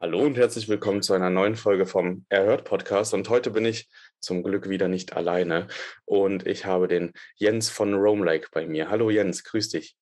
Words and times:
Hallo 0.00 0.20
und 0.20 0.36
herzlich 0.36 0.68
willkommen 0.68 1.02
zu 1.02 1.12
einer 1.12 1.28
neuen 1.28 1.56
Folge 1.56 1.84
vom 1.84 2.24
Erhört 2.28 2.62
Podcast. 2.62 3.14
Und 3.14 3.28
heute 3.30 3.50
bin 3.50 3.64
ich 3.64 3.88
zum 4.20 4.44
Glück 4.44 4.68
wieder 4.68 4.86
nicht 4.86 5.16
alleine 5.16 5.66
und 6.04 6.46
ich 6.46 6.66
habe 6.66 6.86
den 6.86 7.12
Jens 7.34 7.68
von 7.68 7.94
Roamlike 7.94 8.46
bei 8.52 8.64
mir. 8.64 8.90
Hallo 8.90 9.10
Jens, 9.10 9.42
grüß 9.42 9.70
dich. 9.70 9.96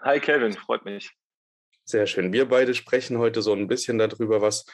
Hi 0.00 0.20
Kevin, 0.20 0.52
freut 0.52 0.84
mich. 0.84 1.10
Sehr 1.84 2.06
schön. 2.06 2.32
Wir 2.32 2.48
beide 2.48 2.74
sprechen 2.74 3.18
heute 3.18 3.42
so 3.42 3.52
ein 3.52 3.66
bisschen 3.66 3.98
darüber, 3.98 4.40
was 4.40 4.66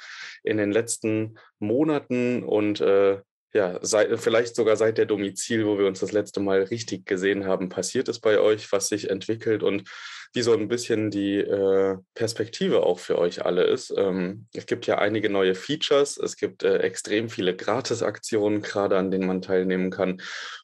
in 0.42 0.58
den 0.58 0.72
letzten 0.72 1.38
Monaten 1.58 2.42
und 2.42 2.82
äh, 2.82 3.22
ja, 3.52 3.78
seit, 3.82 4.18
vielleicht 4.20 4.54
sogar 4.54 4.76
seit 4.76 4.98
der 4.98 5.06
Domizil, 5.06 5.66
wo 5.66 5.78
wir 5.78 5.86
uns 5.86 6.00
das 6.00 6.12
letzte 6.12 6.40
Mal 6.40 6.62
richtig 6.62 7.06
gesehen 7.06 7.46
haben, 7.46 7.68
passiert 7.68 8.08
ist 8.08 8.20
bei 8.20 8.38
euch, 8.38 8.70
was 8.72 8.88
sich 8.88 9.10
entwickelt 9.10 9.62
und 9.62 9.88
wie 10.32 10.42
so 10.42 10.52
ein 10.52 10.68
bisschen 10.68 11.10
die 11.10 11.38
äh, 11.38 11.96
Perspektive 12.14 12.84
auch 12.84 13.00
für 13.00 13.18
euch 13.18 13.44
alle 13.44 13.64
ist. 13.64 13.92
Ähm, 13.96 14.46
es 14.54 14.66
gibt 14.66 14.86
ja 14.86 14.98
einige 14.98 15.28
neue 15.28 15.56
Features, 15.56 16.16
es 16.18 16.36
gibt 16.36 16.62
äh, 16.62 16.78
extrem 16.78 17.28
viele 17.28 17.56
Gratisaktionen 17.56 18.62
gerade, 18.62 18.96
an 18.96 19.10
denen 19.10 19.26
man 19.26 19.42
teilnehmen 19.42 19.90
kann. 19.90 20.22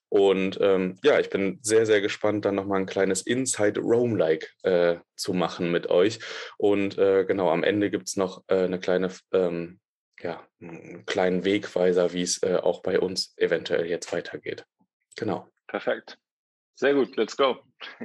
Und 0.09 0.59
ähm, 0.61 0.99
ja, 1.03 1.19
ich 1.19 1.31
bin 1.31 1.59
sehr, 1.63 1.85
sehr 1.85 2.01
gespannt, 2.01 2.45
dann 2.45 2.55
nochmal 2.55 2.79
ein 2.79 2.87
kleines 2.87 3.23
Inside 3.23 3.81
Roam-like 3.81 4.55
äh, 4.63 4.97
zu 5.17 5.33
machen 5.33 5.73
mit 5.73 5.91
euch. 5.91 6.21
Und 6.59 6.97
äh, 6.97 7.25
genau, 7.25 7.51
am 7.51 7.65
Ende 7.65 7.91
gibt 7.91 8.09
es 8.09 8.17
noch 8.17 8.45
äh, 8.47 8.65
eine 8.65 8.79
kleine 8.79 9.11
ähm, 9.33 9.81
ja, 10.21 10.47
einen 10.61 11.05
kleinen 11.07 11.45
Wegweiser, 11.45 12.13
wie 12.13 12.23
es 12.23 12.43
äh, 12.43 12.57
auch 12.57 12.83
bei 12.83 13.01
uns 13.01 13.35
eventuell 13.37 13.87
jetzt 13.87 14.13
weitergeht. 14.13 14.65
Genau. 15.17 15.49
Perfekt. 15.67 16.19
Sehr 16.79 16.93
gut, 16.93 17.17
let's 17.17 17.37
go. 17.37 17.57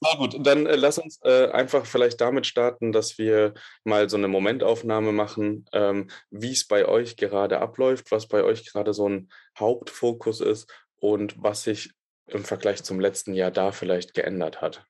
Na 0.00 0.14
gut, 0.16 0.36
dann 0.46 0.66
äh, 0.66 0.76
lass 0.76 0.98
uns 0.98 1.18
äh, 1.24 1.50
einfach 1.50 1.86
vielleicht 1.86 2.20
damit 2.20 2.46
starten, 2.46 2.92
dass 2.92 3.16
wir 3.16 3.54
mal 3.84 4.08
so 4.10 4.18
eine 4.18 4.28
Momentaufnahme 4.28 5.12
machen, 5.12 5.64
ähm, 5.72 6.08
wie 6.30 6.52
es 6.52 6.68
bei 6.68 6.86
euch 6.86 7.16
gerade 7.16 7.58
abläuft, 7.58 8.12
was 8.12 8.28
bei 8.28 8.44
euch 8.44 8.66
gerade 8.66 8.92
so 8.92 9.08
ein 9.08 9.30
Hauptfokus 9.58 10.40
ist 10.40 10.70
und 10.96 11.42
was 11.42 11.64
sich 11.64 11.92
im 12.26 12.44
Vergleich 12.44 12.82
zum 12.84 13.00
letzten 13.00 13.34
Jahr 13.34 13.50
da 13.50 13.72
vielleicht 13.72 14.12
geändert 14.12 14.60
hat. 14.60 14.84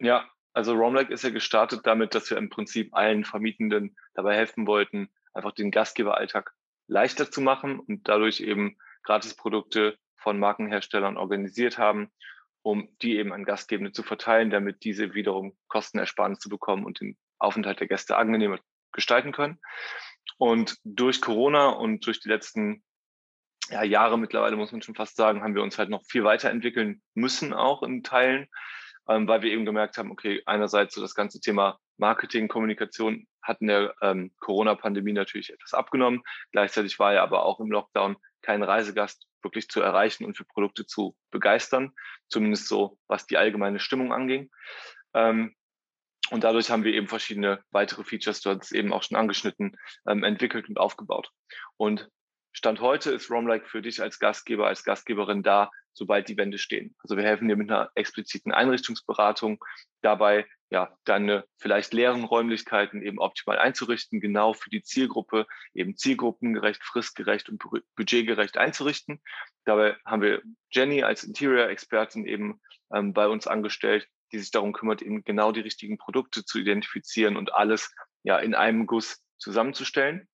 Ja, 0.00 0.28
also 0.52 0.74
Romlag 0.74 1.10
ist 1.10 1.22
ja 1.22 1.30
gestartet 1.30 1.82
damit, 1.84 2.14
dass 2.14 2.28
wir 2.28 2.38
im 2.38 2.50
Prinzip 2.50 2.92
allen 2.92 3.24
Vermietenden 3.24 3.96
dabei 4.14 4.34
helfen 4.34 4.66
wollten, 4.66 5.10
einfach 5.32 5.52
den 5.52 5.70
Gastgeberalltag 5.70 6.52
leichter 6.86 7.30
zu 7.30 7.40
machen 7.40 7.78
und 7.78 8.08
dadurch 8.08 8.40
eben 8.40 8.76
Gratisprodukte 9.04 9.96
von 10.16 10.38
Markenherstellern 10.38 11.16
organisiert 11.16 11.78
haben, 11.78 12.10
um 12.62 12.88
die 13.00 13.16
eben 13.16 13.32
an 13.32 13.44
Gastgebende 13.44 13.92
zu 13.92 14.02
verteilen, 14.02 14.50
damit 14.50 14.84
diese 14.84 15.14
wiederum 15.14 15.56
Kostenersparnis 15.68 16.40
zu 16.40 16.48
bekommen 16.48 16.84
und 16.84 17.00
den 17.00 17.16
Aufenthalt 17.38 17.80
der 17.80 17.88
Gäste 17.88 18.16
angenehmer 18.16 18.58
gestalten 18.92 19.32
können. 19.32 19.58
Und 20.36 20.76
durch 20.84 21.20
Corona 21.20 21.70
und 21.70 22.06
durch 22.06 22.20
die 22.20 22.28
letzten 22.28 22.82
ja, 23.70 23.82
Jahre 23.82 24.18
mittlerweile, 24.18 24.56
muss 24.56 24.72
man 24.72 24.82
schon 24.82 24.94
fast 24.94 25.16
sagen, 25.16 25.42
haben 25.42 25.54
wir 25.54 25.62
uns 25.62 25.78
halt 25.78 25.90
noch 25.90 26.04
viel 26.04 26.24
weiterentwickeln 26.24 27.02
müssen, 27.14 27.52
auch 27.52 27.82
in 27.82 28.02
Teilen, 28.02 28.48
ähm, 29.10 29.26
weil 29.26 29.42
wir 29.42 29.50
eben 29.50 29.64
gemerkt 29.64 29.98
haben, 29.98 30.12
okay, 30.12 30.40
einerseits 30.46 30.94
so 30.94 31.00
das 31.00 31.16
ganze 31.16 31.40
Thema 31.40 31.80
Marketing, 31.98 32.46
Kommunikation 32.46 33.26
hat 33.42 33.60
in 33.60 33.66
der 33.66 33.92
ähm, 34.02 34.32
Corona-Pandemie 34.38 35.12
natürlich 35.12 35.52
etwas 35.52 35.74
abgenommen. 35.74 36.22
Gleichzeitig 36.52 36.98
war 37.00 37.12
ja 37.12 37.22
aber 37.24 37.44
auch 37.44 37.58
im 37.58 37.72
Lockdown 37.72 38.16
kein 38.40 38.62
Reisegast 38.62 39.26
wirklich 39.42 39.68
zu 39.68 39.80
erreichen 39.80 40.24
und 40.24 40.36
für 40.36 40.44
Produkte 40.44 40.86
zu 40.86 41.16
begeistern, 41.32 41.92
zumindest 42.28 42.68
so, 42.68 42.98
was 43.08 43.26
die 43.26 43.36
allgemeine 43.36 43.80
Stimmung 43.80 44.12
anging. 44.12 44.48
Ähm, 45.12 45.56
und 46.30 46.44
dadurch 46.44 46.70
haben 46.70 46.84
wir 46.84 46.94
eben 46.94 47.08
verschiedene 47.08 47.64
weitere 47.72 48.04
Features, 48.04 48.40
du 48.42 48.50
hast 48.50 48.66
es 48.66 48.72
eben 48.72 48.92
auch 48.92 49.02
schon 49.02 49.16
angeschnitten, 49.16 49.76
ähm, 50.06 50.22
entwickelt 50.22 50.68
und 50.68 50.78
aufgebaut. 50.78 51.32
Und 51.76 52.08
Stand 52.52 52.80
heute 52.80 53.10
ist 53.10 53.30
Romlike 53.30 53.66
für 53.66 53.82
dich 53.82 54.00
als 54.02 54.20
Gastgeber, 54.20 54.68
als 54.68 54.84
Gastgeberin 54.84 55.42
da, 55.42 55.70
sobald 55.92 56.28
die 56.28 56.36
Wände 56.36 56.58
stehen. 56.58 56.94
Also 57.02 57.16
wir 57.16 57.24
helfen 57.24 57.48
dir 57.48 57.56
mit 57.56 57.70
einer 57.70 57.90
expliziten 57.94 58.52
Einrichtungsberatung 58.52 59.62
dabei, 60.02 60.46
ja, 60.70 60.96
deine 61.04 61.44
vielleicht 61.58 61.92
leeren 61.92 62.24
Räumlichkeiten 62.24 63.02
eben 63.02 63.18
optimal 63.18 63.58
einzurichten, 63.58 64.20
genau 64.20 64.52
für 64.52 64.70
die 64.70 64.82
Zielgruppe, 64.82 65.46
eben 65.74 65.96
zielgruppengerecht, 65.96 66.82
fristgerecht 66.84 67.48
und 67.48 67.62
budgetgerecht 67.96 68.56
einzurichten. 68.56 69.20
Dabei 69.64 69.96
haben 70.04 70.22
wir 70.22 70.42
Jenny 70.70 71.02
als 71.02 71.24
Interior-Expertin 71.24 72.24
eben 72.24 72.60
ähm, 72.94 73.12
bei 73.12 73.26
uns 73.26 73.48
angestellt, 73.48 74.08
die 74.32 74.38
sich 74.38 74.52
darum 74.52 74.72
kümmert, 74.72 75.02
eben 75.02 75.24
genau 75.24 75.50
die 75.50 75.60
richtigen 75.60 75.98
Produkte 75.98 76.44
zu 76.44 76.58
identifizieren 76.58 77.36
und 77.36 77.52
alles 77.52 77.92
ja 78.22 78.38
in 78.38 78.54
einem 78.54 78.86
Guss 78.86 79.20
zusammenzustellen. 79.38 80.28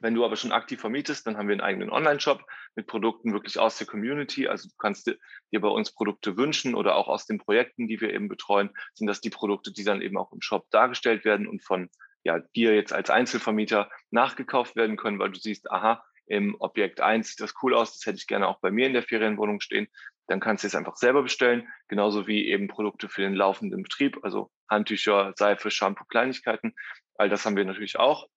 Wenn 0.00 0.14
du 0.14 0.24
aber 0.24 0.36
schon 0.36 0.52
aktiv 0.52 0.80
vermietest, 0.80 1.26
dann 1.26 1.36
haben 1.36 1.48
wir 1.48 1.54
einen 1.54 1.60
eigenen 1.60 1.90
Online-Shop 1.90 2.42
mit 2.74 2.86
Produkten 2.86 3.32
wirklich 3.32 3.58
aus 3.58 3.78
der 3.78 3.86
Community. 3.86 4.48
Also 4.48 4.68
du 4.68 4.74
kannst 4.78 5.06
dir 5.06 5.60
bei 5.60 5.68
uns 5.68 5.92
Produkte 5.92 6.36
wünschen 6.36 6.74
oder 6.74 6.96
auch 6.96 7.08
aus 7.08 7.26
den 7.26 7.38
Projekten, 7.38 7.86
die 7.86 8.00
wir 8.00 8.12
eben 8.12 8.28
betreuen, 8.28 8.70
sind 8.94 9.06
das 9.06 9.20
die 9.20 9.30
Produkte, 9.30 9.72
die 9.72 9.84
dann 9.84 10.02
eben 10.02 10.16
auch 10.16 10.32
im 10.32 10.40
Shop 10.40 10.68
dargestellt 10.70 11.24
werden 11.24 11.46
und 11.46 11.62
von 11.62 11.90
ja, 12.22 12.38
dir 12.54 12.74
jetzt 12.74 12.92
als 12.92 13.10
Einzelvermieter 13.10 13.90
nachgekauft 14.10 14.76
werden 14.76 14.96
können, 14.96 15.18
weil 15.18 15.30
du 15.30 15.38
siehst, 15.38 15.70
aha, 15.70 16.02
im 16.26 16.54
Objekt 16.60 17.00
1 17.00 17.28
sieht 17.28 17.40
das 17.40 17.54
cool 17.62 17.74
aus, 17.74 17.92
das 17.92 18.06
hätte 18.06 18.18
ich 18.18 18.26
gerne 18.26 18.46
auch 18.46 18.60
bei 18.60 18.70
mir 18.70 18.86
in 18.86 18.92
der 18.92 19.02
Ferienwohnung 19.02 19.60
stehen. 19.60 19.88
Dann 20.28 20.38
kannst 20.38 20.62
du 20.62 20.68
es 20.68 20.76
einfach 20.76 20.96
selber 20.96 21.22
bestellen, 21.24 21.66
genauso 21.88 22.28
wie 22.28 22.46
eben 22.48 22.68
Produkte 22.68 23.08
für 23.08 23.22
den 23.22 23.34
laufenden 23.34 23.82
Betrieb, 23.82 24.18
also 24.22 24.50
Handtücher, 24.68 25.32
Seife, 25.36 25.72
Shampoo, 25.72 26.04
Kleinigkeiten. 26.04 26.74
All 27.16 27.28
das 27.28 27.44
haben 27.44 27.56
wir 27.56 27.64
natürlich 27.64 27.98
auch. 27.98 28.28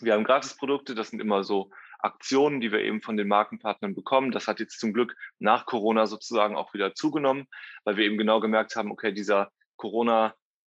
Wir 0.00 0.14
haben 0.14 0.24
Gratisprodukte, 0.24 0.94
das 0.94 1.10
sind 1.10 1.20
immer 1.20 1.44
so 1.44 1.70
Aktionen, 1.98 2.60
die 2.60 2.72
wir 2.72 2.80
eben 2.80 3.00
von 3.00 3.16
den 3.16 3.28
Markenpartnern 3.28 3.94
bekommen. 3.94 4.32
Das 4.32 4.48
hat 4.48 4.58
jetzt 4.58 4.80
zum 4.80 4.92
Glück 4.92 5.16
nach 5.38 5.66
Corona 5.66 6.06
sozusagen 6.06 6.56
auch 6.56 6.74
wieder 6.74 6.94
zugenommen, 6.94 7.46
weil 7.84 7.96
wir 7.96 8.04
eben 8.04 8.18
genau 8.18 8.40
gemerkt 8.40 8.74
haben, 8.74 8.90
okay, 8.90 9.12
dieser 9.12 9.50
Corona 9.76 10.34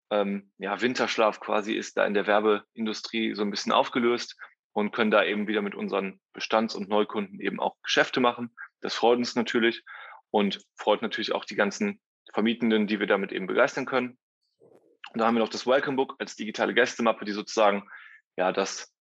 ähm, 0.09 0.51
ja, 0.57 0.79
Winterschlaf 0.79 1.39
quasi 1.39 1.73
ist 1.73 1.97
da 1.97 2.05
in 2.05 2.13
der 2.13 2.27
Werbeindustrie 2.27 3.33
so 3.35 3.41
ein 3.41 3.51
bisschen 3.51 3.73
aufgelöst 3.73 4.37
und 4.71 4.91
können 4.91 5.11
da 5.11 5.23
eben 5.23 5.47
wieder 5.47 5.61
mit 5.61 5.75
unseren 5.75 6.19
Bestands- 6.33 6.75
und 6.75 6.87
Neukunden 6.87 7.39
eben 7.41 7.59
auch 7.59 7.75
Geschäfte 7.83 8.19
machen. 8.19 8.55
Das 8.81 8.93
freut 8.93 9.17
uns 9.17 9.35
natürlich 9.35 9.83
und 10.29 10.61
freut 10.75 11.01
natürlich 11.01 11.33
auch 11.33 11.45
die 11.45 11.55
ganzen 11.55 11.99
Vermietenden, 12.33 12.87
die 12.87 12.99
wir 12.99 13.07
damit 13.07 13.31
eben 13.31 13.47
begeistern 13.47 13.85
können. 13.85 14.17
Und 15.13 15.19
da 15.19 15.25
haben 15.25 15.35
wir 15.35 15.39
noch 15.39 15.49
das 15.49 15.65
Welcome 15.65 15.95
Book 15.95 16.15
als 16.19 16.35
digitale 16.35 16.73
Gästemappe, 16.73 17.25
die 17.25 17.31
sozusagen 17.31 17.89
ja 18.37 18.51
das 18.51 18.93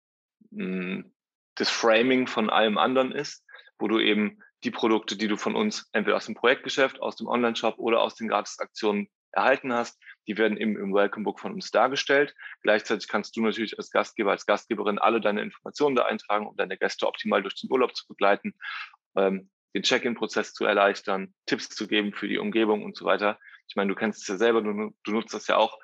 das 0.51 1.69
Framing 1.69 2.27
von 2.27 2.49
allem 2.49 2.77
anderen 2.77 3.11
ist, 3.11 3.45
wo 3.79 3.87
du 3.87 3.99
eben 3.99 4.41
die 4.63 4.71
Produkte, 4.71 5.15
die 5.17 5.27
du 5.27 5.37
von 5.37 5.55
uns 5.55 5.89
entweder 5.93 6.17
aus 6.17 6.25
dem 6.25 6.35
Projektgeschäft, 6.35 7.01
aus 7.01 7.15
dem 7.15 7.27
Online-Shop 7.27 7.77
oder 7.77 8.01
aus 8.01 8.15
den 8.15 8.27
Gratisaktionen 8.27 9.09
erhalten 9.31 9.73
hast, 9.73 10.01
die 10.27 10.37
werden 10.37 10.57
eben 10.57 10.77
im 10.77 10.93
Welcome 10.93 11.23
Book 11.23 11.39
von 11.39 11.53
uns 11.53 11.69
dargestellt. 11.69 12.33
Gleichzeitig 12.61 13.07
kannst 13.07 13.35
du 13.35 13.41
natürlich 13.41 13.77
als 13.77 13.91
Gastgeber, 13.91 14.31
als 14.31 14.45
Gastgeberin 14.45 14.97
alle 14.97 15.21
deine 15.21 15.41
Informationen 15.41 15.95
da 15.95 16.05
eintragen, 16.05 16.47
um 16.47 16.55
deine 16.55 16.77
Gäste 16.77 17.05
optimal 17.05 17.41
durch 17.41 17.55
den 17.55 17.71
Urlaub 17.71 17.95
zu 17.95 18.07
begleiten, 18.07 18.55
ähm, 19.15 19.49
den 19.75 19.83
Check-in-Prozess 19.83 20.53
zu 20.53 20.65
erleichtern, 20.65 21.33
Tipps 21.45 21.69
zu 21.69 21.87
geben 21.87 22.13
für 22.13 22.27
die 22.27 22.39
Umgebung 22.39 22.83
und 22.83 22.95
so 22.95 23.05
weiter. 23.05 23.37
Ich 23.67 23.75
meine, 23.75 23.89
du 23.89 23.95
kennst 23.95 24.21
es 24.21 24.27
ja 24.27 24.37
selber, 24.37 24.61
du, 24.61 24.95
du 25.03 25.11
nutzt 25.11 25.33
das 25.33 25.47
ja 25.47 25.57
auch. 25.57 25.77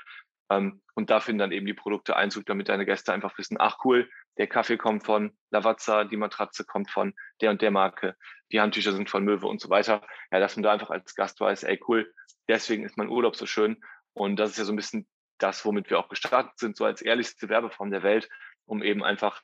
Ähm, 0.50 0.82
und 0.96 1.10
da 1.10 1.20
finden 1.20 1.40
dann 1.40 1.52
eben 1.52 1.66
die 1.66 1.74
Produkte 1.74 2.16
Einzug, 2.16 2.46
damit 2.46 2.70
deine 2.70 2.86
Gäste 2.86 3.14
einfach 3.14 3.38
wissen, 3.38 3.58
ach 3.60 3.80
cool, 3.84 4.10
der 4.38 4.48
Kaffee 4.48 4.78
kommt 4.78 5.06
von 5.06 5.38
Lavazza, 5.52 6.04
die 6.04 6.18
Matratze 6.18 6.64
kommt 6.64 6.90
von 6.90 7.14
der 7.42 7.52
und 7.52 7.62
der 7.62 7.72
Marke, 7.72 8.16
die 8.52 8.62
Handtücher 8.62 8.94
sind 8.94 9.10
von 9.10 9.24
Möwe 9.24 9.48
und 9.48 9.62
so 9.62 9.70
weiter. 9.70 10.06
Ja, 10.32 10.40
dass 10.40 10.56
man 10.56 10.64
da 10.64 10.72
einfach 10.72 10.90
als 10.90 11.16
Gast 11.16 11.40
weiß, 11.40 11.64
ey 11.64 11.80
cool, 11.88 12.12
deswegen 12.48 12.84
ist 12.84 12.98
mein 12.98 13.10
Urlaub 13.10 13.36
so 13.36 13.46
schön. 13.46 13.82
Und 14.14 14.38
das 14.38 14.52
ist 14.52 14.58
ja 14.58 14.66
so 14.66 14.74
ein 14.74 14.78
bisschen 14.78 15.08
das, 15.38 15.66
womit 15.66 15.90
wir 15.90 16.00
auch 16.00 16.10
gestartet 16.10 16.58
sind, 16.58 16.78
so 16.78 16.86
als 16.86 17.02
ehrlichste 17.02 17.50
Werbeform 17.50 17.92
der 17.92 18.04
Welt, 18.04 18.30
um 18.66 18.84
eben 18.84 19.04
einfach 19.04 19.42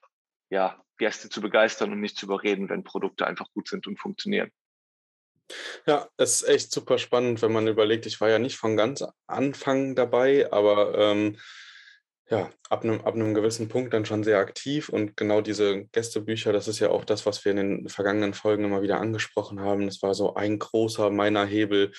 ja, 0.49 0.81
Gäste 0.97 1.29
zu 1.29 1.41
begeistern 1.41 1.91
und 1.91 1.99
nicht 1.99 2.17
zu 2.17 2.25
überreden, 2.25 2.69
wenn 2.69 2.83
Produkte 2.83 3.27
einfach 3.27 3.51
gut 3.53 3.67
sind 3.67 3.87
und 3.87 3.99
funktionieren. 3.99 4.51
Ja, 5.85 6.07
es 6.17 6.41
ist 6.41 6.49
echt 6.49 6.71
super 6.71 6.97
spannend, 6.97 7.41
wenn 7.41 7.53
man 7.53 7.67
überlegt, 7.67 8.05
ich 8.05 8.19
war 8.19 8.29
ja 8.29 8.39
nicht 8.39 8.57
von 8.57 8.75
ganz 8.75 9.03
Anfang 9.27 9.95
dabei, 9.95 10.51
aber 10.51 10.97
ähm, 10.97 11.37
ja, 12.29 12.49
ab 12.69 12.83
einem, 12.83 12.99
ab 13.01 13.15
einem 13.15 13.33
gewissen 13.33 13.69
Punkt 13.69 13.93
dann 13.93 14.05
schon 14.05 14.25
sehr 14.25 14.39
aktiv 14.39 14.89
und 14.89 15.15
genau 15.15 15.39
diese 15.39 15.85
Gästebücher, 15.85 16.51
das 16.51 16.67
ist 16.67 16.79
ja 16.79 16.89
auch 16.89 17.05
das, 17.05 17.25
was 17.25 17.45
wir 17.45 17.51
in 17.51 17.57
den 17.57 17.89
vergangenen 17.89 18.33
Folgen 18.33 18.65
immer 18.65 18.81
wieder 18.81 18.99
angesprochen 18.99 19.61
haben. 19.61 19.85
Das 19.85 20.01
war 20.01 20.13
so 20.13 20.35
ein 20.35 20.59
großer 20.59 21.09
meiner 21.09 21.45
Hebel 21.45 21.93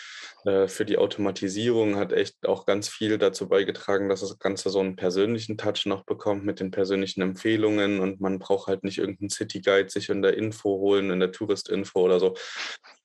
äh, 0.44 0.68
für 0.68 0.84
die 0.84 0.98
Automatisierung, 0.98 1.96
hat 1.96 2.12
echt 2.12 2.46
auch 2.46 2.66
ganz 2.66 2.88
viel 2.88 3.16
dazu 3.16 3.48
beigetragen, 3.48 4.10
dass 4.10 4.20
das 4.20 4.38
Ganze 4.38 4.68
so 4.68 4.80
einen 4.80 4.96
persönlichen 4.96 5.56
Touch 5.56 5.86
noch 5.86 6.04
bekommt 6.04 6.44
mit 6.44 6.60
den 6.60 6.70
persönlichen 6.70 7.22
Empfehlungen 7.22 7.98
und 8.00 8.20
man 8.20 8.38
braucht 8.38 8.68
halt 8.68 8.84
nicht 8.84 8.98
irgendeinen 8.98 9.30
City 9.30 9.62
Guide 9.62 9.88
sich 9.88 10.10
in 10.10 10.20
der 10.20 10.36
Info 10.36 10.68
holen, 10.76 11.10
in 11.10 11.20
der 11.20 11.32
Tourist-Info 11.32 12.00
oder 12.00 12.20
so. 12.20 12.34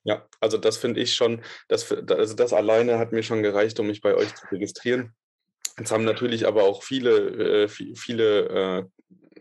Ja, 0.02 0.26
also 0.40 0.58
das 0.58 0.76
finde 0.76 1.00
ich 1.00 1.14
schon, 1.14 1.42
das, 1.68 1.90
also 1.90 2.34
das 2.34 2.52
alleine 2.52 2.98
hat 2.98 3.12
mir 3.12 3.22
schon 3.22 3.42
gereicht, 3.42 3.80
um 3.80 3.86
mich 3.86 4.02
bei 4.02 4.14
euch 4.14 4.34
zu 4.34 4.44
registrieren. 4.52 5.14
Jetzt 5.78 5.90
haben 5.90 6.04
natürlich 6.04 6.46
aber 6.46 6.64
auch 6.64 6.82
viele, 6.82 7.64
äh, 7.64 7.68
viele 7.68 8.48
äh, 8.48 8.84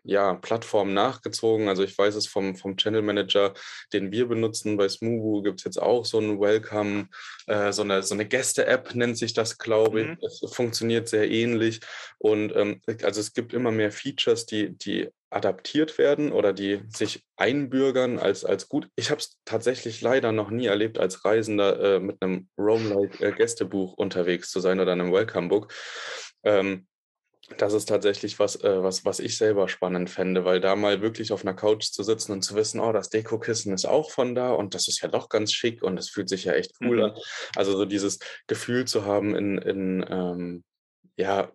ja, 0.03 0.35
Plattformen 0.35 0.93
nachgezogen. 0.93 1.67
Also 1.67 1.83
ich 1.83 1.97
weiß 1.97 2.15
es 2.15 2.27
vom, 2.27 2.55
vom 2.55 2.77
Channel 2.77 3.01
Manager, 3.01 3.53
den 3.93 4.11
wir 4.11 4.27
benutzen. 4.27 4.77
Bei 4.77 4.89
Smugu 4.89 5.41
gibt 5.43 5.59
es 5.59 5.65
jetzt 5.65 5.81
auch 5.81 6.05
so 6.05 6.19
ein 6.19 6.39
Welcome, 6.39 7.07
äh, 7.47 7.71
so 7.71 7.83
eine, 7.83 8.03
so 8.03 8.13
eine 8.13 8.25
Gäste-App 8.25 8.95
nennt 8.95 9.17
sich 9.17 9.33
das, 9.33 9.57
glaube 9.57 10.01
ich. 10.01 10.07
Mhm. 10.07 10.17
Das 10.21 10.41
funktioniert 10.53 11.07
sehr 11.07 11.29
ähnlich. 11.29 11.81
Und 12.17 12.55
ähm, 12.55 12.81
also 13.03 13.19
es 13.19 13.33
gibt 13.33 13.53
immer 13.53 13.71
mehr 13.71 13.91
Features, 13.91 14.45
die, 14.45 14.77
die 14.77 15.09
adaptiert 15.33 15.97
werden 15.97 16.31
oder 16.31 16.53
die 16.53 16.81
sich 16.89 17.25
einbürgern 17.35 18.19
als, 18.19 18.45
als 18.45 18.69
gut. 18.69 18.87
Ich 18.95 19.09
habe 19.09 19.19
es 19.19 19.39
tatsächlich 19.45 20.01
leider 20.01 20.31
noch 20.31 20.49
nie 20.49 20.67
erlebt, 20.67 20.99
als 20.99 21.25
Reisender 21.25 21.95
äh, 21.95 21.99
mit 21.99 22.21
einem 22.21 22.47
Roam-like 22.57 23.19
äh, 23.21 23.31
Gästebuch 23.31 23.93
unterwegs 23.93 24.51
zu 24.51 24.59
sein 24.59 24.79
oder 24.79 24.91
einem 24.91 25.11
Welcome-Book. 25.11 25.73
Ähm, 26.43 26.87
das 27.57 27.73
ist 27.73 27.89
tatsächlich 27.89 28.39
was, 28.39 28.55
äh, 28.63 28.83
was, 28.83 29.05
was 29.05 29.19
ich 29.19 29.37
selber 29.37 29.67
spannend 29.67 30.09
fände, 30.09 30.45
weil 30.45 30.59
da 30.59 30.75
mal 30.75 31.01
wirklich 31.01 31.31
auf 31.31 31.43
einer 31.43 31.53
Couch 31.53 31.85
zu 31.85 32.03
sitzen 32.03 32.31
und 32.31 32.41
zu 32.41 32.55
wissen, 32.55 32.79
oh, 32.79 32.91
das 32.91 33.09
Dekokissen 33.09 33.73
ist 33.73 33.85
auch 33.85 34.11
von 34.11 34.35
da 34.35 34.51
und 34.51 34.75
das 34.75 34.87
ist 34.87 35.01
ja 35.01 35.09
doch 35.09 35.29
ganz 35.29 35.53
schick 35.53 35.83
und 35.83 35.97
es 35.97 36.09
fühlt 36.09 36.29
sich 36.29 36.45
ja 36.45 36.53
echt 36.53 36.73
cool 36.81 36.97
mhm. 36.97 37.03
an. 37.03 37.17
Also 37.55 37.75
so 37.77 37.85
dieses 37.85 38.19
Gefühl 38.47 38.85
zu 38.85 39.05
haben 39.05 39.35
in, 39.35 39.57
in 39.57 40.05
ähm, 40.09 40.63
ja, 41.17 41.51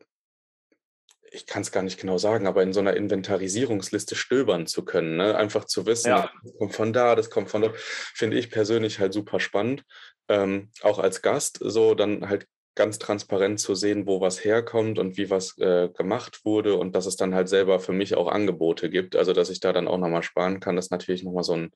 ich 1.31 1.47
kann 1.47 1.63
es 1.63 1.73
gar 1.73 1.83
nicht 1.83 2.01
genau 2.01 2.19
sagen, 2.19 2.47
aber 2.47 2.63
in 2.63 2.73
so 2.73 2.81
einer 2.81 2.97
Inventarisierungsliste 2.97 4.15
stöbern 4.15 4.67
zu 4.67 4.85
können. 4.85 5.17
Ne? 5.17 5.37
Einfach 5.37 5.65
zu 5.65 5.87
wissen, 5.87 6.09
ja. 6.09 6.31
das 6.43 6.57
kommt 6.59 6.75
von 6.75 6.93
da, 6.93 7.15
das 7.15 7.31
kommt 7.31 7.51
von 7.51 7.63
dort, 7.63 7.77
finde 7.79 8.39
ich 8.39 8.51
persönlich 8.51 8.99
halt 8.99 9.13
super 9.13 9.41
spannend. 9.41 9.85
Ähm, 10.29 10.71
auch 10.83 10.99
als 10.99 11.23
Gast, 11.23 11.59
so 11.61 11.95
dann 11.95 12.29
halt 12.29 12.47
ganz 12.79 12.99
transparent 12.99 13.59
zu 13.59 13.75
sehen, 13.75 14.07
wo 14.07 14.21
was 14.21 14.45
herkommt 14.45 14.99
und 14.99 15.19
wie 15.19 15.29
was 15.29 15.59
äh, 15.59 15.89
gemacht 15.89 16.45
wurde 16.45 16.77
und 16.77 16.95
dass 16.95 17.07
es 17.07 17.17
dann 17.17 17.35
halt 17.35 17.49
selber 17.49 17.81
für 17.81 17.93
mich 17.93 18.15
auch 18.15 18.29
Angebote 18.29 18.89
gibt. 18.89 19.17
Also 19.17 19.33
dass 19.33 19.51
ich 19.51 19.59
da 19.59 19.73
dann 19.73 19.89
auch 19.89 19.99
nochmal 19.99 20.23
sparen 20.23 20.61
kann, 20.61 20.77
das 20.77 20.87
ist 20.87 20.93
natürlich 20.93 21.25
nochmal 21.25 21.43
so 21.43 21.55
ein 21.55 21.73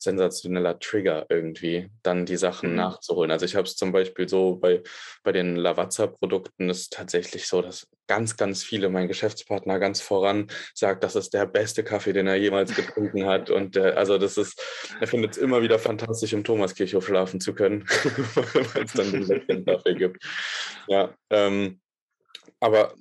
sensationeller 0.00 0.78
Trigger 0.78 1.26
irgendwie, 1.28 1.90
dann 2.02 2.24
die 2.24 2.36
Sachen 2.36 2.70
mhm. 2.70 2.76
nachzuholen. 2.76 3.30
Also 3.30 3.44
ich 3.44 3.54
habe 3.54 3.66
es 3.66 3.76
zum 3.76 3.92
Beispiel 3.92 4.28
so 4.28 4.56
bei, 4.56 4.82
bei 5.22 5.32
den 5.32 5.56
Lavazza-Produkten 5.56 6.70
ist 6.70 6.92
tatsächlich 6.92 7.46
so, 7.46 7.60
dass 7.60 7.86
ganz, 8.08 8.36
ganz 8.36 8.64
viele, 8.64 8.88
mein 8.88 9.08
Geschäftspartner 9.08 9.78
ganz 9.78 10.00
voran 10.00 10.48
sagt, 10.74 11.04
das 11.04 11.16
ist 11.16 11.34
der 11.34 11.46
beste 11.46 11.84
Kaffee, 11.84 12.14
den 12.14 12.26
er 12.26 12.36
jemals 12.36 12.74
getrunken 12.74 13.26
hat. 13.26 13.50
Und 13.50 13.76
äh, 13.76 13.92
also 13.92 14.16
das 14.18 14.38
ist, 14.38 14.60
er 15.00 15.06
findet 15.06 15.32
es 15.32 15.38
immer 15.38 15.62
wieder 15.62 15.78
fantastisch, 15.78 16.32
im 16.32 16.44
Thomaskirchhof 16.44 17.06
schlafen 17.06 17.40
zu 17.40 17.54
können, 17.54 17.84
weil 18.74 18.84
es 18.84 18.94
dann 18.94 19.12
den 19.12 19.64
Kaffee 19.66 19.94
gibt. 19.94 20.24
Ja, 20.88 21.14
ähm, 21.30 21.80
aber 22.58 22.94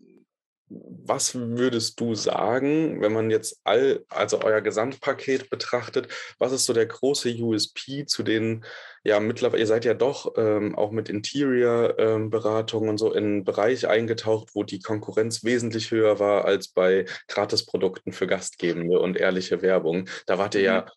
was 0.69 1.33
würdest 1.33 2.00
du 2.00 2.13
sagen, 2.13 3.01
wenn 3.01 3.12
man 3.12 3.31
jetzt 3.31 3.60
all, 3.63 4.06
also 4.10 4.42
euer 4.42 4.62
Gesamtpaket 4.62 5.50
betrachtet, 5.50 6.07
was 6.38 6.51
ist 6.51 6.66
so 6.66 6.74
der 6.74 6.86
große 6.86 7.36
USP 7.36 8.06
zu 8.06 8.21
den, 8.21 8.63
ja, 9.04 9.19
mittlerweile, 9.19 9.62
ihr 9.62 9.68
seid 9.68 9.86
ja 9.86 9.95
doch 9.95 10.33
ähm, 10.38 10.75
auch 10.75 10.92
mit 10.92 11.10
Interior-Beratung 11.10 12.83
ähm, 12.83 12.89
und 12.89 12.98
so 13.00 13.13
in 13.13 13.24
einen 13.24 13.44
Bereich 13.44 13.88
eingetaucht, 13.88 14.50
wo 14.54 14.63
die 14.63 14.80
Konkurrenz 14.80 15.44
wesentlich 15.44 15.89
höher 15.89 16.19
war 16.19 16.45
als 16.45 16.68
bei 16.68 17.06
Gratisprodukten 17.27 18.13
für 18.13 18.27
Gastgebende 18.27 19.00
und 19.00 19.18
ehrliche 19.18 19.62
Werbung. 19.63 20.07
Da 20.27 20.38
wart 20.38 20.54
ihr 20.54 20.62
ja 20.62 20.81
mhm. 20.81 20.89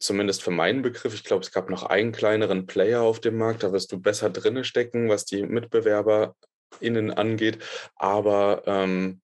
zumindest 0.00 0.42
für 0.42 0.50
meinen 0.50 0.82
Begriff, 0.82 1.14
ich 1.14 1.24
glaube, 1.24 1.42
es 1.44 1.52
gab 1.52 1.70
noch 1.70 1.84
einen 1.84 2.12
kleineren 2.12 2.66
Player 2.66 3.00
auf 3.00 3.20
dem 3.20 3.38
Markt, 3.38 3.62
da 3.62 3.72
wirst 3.72 3.90
du 3.92 3.98
besser 4.00 4.28
drinne 4.28 4.64
stecken, 4.64 5.08
was 5.08 5.24
die 5.24 5.42
Mitbewerber 5.44 6.34
innen 6.80 7.10
angeht. 7.10 7.58
Aber 7.96 8.62
ähm, 8.66 9.20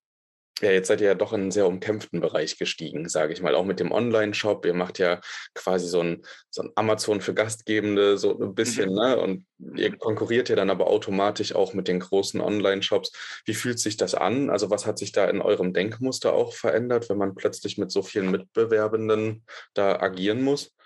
ja, 0.62 0.70
jetzt 0.70 0.86
seid 0.86 1.00
ihr 1.00 1.08
ja 1.08 1.14
doch 1.14 1.32
in 1.32 1.40
einen 1.40 1.50
sehr 1.50 1.66
umkämpften 1.66 2.20
Bereich 2.20 2.56
gestiegen, 2.56 3.08
sage 3.08 3.32
ich 3.32 3.42
mal, 3.42 3.56
auch 3.56 3.64
mit 3.64 3.80
dem 3.80 3.90
Online-Shop. 3.90 4.64
Ihr 4.64 4.74
macht 4.74 5.00
ja 5.00 5.20
quasi 5.54 5.88
so 5.88 6.00
ein, 6.00 6.22
so 6.50 6.62
ein 6.62 6.70
Amazon 6.76 7.20
für 7.20 7.34
Gastgebende, 7.34 8.16
so 8.16 8.38
ein 8.38 8.54
bisschen, 8.54 8.90
mhm. 8.90 8.94
ne? 8.94 9.18
Und 9.18 9.46
ihr 9.76 9.96
konkurriert 9.96 10.48
ja 10.50 10.56
dann 10.56 10.70
aber 10.70 10.86
automatisch 10.86 11.54
auch 11.54 11.74
mit 11.74 11.88
den 11.88 11.98
großen 11.98 12.40
Online-Shops. 12.40 13.42
Wie 13.44 13.54
fühlt 13.54 13.80
sich 13.80 13.96
das 13.96 14.14
an? 14.14 14.50
Also, 14.50 14.70
was 14.70 14.86
hat 14.86 14.98
sich 14.98 15.10
da 15.10 15.24
in 15.28 15.42
eurem 15.42 15.72
Denkmuster 15.72 16.32
auch 16.32 16.54
verändert, 16.54 17.08
wenn 17.10 17.18
man 17.18 17.34
plötzlich 17.34 17.76
mit 17.76 17.90
so 17.90 18.02
vielen 18.02 18.30
Mitbewerbenden 18.30 19.44
da 19.74 20.00
agieren 20.00 20.42
muss? 20.42 20.76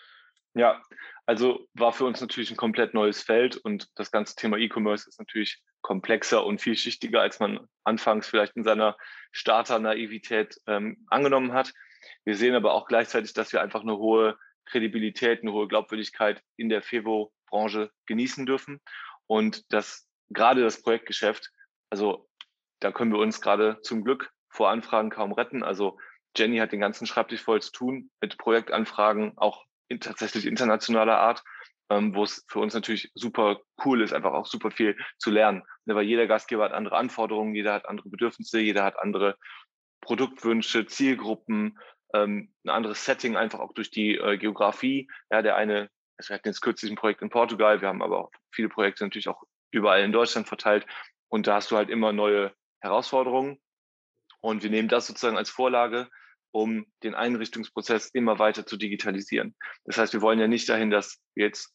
Ja, 0.55 0.81
also 1.27 1.67
war 1.75 1.93
für 1.93 2.05
uns 2.05 2.21
natürlich 2.23 2.51
ein 2.51 2.57
komplett 2.57 2.95
neues 2.95 3.21
Feld 3.21 3.59
und 3.59 3.89
das 3.97 4.11
ganze 4.11 4.37
Thema 4.37 4.57
E-Commerce 4.57 5.07
ist 5.07 5.19
natürlich 5.19 5.61
komplexer 5.87 6.45
und 6.45 6.61
vielschichtiger, 6.61 7.21
als 7.21 7.39
man 7.39 7.61
anfangs 7.85 8.27
vielleicht 8.27 8.57
in 8.57 8.65
seiner 8.65 8.97
Starter-Naivität 9.31 10.61
ähm, 10.67 11.07
angenommen 11.07 11.53
hat. 11.53 11.73
Wir 12.25 12.37
sehen 12.37 12.57
aber 12.57 12.75
auch 12.75 12.89
gleichzeitig, 12.89 13.35
dass 13.35 13.53
wir 13.53 13.63
einfach 13.63 13.83
eine 13.83 13.97
hohe 13.97 14.37
Kredibilität, 14.65 15.43
eine 15.43 15.53
hohe 15.53 15.69
Glaubwürdigkeit 15.69 16.43
in 16.57 16.69
der 16.69 16.83
FEVO-Branche 16.83 17.93
genießen 18.07 18.47
dürfen 18.47 18.81
und 19.29 19.73
dass 19.73 20.09
gerade 20.31 20.61
das 20.61 20.83
Projektgeschäft, 20.83 21.53
also 21.89 22.29
da 22.81 22.91
können 22.91 23.13
wir 23.13 23.21
uns 23.21 23.41
gerade 23.41 23.79
zum 23.83 24.03
Glück 24.03 24.33
vor 24.51 24.71
Anfragen 24.71 25.11
kaum 25.11 25.31
retten. 25.31 25.63
Also 25.63 25.99
Jenny 26.37 26.59
hat 26.59 26.73
den 26.73 26.81
ganzen 26.81 27.07
Schreibtisch 27.07 27.43
voll 27.43 27.63
zu 27.63 27.71
tun 27.71 28.11
mit 28.21 28.39
Projektanfragen, 28.39 29.39
auch 29.39 29.65
in, 29.87 30.01
tatsächlich 30.01 30.47
internationaler 30.47 31.21
Art, 31.21 31.45
ähm, 31.91 32.15
wo 32.15 32.25
es 32.25 32.45
für 32.49 32.59
uns 32.59 32.75
natürlich 32.75 33.11
super 33.15 33.61
cool 33.85 34.03
ist, 34.03 34.13
einfach 34.13 34.33
auch 34.33 34.47
super 34.47 34.71
viel 34.71 34.97
zu 35.19 35.31
lernen. 35.31 35.63
Ne, 35.85 35.95
weil 35.95 36.05
jeder 36.05 36.27
Gastgeber 36.27 36.65
hat 36.65 36.73
andere 36.73 36.97
Anforderungen, 36.97 37.55
jeder 37.55 37.75
hat 37.75 37.87
andere 37.87 38.09
Bedürfnisse, 38.09 38.61
jeder 38.61 38.85
hat 38.85 38.99
andere 38.99 39.37
Produktwünsche, 40.01 40.87
Zielgruppen, 40.87 41.79
ähm, 42.15 42.53
ein 42.65 42.71
anderes 42.71 43.05
Setting, 43.05 43.37
einfach 43.37 43.61
auch 43.61 43.73
durch 43.73 43.91
die 43.91 44.17
äh, 44.17 44.37
Geografie. 44.37 45.09
Ja, 45.31 45.43
der 45.43 45.57
eine, 45.57 45.91
also 46.17 46.31
wir 46.31 46.35
hatten 46.37 46.49
jetzt 46.49 46.61
kürzlich 46.61 46.91
ein 46.91 46.97
Projekt 46.97 47.23
in 47.23 47.31
Portugal, 47.31 47.81
wir 47.81 47.89
haben 47.89 48.03
aber 48.03 48.21
auch 48.21 48.31
viele 48.51 48.69
Projekte 48.69 49.05
natürlich 49.05 49.29
auch 49.29 49.43
überall 49.71 50.03
in 50.03 50.13
Deutschland 50.13 50.49
verteilt. 50.49 50.87
Und 51.29 51.47
da 51.47 51.57
hast 51.57 51.71
du 51.71 51.77
halt 51.77 51.91
immer 51.91 52.13
neue 52.13 52.53
Herausforderungen. 52.81 53.61
Und 54.41 54.63
wir 54.63 54.71
nehmen 54.71 54.89
das 54.89 55.07
sozusagen 55.07 55.37
als 55.37 55.51
Vorlage, 55.51 56.09
um 56.57 56.87
den 57.03 57.15
Einrichtungsprozess 57.15 58.09
immer 58.09 58.39
weiter 58.39 58.65
zu 58.65 58.79
digitalisieren. 58.79 59.55
Das 59.85 59.99
heißt, 59.99 60.15
wir 60.15 60.23
wollen 60.23 60.39
ja 60.39 60.49
nicht 60.49 60.67
dahin, 60.71 60.91
dass 60.91 61.21
wir 61.35 61.45
jetzt 61.45 61.75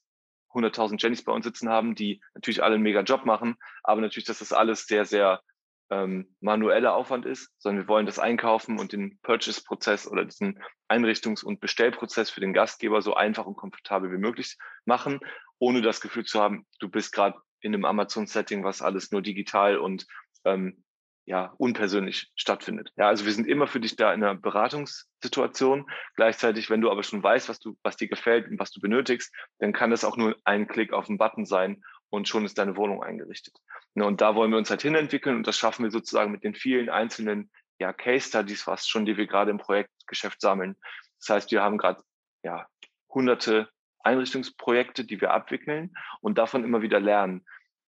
100.000 0.55 0.99
Jennys 0.99 1.23
bei 1.23 1.31
uns 1.31 1.45
sitzen 1.45 1.69
haben, 1.69 1.93
die 1.93 2.19
natürlich 2.33 2.63
alle 2.63 2.73
einen 2.73 2.83
mega 2.83 3.01
Job 3.01 3.23
machen, 3.23 3.57
aber 3.83 4.01
natürlich, 4.01 4.25
dass 4.25 4.39
das 4.39 4.53
alles 4.53 4.87
sehr, 4.87 5.05
sehr 5.05 5.43
ähm, 5.91 6.35
manueller 6.39 6.95
Aufwand 6.95 7.27
ist, 7.27 7.53
sondern 7.59 7.83
wir 7.83 7.89
wollen 7.89 8.07
das 8.07 8.17
Einkaufen 8.17 8.79
und 8.79 8.91
den 8.91 9.19
Purchase-Prozess 9.21 10.07
oder 10.07 10.25
diesen 10.25 10.59
Einrichtungs- 10.89 11.43
und 11.43 11.59
Bestellprozess 11.59 12.31
für 12.31 12.41
den 12.41 12.53
Gastgeber 12.53 13.03
so 13.03 13.13
einfach 13.13 13.45
und 13.45 13.57
komfortabel 13.57 14.11
wie 14.11 14.17
möglich 14.17 14.57
machen, 14.85 15.19
ohne 15.59 15.83
das 15.83 16.01
Gefühl 16.01 16.25
zu 16.25 16.41
haben, 16.41 16.65
du 16.79 16.89
bist 16.89 17.13
gerade 17.13 17.37
in 17.59 17.75
einem 17.75 17.85
Amazon-Setting, 17.85 18.63
was 18.63 18.81
alles 18.81 19.11
nur 19.11 19.21
digital 19.21 19.77
und 19.77 20.07
ähm, 20.43 20.83
ja, 21.25 21.53
unpersönlich 21.57 22.31
stattfindet. 22.35 22.91
Ja, 22.97 23.07
also 23.07 23.25
wir 23.25 23.31
sind 23.31 23.47
immer 23.47 23.67
für 23.67 23.79
dich 23.79 23.95
da 23.95 24.13
in 24.13 24.23
einer 24.23 24.35
Beratungssituation. 24.35 25.89
Gleichzeitig, 26.15 26.69
wenn 26.69 26.81
du 26.81 26.89
aber 26.89 27.03
schon 27.03 27.21
weißt, 27.21 27.47
was 27.47 27.59
du, 27.59 27.77
was 27.83 27.95
dir 27.95 28.07
gefällt 28.07 28.47
und 28.49 28.59
was 28.59 28.71
du 28.71 28.81
benötigst, 28.81 29.33
dann 29.59 29.73
kann 29.73 29.91
das 29.91 30.03
auch 30.03 30.17
nur 30.17 30.35
ein 30.43 30.67
Klick 30.67 30.93
auf 30.93 31.07
den 31.07 31.17
Button 31.17 31.45
sein 31.45 31.83
und 32.09 32.27
schon 32.27 32.45
ist 32.45 32.57
deine 32.57 32.75
Wohnung 32.75 33.03
eingerichtet. 33.03 33.55
Ne, 33.93 34.05
und 34.05 34.21
da 34.21 34.35
wollen 34.35 34.51
wir 34.51 34.57
uns 34.57 34.69
halt 34.69 34.81
hinentwickeln 34.81 35.35
und 35.37 35.47
das 35.47 35.57
schaffen 35.57 35.83
wir 35.83 35.91
sozusagen 35.91 36.31
mit 36.31 36.43
den 36.43 36.55
vielen 36.55 36.89
einzelnen 36.89 37.51
ja, 37.79 37.93
Case 37.93 38.27
Studies 38.27 38.63
fast 38.63 38.89
schon, 38.89 39.05
die 39.05 39.17
wir 39.17 39.27
gerade 39.27 39.51
im 39.51 39.57
Projektgeschäft 39.57 40.41
sammeln. 40.41 40.75
Das 41.19 41.29
heißt, 41.29 41.51
wir 41.51 41.61
haben 41.61 41.77
gerade 41.77 42.01
ja 42.43 42.67
hunderte 43.09 43.69
Einrichtungsprojekte, 44.03 45.05
die 45.05 45.21
wir 45.21 45.31
abwickeln 45.31 45.93
und 46.21 46.37
davon 46.37 46.63
immer 46.63 46.81
wieder 46.81 46.99
lernen 46.99 47.45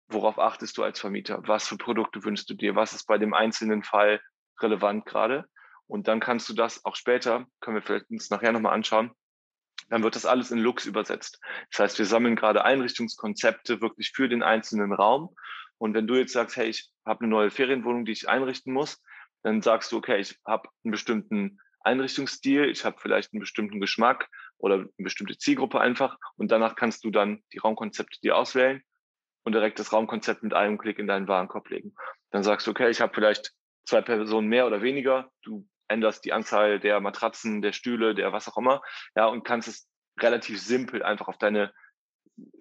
worauf 0.08 0.38
achtest 0.38 0.78
du 0.78 0.82
als 0.82 1.00
Vermieter? 1.00 1.42
Was 1.46 1.68
für 1.68 1.76
Produkte 1.76 2.24
wünschst 2.24 2.48
du 2.48 2.54
dir? 2.54 2.76
Was 2.76 2.92
ist 2.92 3.06
bei 3.06 3.18
dem 3.18 3.34
einzelnen 3.34 3.82
Fall 3.82 4.20
relevant 4.60 5.06
gerade? 5.06 5.46
Und 5.86 6.08
dann 6.08 6.20
kannst 6.20 6.48
du 6.48 6.54
das 6.54 6.84
auch 6.84 6.96
später, 6.96 7.46
können 7.60 7.76
wir 7.76 7.82
vielleicht 7.82 8.10
uns 8.10 8.30
nachher 8.30 8.52
nochmal 8.52 8.74
anschauen, 8.74 9.12
dann 9.88 10.02
wird 10.02 10.16
das 10.16 10.26
alles 10.26 10.50
in 10.50 10.58
Lux 10.58 10.86
übersetzt. 10.86 11.40
Das 11.70 11.80
heißt, 11.80 11.98
wir 11.98 12.06
sammeln 12.06 12.34
gerade 12.34 12.64
Einrichtungskonzepte 12.64 13.80
wirklich 13.80 14.12
für 14.14 14.28
den 14.28 14.42
einzelnen 14.42 14.92
Raum. 14.92 15.34
Und 15.78 15.94
wenn 15.94 16.06
du 16.06 16.16
jetzt 16.16 16.32
sagst, 16.32 16.56
hey, 16.56 16.68
ich 16.68 16.90
habe 17.04 17.20
eine 17.20 17.28
neue 17.28 17.50
Ferienwohnung, 17.50 18.04
die 18.04 18.12
ich 18.12 18.28
einrichten 18.28 18.72
muss, 18.72 19.00
Dann 19.42 19.62
sagst 19.62 19.92
du, 19.92 19.98
okay, 19.98 20.18
ich 20.18 20.40
habe 20.44 20.68
einen 20.82 20.90
bestimmten 20.90 21.60
Einrichtungsstil, 21.80 22.64
ich 22.64 22.84
habe 22.84 22.96
vielleicht 23.00 23.32
einen 23.32 23.38
bestimmten 23.38 23.80
Geschmack 23.80 24.28
oder 24.58 24.74
eine 24.74 24.88
bestimmte 24.98 25.38
Zielgruppe 25.38 25.80
einfach 25.80 26.16
und 26.36 26.50
danach 26.50 26.74
kannst 26.74 27.04
du 27.04 27.10
dann 27.10 27.44
die 27.52 27.58
Raumkonzepte 27.58 28.20
dir 28.22 28.36
auswählen 28.36 28.82
und 29.46 29.52
direkt 29.52 29.78
das 29.78 29.92
Raumkonzept 29.92 30.42
mit 30.42 30.54
einem 30.54 30.76
Klick 30.76 30.98
in 30.98 31.06
deinen 31.06 31.28
Warenkorb 31.28 31.70
legen. 31.70 31.94
Dann 32.32 32.42
sagst 32.42 32.66
du, 32.66 32.72
okay, 32.72 32.90
ich 32.90 33.00
habe 33.00 33.14
vielleicht 33.14 33.52
zwei 33.84 34.02
Personen 34.02 34.48
mehr 34.48 34.66
oder 34.66 34.82
weniger, 34.82 35.30
du 35.42 35.68
änderst 35.86 36.24
die 36.24 36.32
Anzahl 36.32 36.80
der 36.80 36.98
Matratzen, 36.98 37.62
der 37.62 37.70
Stühle, 37.70 38.16
der 38.16 38.32
was 38.32 38.48
auch 38.48 38.58
immer, 38.58 38.82
ja, 39.14 39.26
und 39.26 39.44
kannst 39.44 39.68
es 39.68 39.88
relativ 40.18 40.60
simpel 40.60 41.04
einfach 41.04 41.28
auf 41.28 41.38
deine 41.38 41.72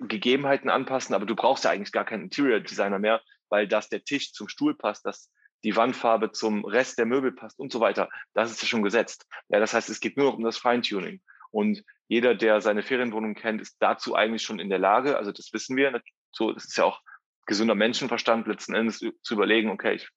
Gegebenheiten 0.01 0.69
anpassen, 0.69 1.15
aber 1.15 1.25
du 1.25 1.35
brauchst 1.35 1.63
ja 1.63 1.71
eigentlich 1.71 1.91
gar 1.91 2.05
keinen 2.05 2.25
Interior 2.25 2.59
Designer 2.59 2.99
mehr, 2.99 3.19
weil 3.49 3.67
dass 3.67 3.89
der 3.89 4.03
Tisch 4.03 4.31
zum 4.31 4.47
Stuhl 4.47 4.75
passt, 4.75 5.07
dass 5.07 5.31
die 5.63 5.75
Wandfarbe 5.75 6.33
zum 6.33 6.65
Rest 6.65 6.99
der 6.99 7.07
Möbel 7.07 7.31
passt 7.31 7.57
und 7.57 7.71
so 7.71 7.79
weiter, 7.79 8.09
das 8.35 8.51
ist 8.51 8.61
ja 8.61 8.67
schon 8.67 8.83
gesetzt. 8.83 9.25
Ja, 9.49 9.59
das 9.59 9.73
heißt, 9.73 9.89
es 9.89 9.99
geht 9.99 10.17
nur 10.17 10.27
noch 10.27 10.37
um 10.37 10.43
das 10.43 10.59
Feintuning. 10.59 11.19
Und 11.49 11.83
jeder, 12.07 12.35
der 12.35 12.61
seine 12.61 12.83
Ferienwohnung 12.83 13.33
kennt, 13.33 13.61
ist 13.61 13.77
dazu 13.79 14.13
eigentlich 14.13 14.43
schon 14.43 14.59
in 14.59 14.69
der 14.69 14.77
Lage, 14.77 15.17
also 15.17 15.31
das 15.31 15.51
wissen 15.51 15.75
wir, 15.75 15.99
so, 16.35 16.51
das 16.51 16.65
ist 16.65 16.77
ja 16.77 16.83
auch 16.83 17.01
gesunder 17.45 17.75
Menschenverstand 17.75 18.47
letzten 18.47 18.75
Endes 18.75 18.99
zu 18.99 19.33
überlegen, 19.33 19.69
okay, 19.69 19.95
ich 19.95 20.09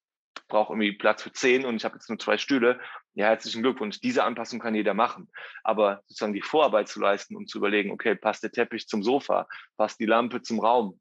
brauche 0.47 0.73
irgendwie 0.73 0.93
Platz 0.93 1.23
für 1.23 1.31
zehn 1.31 1.65
und 1.65 1.75
ich 1.75 1.85
habe 1.85 1.95
jetzt 1.95 2.09
nur 2.09 2.19
zwei 2.19 2.37
Stühle. 2.37 2.79
Ja, 3.13 3.27
herzlichen 3.27 3.61
Glückwunsch. 3.61 3.99
Diese 4.01 4.23
Anpassung 4.23 4.59
kann 4.59 4.75
jeder 4.75 4.93
machen. 4.93 5.29
Aber 5.63 6.01
sozusagen 6.07 6.33
die 6.33 6.41
Vorarbeit 6.41 6.87
zu 6.87 6.99
leisten, 6.99 7.35
um 7.35 7.47
zu 7.47 7.59
überlegen, 7.59 7.91
okay, 7.91 8.15
passt 8.15 8.43
der 8.43 8.51
Teppich 8.51 8.87
zum 8.87 9.03
Sofa, 9.03 9.47
passt 9.77 9.99
die 9.99 10.05
Lampe 10.05 10.41
zum 10.41 10.59
Raum. 10.59 10.99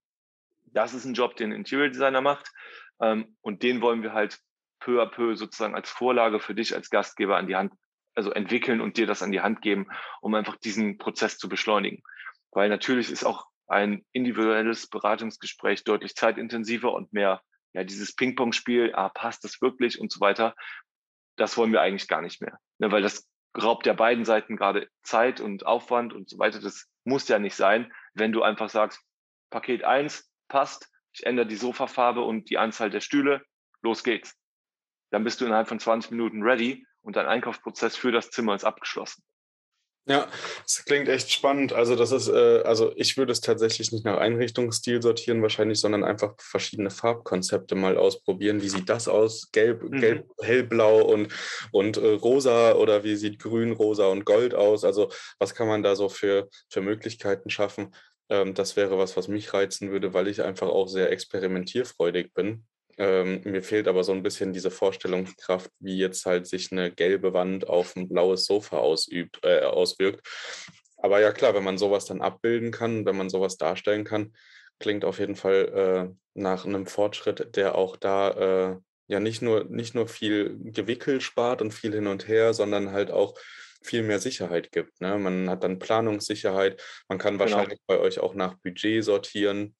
Das 0.67 0.93
ist 0.95 1.07
ein 1.07 1.15
Job, 1.15 1.37
den 1.37 1.53
Interior 1.53 1.89
Designer 1.89 2.21
macht. 2.21 2.51
Ähm, 3.01 3.37
und 3.41 3.63
den 3.63 3.81
wollen 3.81 4.03
wir 4.03 4.13
halt 4.13 4.39
peu 4.81 5.03
à 5.03 5.07
peu 5.07 5.35
sozusagen 5.35 5.75
als 5.75 5.91
Vorlage 5.91 6.41
für 6.41 6.55
dich 6.55 6.75
als 6.75 6.91
Gastgeber 6.91 7.37
an 7.37 7.47
die 7.47 7.57
Hand, 7.57 7.73
also 8.15 8.31
entwickeln 8.31 8.81
und 8.81 8.97
dir 8.97 9.07
das 9.07 9.23
an 9.23 9.33
die 9.33 9.41
Hand 9.41 9.63
geben, 9.63 9.89
um 10.21 10.35
einfach 10.35 10.57
diesen 10.57 10.99
Prozess 10.99 11.39
zu 11.39 11.49
beschleunigen. 11.49 12.03
Weil 12.51 12.69
natürlich 12.69 13.11
ist 13.11 13.25
auch 13.25 13.47
ein 13.69 14.05
individuelles 14.13 14.89
Beratungsgespräch 14.89 15.85
deutlich 15.85 16.15
zeitintensiver 16.15 16.93
und 16.93 17.13
mehr, 17.13 17.43
ja, 17.75 17.85
dieses 17.85 18.15
Ping-Pong-Spiel, 18.15 18.95
ah, 18.95 19.11
passt 19.11 19.45
das 19.45 19.61
wirklich 19.61 20.01
und 20.01 20.11
so 20.11 20.21
weiter. 20.21 20.55
Das 21.37 21.57
wollen 21.57 21.73
wir 21.73 21.83
eigentlich 21.83 22.09
gar 22.09 22.23
nicht 22.23 22.41
mehr, 22.41 22.59
ne, 22.79 22.91
weil 22.91 23.03
das 23.03 23.29
raubt 23.57 23.87
ja 23.87 23.93
beiden 23.93 24.25
Seiten 24.25 24.57
gerade 24.57 24.89
Zeit 25.03 25.41
und 25.41 25.67
Aufwand 25.67 26.13
und 26.13 26.29
so 26.29 26.39
weiter. 26.39 26.61
Das 26.61 26.89
muss 27.05 27.29
ja 27.29 27.39
nicht 27.39 27.55
sein, 27.55 27.93
wenn 28.15 28.33
du 28.33 28.43
einfach 28.43 28.69
sagst, 28.69 29.01
Paket 29.51 29.85
eins 29.85 30.31
passt, 30.49 30.91
ich 31.13 31.27
ändere 31.27 31.47
die 31.47 31.57
Sofafarbe 31.57 32.23
und 32.23 32.51
die 32.51 32.59
Anzahl 32.59 32.91
der 32.91 33.01
Stühle, 33.01 33.45
los 33.83 34.05
geht's. 34.05 34.37
Dann 35.11 35.25
bist 35.25 35.41
du 35.41 35.47
innerhalb 35.47 35.69
von 35.69 35.81
20 35.81 36.11
Minuten 36.11 36.43
ready 36.43 36.87
und 37.01 37.17
dein 37.17 37.27
Einkaufsprozess 37.27 37.97
für 37.97 38.13
das 38.13 38.31
Zimmer 38.31 38.55
ist 38.55 38.65
abgeschlossen. 38.65 39.25
Ja, 40.09 40.27
das 40.62 40.87
klingt 40.87 41.07
echt 41.09 41.31
spannend. 41.31 41.75
Also 41.75 41.95
das 41.95 42.12
ist, 42.12 42.29
äh, 42.29 42.62
also 42.65 42.93
ich 42.97 43.19
würde 43.19 43.31
es 43.31 43.43
tatsächlich 43.43 43.93
nicht 43.93 44.07
nach 44.07 44.17
Einrichtungsstil 44.17 45.03
sortieren 45.03 45.43
wahrscheinlich, 45.43 45.81
sondern 45.81 46.03
einfach 46.03 46.35
verschiedene 46.38 46.88
Farbkonzepte 46.88 47.75
mal 47.75 47.99
ausprobieren. 47.99 48.62
Wie 48.62 48.71
sieht 48.71 48.88
das 48.88 49.07
aus? 49.07 49.53
Gelb, 49.53 49.83
mhm. 49.83 50.00
gelb, 50.00 50.27
hellblau 50.41 51.03
und, 51.03 51.29
und 51.73 51.99
äh, 51.99 52.15
rosa 52.15 52.73
oder 52.73 53.05
wie 53.05 53.17
sieht 53.17 53.38
grün, 53.38 53.73
rosa 53.73 54.07
und 54.07 54.25
gold 54.25 54.55
aus? 54.55 54.83
Also 54.83 55.11
was 55.38 55.55
kann 55.55 55.69
man 55.69 55.83
da 55.83 55.95
so 55.95 56.09
für, 56.09 56.49
für 56.71 56.81
Möglichkeiten 56.81 57.50
schaffen? 57.50 57.95
Ähm, 58.31 58.55
das 58.55 58.77
wäre 58.77 58.97
was, 58.97 59.15
was 59.15 59.29
mich 59.29 59.53
reizen 59.53 59.91
würde, 59.91 60.15
weil 60.15 60.29
ich 60.29 60.43
einfach 60.43 60.69
auch 60.69 60.88
sehr 60.88 61.12
experimentierfreudig 61.12 62.33
bin. 62.33 62.65
Ähm, 62.99 63.43
mir 63.45 63.62
fehlt 63.62 63.87
aber 63.87 64.02
so 64.02 64.12
ein 64.12 64.25
bisschen 64.25 64.52
diese 64.52 64.73
Vorstellungskraft, 64.73 65.71
wie 65.78 65.97
jetzt 65.97 66.26
halt 66.26 66.47
sich 66.49 66.73
eine 66.73 66.90
gelbe 66.90 67.33
Wand 67.33 67.69
auf 67.69 67.95
ein 67.95 68.09
blaues 68.09 68.45
Sofa 68.45 68.78
ausübt, 68.78 69.38
äh, 69.45 69.61
auswirkt. 69.61 70.26
Aber 70.97 71.21
ja 71.21 71.33
klar, 71.33 71.55
wenn 71.55 71.62
man 71.62 71.78
sowas 71.78 72.07
dann 72.07 72.21
abbilden 72.21 72.73
kann, 72.73 73.07
wenn 73.07 73.17
man 73.17 73.31
sowas 73.31 73.57
darstellen 73.57 74.05
kann, 74.05 74.35
klingt 74.81 75.05
auf 75.05 75.21
jeden 75.21 75.37
Fall 75.37 76.11
äh, 76.12 76.14
nach 76.35 76.67
einem 76.67 76.87
Fortschritt, 76.87 77.55
der 77.57 77.76
auch 77.76 77.97
da 77.97 78.73
äh, 78.73 78.76
ja 79.07 79.21
nicht 79.21 79.43
nur, 79.43 79.64
nicht 79.64 79.95
nur 79.95 80.09
viel 80.09 80.59
Gewickel 80.59 81.21
spart 81.21 81.62
und 81.62 81.73
viel 81.73 81.93
hin 81.93 82.09
und 82.09 82.26
her, 82.26 82.52
sondern 82.52 82.90
halt 82.90 83.12
auch 83.12 83.38
viel 83.81 84.02
mehr 84.02 84.19
Sicherheit 84.19 84.73
gibt. 84.73 85.00
Ne? 85.00 85.19
Man 85.19 85.49
hat 85.49 85.62
dann 85.62 85.78
Planungssicherheit, 85.78 86.83
man 87.09 87.19
kann 87.19 87.38
genau. 87.38 87.45
wahrscheinlich 87.45 87.81
bei 87.87 87.99
euch 87.99 88.19
auch 88.19 88.35
nach 88.35 88.57
Budget 88.59 89.05
sortieren 89.05 89.76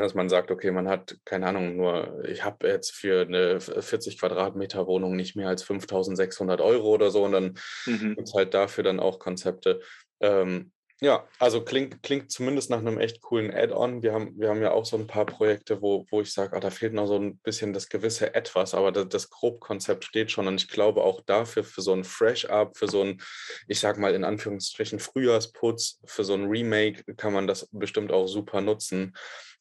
dass 0.00 0.14
man 0.14 0.28
sagt, 0.28 0.50
okay, 0.50 0.70
man 0.70 0.88
hat, 0.88 1.16
keine 1.24 1.46
Ahnung, 1.46 1.76
nur, 1.76 2.24
ich 2.24 2.44
habe 2.44 2.68
jetzt 2.68 2.92
für 2.92 3.22
eine 3.22 3.60
40 3.60 4.18
Quadratmeter 4.18 4.86
Wohnung 4.86 5.16
nicht 5.16 5.36
mehr 5.36 5.48
als 5.48 5.62
5600 5.62 6.60
Euro 6.60 6.88
oder 6.88 7.10
so 7.10 7.24
und 7.24 7.32
dann 7.32 7.58
mhm. 7.86 8.14
gibt 8.16 8.28
es 8.28 8.34
halt 8.34 8.54
dafür 8.54 8.84
dann 8.84 9.00
auch 9.00 9.18
Konzepte. 9.18 9.80
Ähm, 10.20 10.72
ja, 11.02 11.26
also 11.40 11.64
klingt, 11.64 12.00
klingt 12.04 12.30
zumindest 12.30 12.70
nach 12.70 12.78
einem 12.78 12.96
echt 12.96 13.22
coolen 13.22 13.52
Add-on. 13.52 14.04
Wir 14.04 14.12
haben, 14.12 14.38
wir 14.38 14.48
haben 14.48 14.62
ja 14.62 14.70
auch 14.70 14.84
so 14.84 14.96
ein 14.96 15.08
paar 15.08 15.26
Projekte, 15.26 15.82
wo, 15.82 16.06
wo 16.10 16.20
ich 16.20 16.32
sage, 16.32 16.56
ah, 16.56 16.60
da 16.60 16.70
fehlt 16.70 16.92
noch 16.92 17.08
so 17.08 17.16
ein 17.18 17.38
bisschen 17.38 17.72
das 17.72 17.88
gewisse 17.88 18.36
Etwas, 18.36 18.72
aber 18.72 18.92
das, 18.92 19.08
das 19.08 19.28
Grobkonzept 19.28 20.04
steht 20.04 20.30
schon. 20.30 20.46
Und 20.46 20.62
ich 20.62 20.68
glaube 20.68 21.02
auch 21.02 21.20
dafür, 21.20 21.64
für 21.64 21.82
so 21.82 21.92
ein 21.92 22.04
Fresh-Up, 22.04 22.76
für 22.76 22.86
so 22.86 23.02
ein, 23.02 23.20
ich 23.66 23.80
sag 23.80 23.98
mal 23.98 24.14
in 24.14 24.22
Anführungsstrichen, 24.22 25.00
Frühjahrsputz, 25.00 25.98
für 26.04 26.22
so 26.22 26.34
ein 26.34 26.44
Remake 26.44 27.02
kann 27.16 27.32
man 27.32 27.48
das 27.48 27.68
bestimmt 27.72 28.12
auch 28.12 28.28
super 28.28 28.60
nutzen 28.60 29.12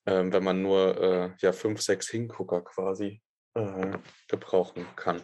ähm, 0.06 0.34
wenn 0.34 0.44
man 0.44 0.62
nur 0.62 1.02
äh, 1.02 1.32
ja, 1.40 1.52
fünf, 1.52 1.82
sechs 1.82 2.10
Hingucker 2.10 2.62
quasi 2.62 3.22
äh, 3.54 3.92
gebrauchen 4.28 4.86
kann. 4.96 5.22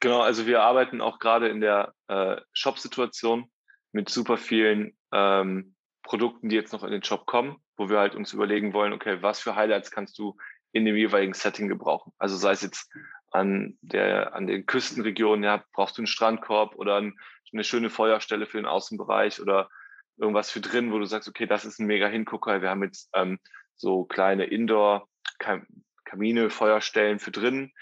Genau, 0.00 0.20
also 0.20 0.46
wir 0.46 0.62
arbeiten 0.62 1.00
auch 1.00 1.18
gerade 1.18 1.48
in 1.48 1.60
der 1.60 1.94
äh, 2.08 2.36
Shop-Situation 2.52 3.50
mit 3.92 4.10
super 4.10 4.36
vielen 4.36 4.96
ähm, 5.12 5.74
Produkten, 6.02 6.48
die 6.48 6.56
jetzt 6.56 6.72
noch 6.72 6.84
in 6.84 6.90
den 6.90 7.02
Shop 7.02 7.26
kommen, 7.26 7.56
wo 7.76 7.88
wir 7.88 7.98
halt 7.98 8.14
uns 8.14 8.32
überlegen 8.32 8.74
wollen, 8.74 8.92
okay, 8.92 9.22
was 9.22 9.40
für 9.40 9.56
Highlights 9.56 9.90
kannst 9.90 10.18
du 10.18 10.36
in 10.72 10.84
dem 10.84 10.96
jeweiligen 10.96 11.32
Setting 11.32 11.68
gebrauchen? 11.68 12.12
Also 12.18 12.36
sei 12.36 12.52
es 12.52 12.62
jetzt 12.62 12.92
an 13.30 13.78
der 13.80 14.34
an 14.34 14.46
den 14.46 14.66
Küstenregionen, 14.66 15.44
ja, 15.44 15.64
brauchst 15.72 15.96
du 15.96 16.02
einen 16.02 16.06
Strandkorb 16.06 16.74
oder 16.76 16.96
ein, 16.96 17.18
eine 17.52 17.64
schöne 17.64 17.88
Feuerstelle 17.88 18.46
für 18.46 18.58
den 18.58 18.66
Außenbereich 18.66 19.40
oder 19.40 19.68
irgendwas 20.16 20.50
für 20.50 20.60
drin, 20.60 20.92
wo 20.92 20.98
du 20.98 21.06
sagst, 21.06 21.28
okay, 21.28 21.46
das 21.46 21.64
ist 21.64 21.78
ein 21.78 21.86
mega 21.86 22.08
Hingucker. 22.08 22.62
Wir 22.62 22.70
haben 22.70 22.82
jetzt 22.82 23.10
ähm, 23.14 23.38
so 23.76 24.04
kleine 24.04 24.44
Indoor-Kamine, 24.44 26.50
Feuerstellen 26.50 27.18
für 27.18 27.30
drin 27.30 27.72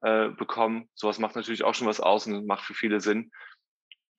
äh, 0.00 0.28
bekommen. 0.28 0.88
Sowas 0.94 1.18
macht 1.18 1.36
natürlich 1.36 1.64
auch 1.64 1.74
schon 1.74 1.86
was 1.86 2.00
aus 2.00 2.26
und 2.26 2.46
macht 2.46 2.64
für 2.64 2.74
viele 2.74 3.00
Sinn. 3.00 3.30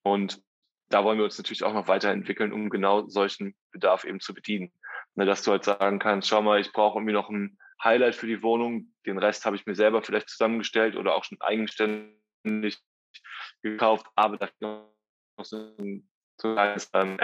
Und 0.03 0.41
da 0.89 1.03
wollen 1.03 1.17
wir 1.17 1.25
uns 1.25 1.37
natürlich 1.37 1.63
auch 1.63 1.73
noch 1.73 1.87
weiterentwickeln, 1.87 2.53
um 2.53 2.69
genau 2.69 3.07
solchen 3.07 3.55
Bedarf 3.71 4.03
eben 4.03 4.19
zu 4.19 4.33
bedienen. 4.33 4.71
Ne, 5.15 5.25
dass 5.25 5.43
du 5.43 5.51
halt 5.51 5.63
sagen 5.63 5.99
kannst, 5.99 6.27
schau 6.27 6.41
mal, 6.41 6.59
ich 6.59 6.71
brauche 6.71 6.97
irgendwie 6.97 7.13
noch 7.13 7.29
ein 7.29 7.57
Highlight 7.83 8.15
für 8.15 8.27
die 8.27 8.41
Wohnung. 8.41 8.93
Den 9.05 9.17
Rest 9.17 9.45
habe 9.45 9.55
ich 9.55 9.65
mir 9.65 9.75
selber 9.75 10.01
vielleicht 10.01 10.29
zusammengestellt 10.29 10.95
oder 10.95 11.15
auch 11.15 11.23
schon 11.23 11.39
eigenständig 11.41 12.79
gekauft, 13.61 14.07
aber 14.15 14.37
da 14.37 14.49
noch 14.59 15.45
so 15.45 15.75
ein 15.77 16.09
kleines 16.43 16.89
ähm, 16.93 17.17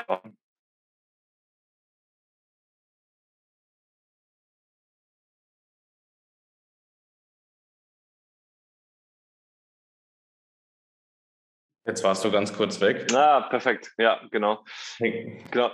Jetzt 11.85 12.03
warst 12.03 12.23
du 12.23 12.29
ganz 12.29 12.53
kurz 12.53 12.79
weg. 12.81 13.11
Ah, 13.13 13.41
perfekt. 13.41 13.93
Ja, 13.97 14.21
genau. 14.29 14.63
genau. 14.99 15.71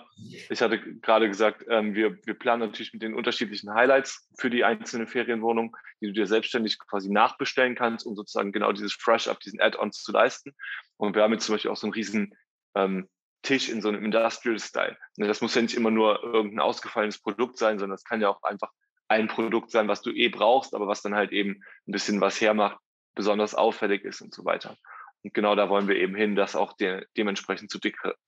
Ich 0.50 0.62
hatte 0.62 0.80
gerade 0.80 1.28
gesagt, 1.28 1.66
ähm, 1.68 1.94
wir, 1.94 2.18
wir 2.26 2.36
planen 2.36 2.62
natürlich 2.62 2.94
mit 2.94 3.02
den 3.02 3.16
unterschiedlichen 3.16 3.74
Highlights 3.74 4.30
für 4.40 4.50
die 4.50 4.64
einzelne 4.64 5.08
Ferienwohnung, 5.08 5.76
die 6.00 6.08
du 6.08 6.14
dir 6.14 6.26
selbstständig 6.26 6.80
quasi 6.80 7.12
nachbestellen 7.12 7.76
kannst, 7.76 8.06
um 8.06 8.16
sozusagen 8.16 8.54
genau 8.54 8.72
dieses 8.72 8.94
Fresh-Up, 8.94 9.42
diesen 9.42 9.60
Add-ons 9.60 10.04
zu 10.04 10.14
leisten. 10.14 10.56
Und 10.96 11.16
wir 11.16 11.24
haben 11.24 11.34
jetzt 11.34 11.48
zum 11.48 11.56
Beispiel 11.56 11.72
auch 11.72 11.76
so 11.76 11.88
einen 11.88 11.94
riesen 11.94 12.34
ähm, 12.76 13.10
Tisch 13.46 13.70
in 13.70 13.82
so 13.82 13.88
einem 13.88 14.04
Industrial-Style. 14.04 14.98
Ne, 15.18 15.28
das 15.28 15.42
muss 15.42 15.56
ja 15.56 15.62
nicht 15.62 15.76
immer 15.76 15.92
nur 15.92 16.22
irgendein 16.24 16.60
ausgefallenes 16.60 17.22
Produkt 17.22 17.58
sein, 17.58 17.80
sondern 17.80 17.96
es 17.96 18.04
kann 18.04 18.22
ja 18.22 18.30
auch 18.30 18.44
einfach 18.44 18.72
ein 19.08 19.28
Produkt 19.28 19.72
sein, 19.72 19.88
was 19.88 20.02
du 20.02 20.12
eh 20.12 20.30
brauchst, 20.30 20.74
aber 20.74 20.88
was 20.88 21.02
dann 21.02 21.16
halt 21.16 21.32
eben 21.32 21.64
ein 21.88 21.92
bisschen 21.92 22.20
was 22.22 22.42
hermacht, 22.42 22.80
besonders 23.14 23.56
auffällig 23.56 24.04
ist 24.04 24.22
und 24.22 24.34
so 24.34 24.44
weiter. 24.46 24.78
Und 25.24 25.34
genau 25.34 25.56
da 25.56 25.70
wollen 25.70 25.88
wir 25.88 25.96
eben 25.96 26.16
hin, 26.16 26.36
das 26.36 26.56
auch 26.56 26.74
de 26.74 27.06
dementsprechend 27.16 27.70
zu 27.70 27.80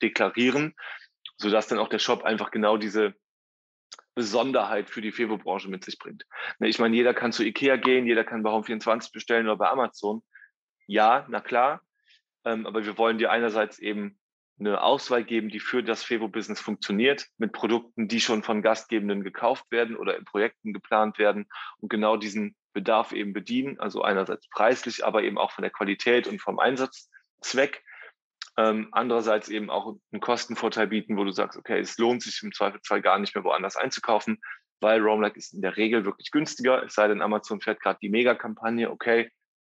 deklarieren, 0.01 0.75
sodass 1.37 1.67
dann 1.67 1.79
auch 1.79 1.89
der 1.89 1.99
Shop 1.99 2.23
einfach 2.23 2.51
genau 2.51 2.77
diese 2.77 3.15
Besonderheit 4.15 4.89
für 4.89 5.01
die 5.01 5.11
Fevo-Branche 5.11 5.69
mit 5.69 5.83
sich 5.83 5.99
bringt. 5.99 6.25
Ne, 6.59 6.67
ich 6.67 6.79
meine, 6.79 6.95
jeder 6.95 7.13
kann 7.13 7.31
zu 7.31 7.43
Ikea 7.43 7.75
gehen, 7.77 8.05
jeder 8.05 8.23
kann 8.23 8.43
bei 8.43 8.51
Home24 8.51 9.11
bestellen 9.11 9.47
oder 9.47 9.57
bei 9.57 9.69
Amazon. 9.69 10.23
Ja, 10.85 11.25
na 11.29 11.41
klar. 11.41 11.81
Ähm, 12.45 12.65
aber 12.65 12.85
wir 12.85 12.97
wollen 12.97 13.17
dir 13.17 13.31
einerseits 13.31 13.77
eben 13.79 14.17
eine 14.59 14.81
Auswahl 14.81 15.23
geben, 15.23 15.49
die 15.49 15.59
für 15.59 15.83
das 15.83 16.03
Fevo-Business 16.03 16.59
funktioniert, 16.59 17.27
mit 17.37 17.51
Produkten, 17.51 18.07
die 18.07 18.19
schon 18.19 18.43
von 18.43 18.61
Gastgebenden 18.61 19.23
gekauft 19.23 19.65
werden 19.69 19.95
oder 19.95 20.17
in 20.17 20.25
Projekten 20.25 20.73
geplant 20.73 21.19
werden 21.19 21.47
und 21.79 21.89
genau 21.89 22.17
diesen 22.17 22.55
Bedarf 22.73 23.11
eben 23.11 23.33
bedienen. 23.33 23.79
Also 23.79 24.01
einerseits 24.01 24.47
preislich, 24.49 25.05
aber 25.05 25.23
eben 25.23 25.37
auch 25.37 25.51
von 25.51 25.61
der 25.61 25.71
Qualität 25.71 26.27
und 26.27 26.41
vom 26.41 26.59
Einsatzzweck. 26.59 27.83
Ähm, 28.57 28.87
andererseits 28.91 29.49
eben 29.49 29.69
auch 29.69 29.95
einen 30.11 30.21
Kostenvorteil 30.21 30.87
bieten, 30.87 31.17
wo 31.17 31.23
du 31.23 31.31
sagst, 31.31 31.59
okay, 31.59 31.79
es 31.79 31.97
lohnt 31.99 32.23
sich 32.23 32.41
im 32.41 32.51
Zweifelsfall 32.51 33.01
gar 33.01 33.19
nicht 33.19 33.35
mehr 33.35 33.43
woanders 33.43 33.75
einzukaufen, 33.75 34.39
weil 34.79 34.99
Roamlike 34.99 35.37
ist 35.37 35.53
in 35.53 35.61
der 35.61 35.77
Regel 35.77 36.05
wirklich 36.05 36.31
günstiger. 36.31 36.83
Es 36.83 36.95
sei 36.95 37.07
denn, 37.07 37.21
Amazon 37.21 37.61
fährt 37.61 37.79
gerade 37.79 37.99
die 38.01 38.09
Mega-Kampagne, 38.09 38.89
okay, 38.89 39.29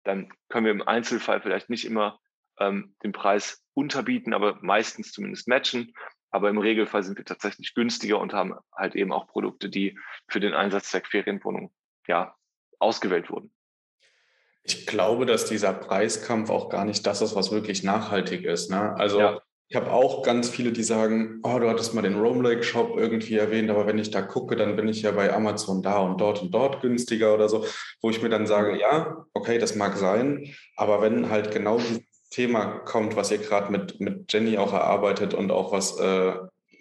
dann 0.05 0.33
können 0.49 0.67
wir 0.67 0.73
im 0.73 0.87
Einzelfall 0.87 1.41
vielleicht 1.41 1.71
nicht 1.71 1.85
immer 1.85 2.21
ähm, 2.61 2.95
den 3.03 3.13
Preis 3.13 3.63
unterbieten, 3.75 4.35
aber 4.35 4.59
meistens 4.61 5.13
zumindest 5.13 5.49
matchen. 5.49 5.93
Aber 6.31 6.51
im 6.51 6.59
Regelfall 6.59 7.03
sind 7.03 7.17
wir 7.17 7.25
tatsächlich 7.25 7.75
günstiger 7.75 8.19
und 8.19 8.33
haben 8.33 8.55
halt 8.77 8.95
eben 8.95 9.13
auch 9.13 9.27
Produkte, 9.29 9.69
die 9.69 9.99
für 10.29 10.41
den 10.41 10.53
Einsatzzweck 10.53 11.07
Ferienwohnung 11.07 11.73
ja, 12.07 12.35
ausgewählt 12.79 13.31
wurden. 13.31 13.51
Ich 14.63 14.87
glaube, 14.87 15.25
dass 15.25 15.47
dieser 15.47 15.73
Preiskampf 15.73 16.51
auch 16.51 16.69
gar 16.69 16.85
nicht 16.85 17.07
das 17.07 17.23
ist, 17.23 17.35
was 17.35 17.51
wirklich 17.51 17.83
nachhaltig 17.83 18.45
ist. 18.45 18.71
Ne? 18.71 18.95
Also 18.97 19.19
ja. 19.19 19.41
ich 19.69 19.77
habe 19.77 19.91
auch 19.91 20.23
ganz 20.23 20.51
viele, 20.51 20.73
die 20.73 20.83
sagen, 20.83 21.41
oh, 21.43 21.59
du 21.59 21.71
hattest 21.71 21.95
mal 21.95 22.03
den 22.03 22.21
Roam 22.21 22.43
Lake 22.43 22.63
Shop 22.63 22.99
irgendwie 22.99 23.37
erwähnt, 23.37 23.71
aber 23.71 23.87
wenn 23.87 23.99
ich 23.99 24.11
da 24.11 24.21
gucke, 24.21 24.57
dann 24.57 24.77
bin 24.77 24.87
ich 24.89 25.01
ja 25.01 25.13
bei 25.13 25.33
Amazon 25.33 25.83
da 25.83 26.01
und 26.01 26.21
dort 26.21 26.43
und 26.43 26.51
dort 26.51 26.83
günstiger 26.83 27.33
oder 27.33 27.49
so, 27.49 27.65
wo 28.03 28.11
ich 28.11 28.21
mir 28.21 28.29
dann 28.29 28.47
sage, 28.47 28.79
ja, 28.79 29.25
okay, 29.33 29.57
das 29.57 29.75
mag 29.75 29.97
sein, 29.97 30.55
aber 30.77 31.01
wenn 31.01 31.31
halt 31.31 31.51
genau 31.51 31.79
dieses 31.79 32.03
Thema 32.31 32.81
kommt, 32.81 33.17
was 33.17 33.31
ihr 33.31 33.39
gerade 33.39 33.73
mit, 33.73 34.01
mit 34.01 34.33
Jenny 34.33 34.59
auch 34.59 34.73
erarbeitet 34.73 35.35
und 35.35 35.51
auch 35.51 35.73
was 35.73 35.99
äh, 35.99 36.35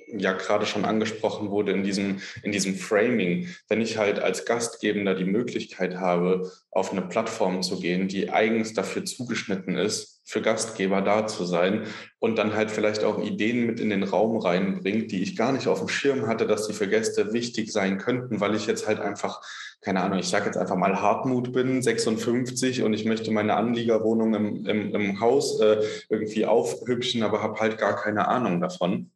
ja 0.08 0.34
gerade 0.34 0.66
schon 0.66 0.86
angesprochen 0.86 1.50
wurde 1.50 1.72
in 1.72 1.84
diesem, 1.84 2.20
in 2.44 2.52
diesem 2.52 2.76
Framing, 2.76 3.50
wenn 3.68 3.82
ich 3.82 3.98
halt 3.98 4.20
als 4.20 4.46
Gastgebender 4.46 5.16
die 5.16 5.26
Möglichkeit 5.26 5.98
habe, 5.98 6.52
auf 6.72 6.92
eine 6.92 7.02
Plattform 7.02 7.62
zu 7.62 7.80
gehen, 7.80 8.08
die 8.08 8.30
eigens 8.30 8.74
dafür 8.74 9.04
zugeschnitten 9.04 9.76
ist, 9.78 10.22
für 10.24 10.42
Gastgeber 10.42 11.02
da 11.02 11.26
zu 11.26 11.46
sein 11.46 11.84
und 12.20 12.38
dann 12.38 12.54
halt 12.54 12.70
vielleicht 12.70 13.04
auch 13.04 13.24
Ideen 13.24 13.66
mit 13.66 13.80
in 13.80 13.90
den 13.90 14.04
Raum 14.04 14.38
reinbringt, 14.38 15.12
die 15.12 15.24
ich 15.24 15.38
gar 15.38 15.54
nicht 15.54 15.68
auf 15.68 15.80
dem 15.80 15.88
Schirm 15.88 16.28
hatte, 16.28 16.46
dass 16.46 16.68
die 16.68 16.74
für 16.74 16.88
Gäste 16.88 17.34
wichtig 17.34 17.72
sein 17.72 17.98
könnten, 17.98 18.40
weil 18.40 18.54
ich 18.54 18.68
jetzt 18.68 18.88
halt 18.88 19.00
einfach, 19.00 19.42
keine 19.82 20.02
Ahnung, 20.02 20.20
ich 20.20 20.28
sage 20.28 20.46
jetzt 20.46 20.58
einfach 20.58 20.76
mal 20.76 21.02
Hartmut 21.02 21.54
bin, 21.54 21.82
56 21.82 22.84
und 22.84 22.94
ich 22.94 23.06
möchte 23.06 23.32
meine 23.32 23.56
Anliegerwohnung 23.56 24.34
im, 24.34 24.66
im, 24.66 24.94
im 24.94 25.20
Haus 25.22 25.62
äh, 25.62 25.82
irgendwie 26.10 26.46
aufhübschen, 26.46 27.24
aber 27.24 27.42
habe 27.42 27.60
halt 27.60 27.78
gar 27.78 27.96
keine 27.96 28.28
Ahnung 28.28 28.60
davon. 28.60 29.12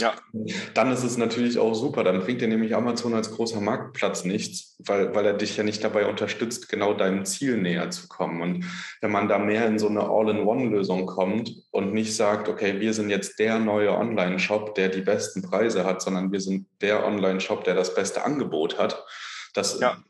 Ja. 0.00 0.14
Dann 0.74 0.90
ist 0.90 1.04
es 1.04 1.16
natürlich 1.16 1.58
auch 1.58 1.74
super. 1.74 2.02
Dann 2.02 2.20
bringt 2.20 2.40
dir 2.40 2.48
nämlich 2.48 2.74
Amazon 2.74 3.14
als 3.14 3.30
großer 3.30 3.60
Marktplatz 3.60 4.24
nichts, 4.24 4.76
weil, 4.84 5.14
weil 5.14 5.26
er 5.26 5.34
dich 5.34 5.56
ja 5.56 5.64
nicht 5.64 5.84
dabei 5.84 6.06
unterstützt, 6.06 6.68
genau 6.68 6.94
deinem 6.94 7.24
Ziel 7.24 7.56
näher 7.56 7.90
zu 7.90 8.08
kommen. 8.08 8.42
Und 8.42 8.64
wenn 9.00 9.12
man 9.12 9.28
da 9.28 9.38
mehr 9.38 9.66
in 9.66 9.78
so 9.78 9.88
eine 9.88 10.02
All-in-One-Lösung 10.02 11.06
kommt 11.06 11.54
und 11.70 11.92
nicht 11.92 12.16
sagt, 12.16 12.48
okay, 12.48 12.80
wir 12.80 12.94
sind 12.94 13.10
jetzt 13.10 13.38
der 13.38 13.58
neue 13.58 13.92
Online-Shop, 13.92 14.74
der 14.74 14.88
die 14.88 15.02
besten 15.02 15.42
Preise 15.42 15.84
hat, 15.84 16.02
sondern 16.02 16.32
wir 16.32 16.40
sind 16.40 16.66
der 16.80 17.06
Online-Shop, 17.06 17.64
der 17.64 17.74
das 17.74 17.94
beste 17.94 18.24
Angebot 18.24 18.78
hat, 18.78 19.04
das 19.54 19.78
ja 19.78 20.02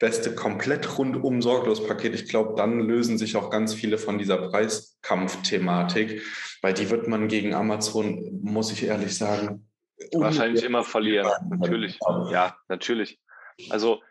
beste 0.00 0.34
komplett 0.34 0.98
rundum 0.98 1.42
sorglos 1.42 1.86
Paket. 1.86 2.14
Ich 2.14 2.28
glaube, 2.28 2.54
dann 2.56 2.80
lösen 2.80 3.18
sich 3.18 3.36
auch 3.36 3.50
ganz 3.50 3.74
viele 3.74 3.98
von 3.98 4.18
dieser 4.18 4.38
Preiskampfthematik, 4.48 6.22
weil 6.62 6.74
die 6.74 6.90
wird 6.90 7.06
man 7.06 7.28
gegen 7.28 7.54
Amazon, 7.54 8.40
muss 8.42 8.72
ich 8.72 8.82
ehrlich 8.82 9.16
sagen, 9.16 9.70
wahrscheinlich 10.12 10.64
immer 10.64 10.82
verlieren. 10.82 11.30
Natürlich. 11.50 11.98
Ja, 12.32 12.56
natürlich. 12.68 13.20
Also 13.68 14.02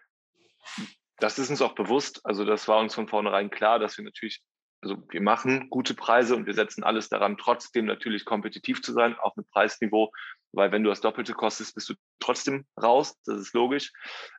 das 1.17 1.39
ist 1.39 1.49
uns 1.49 1.61
auch 1.61 1.73
bewusst. 1.73 2.21
Also 2.23 2.45
das 2.45 2.67
war 2.67 2.79
uns 2.79 2.93
von 2.93 3.07
vornherein 3.07 3.49
klar, 3.49 3.79
dass 3.79 3.97
wir 3.97 4.05
natürlich, 4.05 4.43
also 4.81 5.03
wir 5.09 5.21
machen 5.21 5.71
gute 5.71 5.95
Preise 5.95 6.35
und 6.35 6.45
wir 6.45 6.53
setzen 6.53 6.83
alles 6.83 7.09
daran, 7.09 7.35
trotzdem 7.35 7.85
natürlich 7.85 8.25
kompetitiv 8.25 8.83
zu 8.83 8.93
sein 8.93 9.17
auf 9.17 9.35
einem 9.35 9.47
Preisniveau, 9.51 10.11
weil 10.51 10.71
wenn 10.71 10.83
du 10.83 10.91
das 10.91 11.01
Doppelte 11.01 11.33
kostest, 11.33 11.73
bist 11.73 11.89
du 11.89 11.95
trotzdem 12.19 12.67
raus. 12.79 13.19
Das 13.25 13.39
ist 13.39 13.53
logisch. 13.55 13.91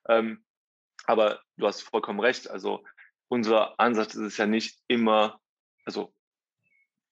Ähm, 0.09 0.45
aber 1.07 1.41
du 1.57 1.67
hast 1.67 1.83
vollkommen 1.83 2.21
recht. 2.21 2.51
Also 2.51 2.85
unser 3.29 3.79
Ansatz 3.79 4.15
ist 4.15 4.23
es 4.23 4.37
ja 4.37 4.47
nicht 4.47 4.79
immer, 4.89 5.41
also 5.85 6.13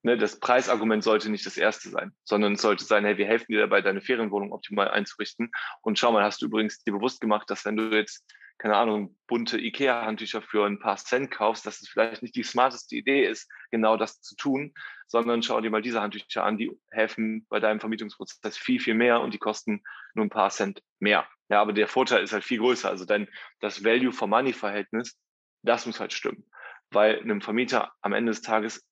ne, 0.02 0.16
das 0.16 0.40
Preisargument 0.40 1.02
sollte 1.02 1.30
nicht 1.30 1.46
das 1.46 1.56
erste 1.56 1.90
sein, 1.90 2.12
sondern 2.24 2.54
es 2.54 2.62
sollte 2.62 2.84
sein, 2.84 3.04
hey, 3.04 3.16
wir 3.18 3.26
helfen 3.26 3.52
dir 3.52 3.60
dabei, 3.60 3.80
deine 3.80 4.00
Ferienwohnung 4.00 4.52
optimal 4.52 4.88
einzurichten. 4.88 5.50
Und 5.82 5.98
schau 5.98 6.12
mal, 6.12 6.24
hast 6.24 6.42
du 6.42 6.46
übrigens 6.46 6.82
dir 6.82 6.92
bewusst 6.92 7.20
gemacht, 7.20 7.48
dass 7.50 7.64
wenn 7.64 7.76
du 7.76 7.94
jetzt, 7.94 8.24
keine 8.58 8.76
Ahnung, 8.76 9.16
bunte 9.26 9.58
IKEA-Handtücher 9.58 10.42
für 10.42 10.66
ein 10.66 10.80
paar 10.80 10.96
Cent 10.96 11.30
kaufst, 11.30 11.64
dass 11.66 11.80
es 11.80 11.88
vielleicht 11.88 12.22
nicht 12.22 12.34
die 12.34 12.42
smarteste 12.42 12.96
Idee 12.96 13.24
ist, 13.24 13.48
genau 13.70 13.96
das 13.96 14.20
zu 14.20 14.34
tun, 14.34 14.74
sondern 15.06 15.42
schau 15.42 15.60
dir 15.60 15.70
mal 15.70 15.82
diese 15.82 16.00
Handtücher 16.00 16.44
an, 16.44 16.58
die 16.58 16.72
helfen 16.90 17.46
bei 17.48 17.60
deinem 17.60 17.80
Vermietungsprozess 17.80 18.58
viel, 18.58 18.80
viel 18.80 18.94
mehr 18.94 19.20
und 19.20 19.32
die 19.34 19.38
kosten 19.38 19.82
nur 20.14 20.26
ein 20.26 20.30
paar 20.30 20.50
Cent 20.50 20.82
mehr. 20.98 21.28
Ja, 21.48 21.60
aber 21.60 21.72
der 21.72 21.88
Vorteil 21.88 22.22
ist 22.22 22.32
halt 22.32 22.44
viel 22.44 22.58
größer. 22.58 22.88
Also 22.88 23.04
dein, 23.04 23.28
das 23.60 23.84
Value-for-Money-Verhältnis, 23.84 25.18
das 25.62 25.86
muss 25.86 26.00
halt 26.00 26.12
stimmen. 26.12 26.44
Weil 26.90 27.20
einem 27.20 27.40
Vermieter 27.40 27.92
am 28.02 28.12
Ende 28.12 28.32
des 28.32 28.42
Tages 28.42 28.86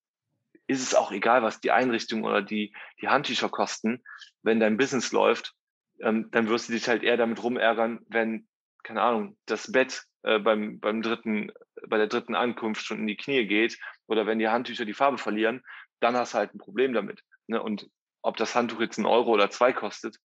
ist 0.66 0.82
es 0.82 0.94
auch 0.94 1.12
egal, 1.12 1.42
was 1.42 1.60
die 1.60 1.70
Einrichtung 1.70 2.24
oder 2.24 2.42
die, 2.42 2.74
die 3.00 3.08
Handtücher 3.08 3.48
kosten. 3.48 4.02
Wenn 4.42 4.60
dein 4.60 4.76
Business 4.76 5.12
läuft, 5.12 5.54
ähm, 6.00 6.28
dann 6.30 6.48
wirst 6.48 6.68
du 6.68 6.72
dich 6.72 6.88
halt 6.88 7.02
eher 7.02 7.16
damit 7.16 7.42
rumärgern, 7.42 8.00
wenn, 8.08 8.48
keine 8.82 9.02
Ahnung, 9.02 9.36
das 9.46 9.70
Bett 9.70 10.04
äh, 10.22 10.38
beim, 10.38 10.80
beim 10.80 11.02
dritten, 11.02 11.52
bei 11.86 11.98
der 11.98 12.08
dritten 12.08 12.34
Ankunft 12.34 12.84
schon 12.84 12.98
in 12.98 13.06
die 13.06 13.16
Knie 13.16 13.46
geht 13.46 13.78
oder 14.06 14.26
wenn 14.26 14.38
die 14.38 14.48
Handtücher 14.48 14.84
die 14.84 14.94
Farbe 14.94 15.18
verlieren, 15.18 15.62
dann 16.00 16.16
hast 16.16 16.34
du 16.34 16.38
halt 16.38 16.54
ein 16.54 16.58
Problem 16.58 16.92
damit. 16.92 17.22
Ne? 17.46 17.62
Und 17.62 17.88
ob 18.22 18.36
das 18.36 18.54
Handtuch 18.54 18.80
jetzt 18.80 18.98
einen 18.98 19.06
Euro 19.06 19.30
oder 19.32 19.50
zwei 19.50 19.72
kostet, 19.72 20.18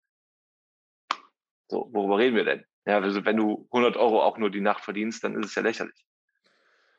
so, 1.71 1.89
worüber 1.91 2.17
reden 2.17 2.36
wir 2.36 2.43
denn? 2.43 2.65
Ja, 2.86 2.99
also 2.99 3.23
wenn 3.25 3.38
du 3.38 3.67
100 3.71 3.95
Euro 3.95 4.21
auch 4.21 4.38
nur 4.38 4.51
die 4.51 4.62
Nacht 4.62 4.84
verdienst, 4.84 5.23
dann 5.23 5.36
ist 5.36 5.47
es 5.49 5.55
ja 5.55 5.62
lächerlich. 5.62 6.05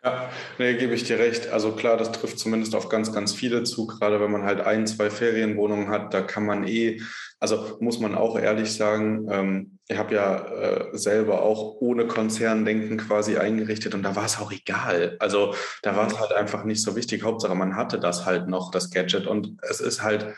Ja, 0.02 0.30
nee, 0.58 0.74
gebe 0.74 0.94
ich 0.94 1.04
dir 1.04 1.18
recht. 1.18 1.48
Also 1.48 1.72
klar, 1.72 1.96
das 1.96 2.10
trifft 2.10 2.38
zumindest 2.38 2.74
auf 2.74 2.88
ganz, 2.88 3.12
ganz 3.12 3.32
viele 3.32 3.62
zu, 3.62 3.86
gerade 3.86 4.20
wenn 4.20 4.32
man 4.32 4.42
halt 4.42 4.60
ein, 4.60 4.86
zwei 4.86 5.10
Ferienwohnungen 5.10 5.90
hat, 5.90 6.12
da 6.12 6.22
kann 6.22 6.44
man 6.44 6.66
eh, 6.66 7.00
also 7.38 7.76
muss 7.80 8.00
man 8.00 8.16
auch 8.16 8.36
ehrlich 8.36 8.74
sagen, 8.74 9.28
ähm, 9.30 9.78
ich 9.86 9.98
habe 9.98 10.14
ja 10.14 10.44
äh, 10.46 10.98
selber 10.98 11.42
auch 11.42 11.76
ohne 11.80 12.06
Konzerndenken 12.06 12.96
quasi 12.96 13.36
eingerichtet 13.36 13.94
und 13.94 14.02
da 14.02 14.16
war 14.16 14.24
es 14.24 14.40
auch 14.40 14.50
egal. 14.50 15.16
Also 15.20 15.54
da 15.82 15.94
war 15.94 16.08
es 16.08 16.18
halt 16.18 16.32
einfach 16.32 16.64
nicht 16.64 16.82
so 16.82 16.96
wichtig. 16.96 17.22
Hauptsache, 17.22 17.54
man 17.54 17.76
hatte 17.76 18.00
das 18.00 18.24
halt 18.24 18.48
noch, 18.48 18.72
das 18.72 18.90
Gadget. 18.90 19.28
Und 19.28 19.58
es 19.62 19.80
ist 19.80 20.02
halt, 20.02 20.34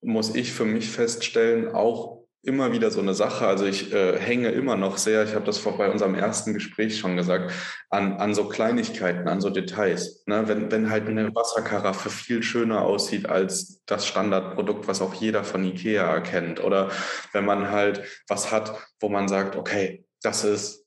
muss 0.00 0.34
ich 0.34 0.52
für 0.52 0.64
mich 0.64 0.90
feststellen, 0.90 1.74
auch 1.74 2.21
immer 2.42 2.72
wieder 2.72 2.90
so 2.90 3.00
eine 3.00 3.14
Sache. 3.14 3.46
Also 3.46 3.66
ich 3.66 3.92
äh, 3.92 4.18
hänge 4.18 4.48
immer 4.48 4.76
noch 4.76 4.98
sehr, 4.98 5.24
ich 5.24 5.34
habe 5.34 5.44
das 5.44 5.58
vor 5.58 5.78
bei 5.78 5.90
unserem 5.90 6.14
ersten 6.14 6.54
Gespräch 6.54 6.98
schon 6.98 7.16
gesagt, 7.16 7.52
an, 7.88 8.14
an 8.14 8.34
so 8.34 8.48
Kleinigkeiten, 8.48 9.28
an 9.28 9.40
so 9.40 9.50
Details. 9.50 10.24
Ne? 10.26 10.48
Wenn, 10.48 10.70
wenn 10.70 10.90
halt 10.90 11.06
eine 11.06 11.34
Wasserkaraffe 11.34 12.10
viel 12.10 12.42
schöner 12.42 12.82
aussieht 12.82 13.28
als 13.28 13.82
das 13.86 14.06
Standardprodukt, 14.06 14.88
was 14.88 15.00
auch 15.02 15.14
jeder 15.14 15.44
von 15.44 15.64
Ikea 15.64 16.02
erkennt. 16.02 16.62
Oder 16.62 16.90
wenn 17.32 17.44
man 17.44 17.70
halt 17.70 18.02
was 18.28 18.50
hat, 18.50 18.76
wo 19.00 19.08
man 19.08 19.28
sagt, 19.28 19.54
okay, 19.56 20.04
das 20.22 20.44
ist 20.44 20.81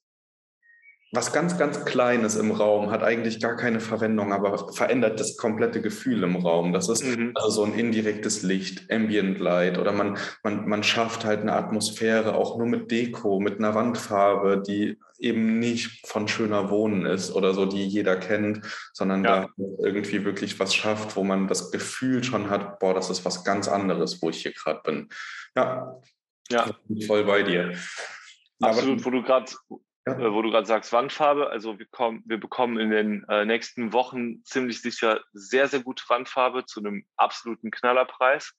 was 1.15 1.33
ganz, 1.33 1.57
ganz 1.57 1.85
Kleines 1.85 2.35
im 2.35 2.51
Raum, 2.51 2.91
hat 2.91 3.03
eigentlich 3.03 3.39
gar 3.39 3.55
keine 3.55 3.79
Verwendung, 3.79 4.33
aber 4.33 4.73
verändert 4.73 5.19
das 5.19 5.37
komplette 5.37 5.81
Gefühl 5.81 6.23
im 6.23 6.35
Raum. 6.35 6.73
Das 6.73 6.89
ist 6.89 7.03
mhm. 7.03 7.31
also 7.35 7.49
so 7.49 7.63
ein 7.63 7.73
indirektes 7.73 8.43
Licht, 8.43 8.91
Ambient 8.91 9.39
Light 9.39 9.77
oder 9.77 9.91
man, 9.91 10.17
man, 10.43 10.67
man 10.67 10.83
schafft 10.83 11.25
halt 11.25 11.41
eine 11.41 11.53
Atmosphäre 11.53 12.35
auch 12.35 12.57
nur 12.57 12.67
mit 12.67 12.91
Deko, 12.91 13.39
mit 13.39 13.59
einer 13.59 13.73
Wandfarbe, 13.75 14.61
die 14.65 14.99
eben 15.17 15.59
nicht 15.59 16.05
von 16.07 16.27
schöner 16.27 16.69
Wohnen 16.69 17.05
ist 17.05 17.33
oder 17.33 17.53
so, 17.53 17.65
die 17.65 17.85
jeder 17.85 18.17
kennt, 18.17 18.61
sondern 18.93 19.23
ja. 19.23 19.41
da 19.41 19.49
irgendwie 19.83 20.25
wirklich 20.25 20.59
was 20.59 20.75
schafft, 20.75 21.15
wo 21.15 21.23
man 21.23 21.47
das 21.47 21.71
Gefühl 21.71 22.23
schon 22.23 22.49
hat, 22.49 22.79
boah, 22.79 22.93
das 22.93 23.09
ist 23.09 23.25
was 23.25 23.43
ganz 23.43 23.67
anderes, 23.67 24.21
wo 24.21 24.29
ich 24.29 24.41
hier 24.41 24.53
gerade 24.53 24.81
bin. 24.83 25.09
Ja, 25.55 26.01
ja. 26.49 26.69
voll 27.07 27.23
bei 27.23 27.43
dir. 27.43 27.73
Absolut, 28.61 28.99
aber, 28.99 29.05
wo 29.05 29.09
du 29.11 29.23
gerade 29.23 29.51
ja. 30.05 30.19
Äh, 30.19 30.33
wo 30.33 30.41
du 30.41 30.51
gerade 30.51 30.67
sagst, 30.67 30.93
Wandfarbe. 30.93 31.49
Also 31.49 31.79
wir, 31.79 31.87
kommen, 31.87 32.23
wir 32.25 32.39
bekommen 32.39 32.77
in 32.77 32.91
den 32.91 33.25
äh, 33.29 33.45
nächsten 33.45 33.93
Wochen 33.93 34.43
ziemlich 34.43 34.81
sicher 34.81 35.21
sehr, 35.33 35.67
sehr 35.67 35.81
gute 35.81 36.03
Wandfarbe 36.07 36.65
zu 36.65 36.79
einem 36.79 37.05
absoluten 37.17 37.71
Knallerpreis. 37.71 38.55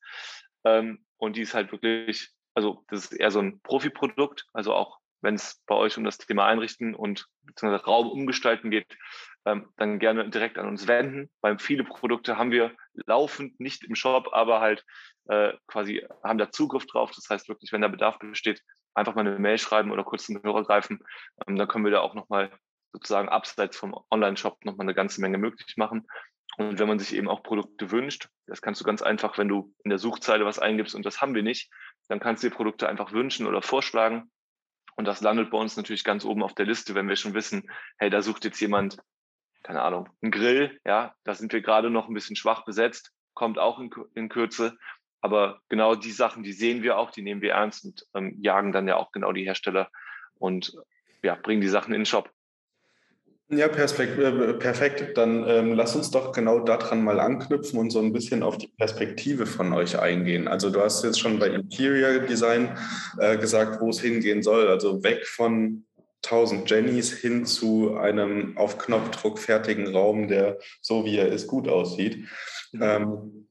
Ähm, 0.65 1.05
und 1.19 1.37
die 1.37 1.43
ist 1.43 1.55
halt 1.55 1.73
wirklich, 1.73 2.31
also 2.55 2.85
das 2.89 3.07
ist 3.07 3.13
eher 3.13 3.31
so 3.31 3.41
ein 3.41 3.61
Profi-Produkt. 3.61 4.47
Also 4.53 4.75
auch 4.75 4.99
wenn 5.23 5.35
es 5.35 5.63
bei 5.67 5.75
euch 5.75 5.97
um 5.97 6.05
das 6.05 6.19
Thema 6.19 6.47
Einrichten 6.47 6.95
und 6.95 7.27
beziehungsweise 7.43 7.85
Raum 7.85 8.11
umgestalten 8.11 8.71
geht, 8.71 8.97
ähm, 9.45 9.73
dann 9.77 9.99
gerne 9.99 10.29
direkt 10.29 10.59
an 10.59 10.69
uns 10.69 10.87
wenden. 10.89 11.31
Weil 11.41 11.59
viele 11.59 11.85
Produkte 11.85 12.37
haben 12.37 12.51
wir 12.51 12.73
laufend 13.07 13.59
nicht 13.61 13.85
im 13.85 13.95
Shop, 13.95 14.29
aber 14.33 14.61
halt 14.61 14.85
äh, 15.29 15.53
quasi 15.67 16.07
haben 16.23 16.39
da 16.39 16.51
Zugriff 16.51 16.87
drauf. 16.87 17.13
Das 17.15 17.29
heißt 17.31 17.49
wirklich, 17.49 17.73
wenn 17.73 17.81
da 17.81 17.89
Bedarf 17.89 18.19
besteht, 18.19 18.63
einfach 18.97 19.15
mal 19.15 19.27
eine 19.27 19.39
Mail 19.39 19.59
schreiben 19.59 19.91
oder 19.91 20.05
kurz 20.05 20.27
zum 20.27 20.43
Hörer 20.43 20.65
greifen. 20.65 21.01
Ähm, 21.47 21.57
dann 21.57 21.69
können 21.69 21.85
wir 21.85 21.93
da 21.93 22.01
auch 22.01 22.15
nochmal 22.15 22.51
sozusagen 22.93 23.29
abseits 23.29 23.77
vom 23.77 23.95
Online-Shop 24.11 24.65
nochmal 24.65 24.87
eine 24.87 24.95
ganze 24.95 25.21
Menge 25.21 25.39
möglich 25.39 25.77
machen. 25.77 26.07
Und 26.57 26.79
wenn 26.79 26.89
man 26.89 26.99
sich 26.99 27.15
eben 27.15 27.29
auch 27.29 27.43
Produkte 27.43 27.91
wünscht, 27.91 28.29
das 28.47 28.63
kannst 28.63 28.81
du 28.81 28.85
ganz 28.85 29.03
einfach, 29.03 29.37
wenn 29.37 29.49
du 29.49 29.75
in 29.85 29.91
der 29.91 29.99
Suchzeile 29.99 30.47
was 30.47 30.59
eingibst 30.59 30.95
und 30.95 31.05
das 31.05 31.21
haben 31.21 31.35
wir 31.35 31.43
nicht, 31.43 31.71
dann 32.09 32.21
kannst 32.21 32.43
du 32.43 32.49
dir 32.49 32.55
Produkte 32.55 32.89
einfach 32.89 33.13
wünschen 33.13 33.47
oder 33.47 33.61
vorschlagen. 33.61 34.31
Und 34.97 35.05
das 35.05 35.21
landet 35.21 35.51
bei 35.51 35.59
uns 35.59 35.77
natürlich 35.77 36.05
ganz 36.05 36.25
oben 36.25 36.43
auf 36.43 36.55
der 36.55 36.65
Liste, 36.65 36.95
wenn 36.95 37.09
wir 37.09 37.17
schon 37.17 37.35
wissen, 37.35 37.71
hey, 37.99 38.09
da 38.09 38.23
sucht 38.23 38.45
jetzt 38.45 38.61
jemand, 38.61 38.97
keine 39.63 39.83
Ahnung, 39.83 40.09
einen 40.23 40.33
Grill, 40.33 40.81
ja, 40.87 41.15
da 41.25 41.35
sind 41.35 41.53
wir 41.53 41.61
gerade 41.61 41.91
noch 41.91 42.09
ein 42.09 42.15
bisschen 42.15 42.37
schwach 42.37 42.65
besetzt, 42.65 43.13
kommt 43.35 43.59
auch 43.59 43.79
in, 43.79 43.91
in 44.15 44.31
Kürze. 44.31 44.79
Aber 45.21 45.61
genau 45.69 45.95
die 45.95 46.13
Sachen, 46.13 46.43
die 46.43 46.53
sehen 46.53 46.83
wir 46.83 46.99
auch, 46.99 47.11
die 47.11 47.23
nehmen 47.23 47.41
wir 47.41 47.53
ernst 47.53 47.85
und 47.85 48.07
ähm, 48.15 48.37
jagen 48.41 48.73
dann 48.73 48.89
ja 48.89 48.97
auch 48.97 49.13
genau 49.13 49.33
die 49.33 49.45
Hersteller 49.45 49.91
und 50.39 50.73
ja, 51.23 51.35
bringen 51.35 51.61
die 51.61 51.69
Sachen 51.69 51.95
in 51.95 52.01
den 52.01 52.07
Shop. 52.07 52.31
Ja, 53.49 53.67
äh, 53.67 54.53
perfekt. 54.55 55.17
Dann 55.17 55.45
ähm, 55.49 55.75
lass 55.75 55.95
uns 55.95 56.11
doch 56.11 56.33
genau 56.33 56.61
daran 56.61 57.05
mal 57.05 57.21
anknüpfen 57.21 57.79
und 57.79 57.91
so 57.91 58.01
ein 58.01 58.13
bisschen 58.13 58.43
auf 58.43 58.59
die 58.59 58.67
Perspektive 58.67 59.47
von 59.47 59.73
euch 59.73 59.99
eingehen. 59.99 60.49
Also 60.49 60.71
du 60.71 60.81
hast 60.81 61.05
jetzt 61.05 61.21
schon 61.21 61.39
bei 61.39 61.49
Interior 61.49 62.19
Design 62.27 62.77
äh, 63.19 63.39
gesagt, 63.39 63.81
wo 63.81 63.91
es 63.91 64.01
hingehen 64.01 64.43
soll. 64.43 64.67
Also 64.67 65.05
weg 65.05 65.27
von 65.27 65.85
1000 66.25 66.69
Jennys 66.69 67.13
hin 67.13 67.47
zu 67.47 67.97
einem 67.97 68.57
auf 68.59 68.79
Knopfdruck 68.79 69.39
fertigen 69.39 69.95
Raum, 69.95 70.27
der 70.27 70.59
so 70.81 71.05
wie 71.05 71.17
er 71.17 71.29
ist 71.29 71.47
gut 71.47 71.69
aussieht. 71.69 72.27
Mhm. 72.73 72.83
Ähm, 72.83 73.49